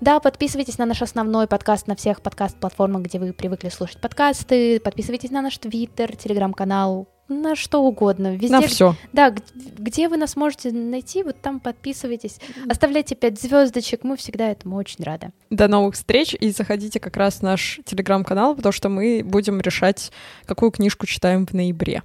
Да, 0.00 0.20
подписывайтесь 0.20 0.78
на 0.78 0.86
наш 0.86 1.02
основной 1.02 1.48
подкаст 1.48 1.88
на 1.88 1.96
всех 1.96 2.22
подкаст-платформах, 2.22 3.02
где 3.02 3.18
вы 3.18 3.32
привыкли 3.32 3.68
слушать 3.68 4.00
подкасты. 4.00 4.78
Подписывайтесь 4.78 5.32
на 5.32 5.42
наш 5.42 5.58
твиттер, 5.58 6.14
телеграм-канал, 6.14 7.08
на 7.40 7.56
что 7.56 7.82
угодно. 7.82 8.36
Везде, 8.36 8.50
на 8.50 8.60
все. 8.62 8.94
Да, 9.12 9.34
где 9.54 10.08
вы 10.08 10.16
нас 10.16 10.36
можете 10.36 10.72
найти, 10.72 11.22
вот 11.22 11.40
там 11.40 11.60
подписывайтесь. 11.60 12.38
Оставляйте 12.68 13.14
пять 13.14 13.40
звездочек, 13.40 14.04
мы 14.04 14.16
всегда 14.16 14.48
этому 14.50 14.76
очень 14.76 15.04
рады. 15.04 15.30
До 15.50 15.68
новых 15.68 15.94
встреч 15.94 16.34
и 16.38 16.50
заходите 16.50 17.00
как 17.00 17.16
раз 17.16 17.36
в 17.36 17.42
наш 17.42 17.80
телеграм-канал, 17.84 18.54
потому 18.54 18.72
что 18.72 18.88
мы 18.88 19.22
будем 19.24 19.60
решать, 19.60 20.12
какую 20.44 20.70
книжку 20.70 21.06
читаем 21.06 21.46
в 21.46 21.52
ноябре. 21.52 22.02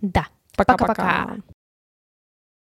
Да. 0.00 0.26
Пока-пока. 0.56 1.36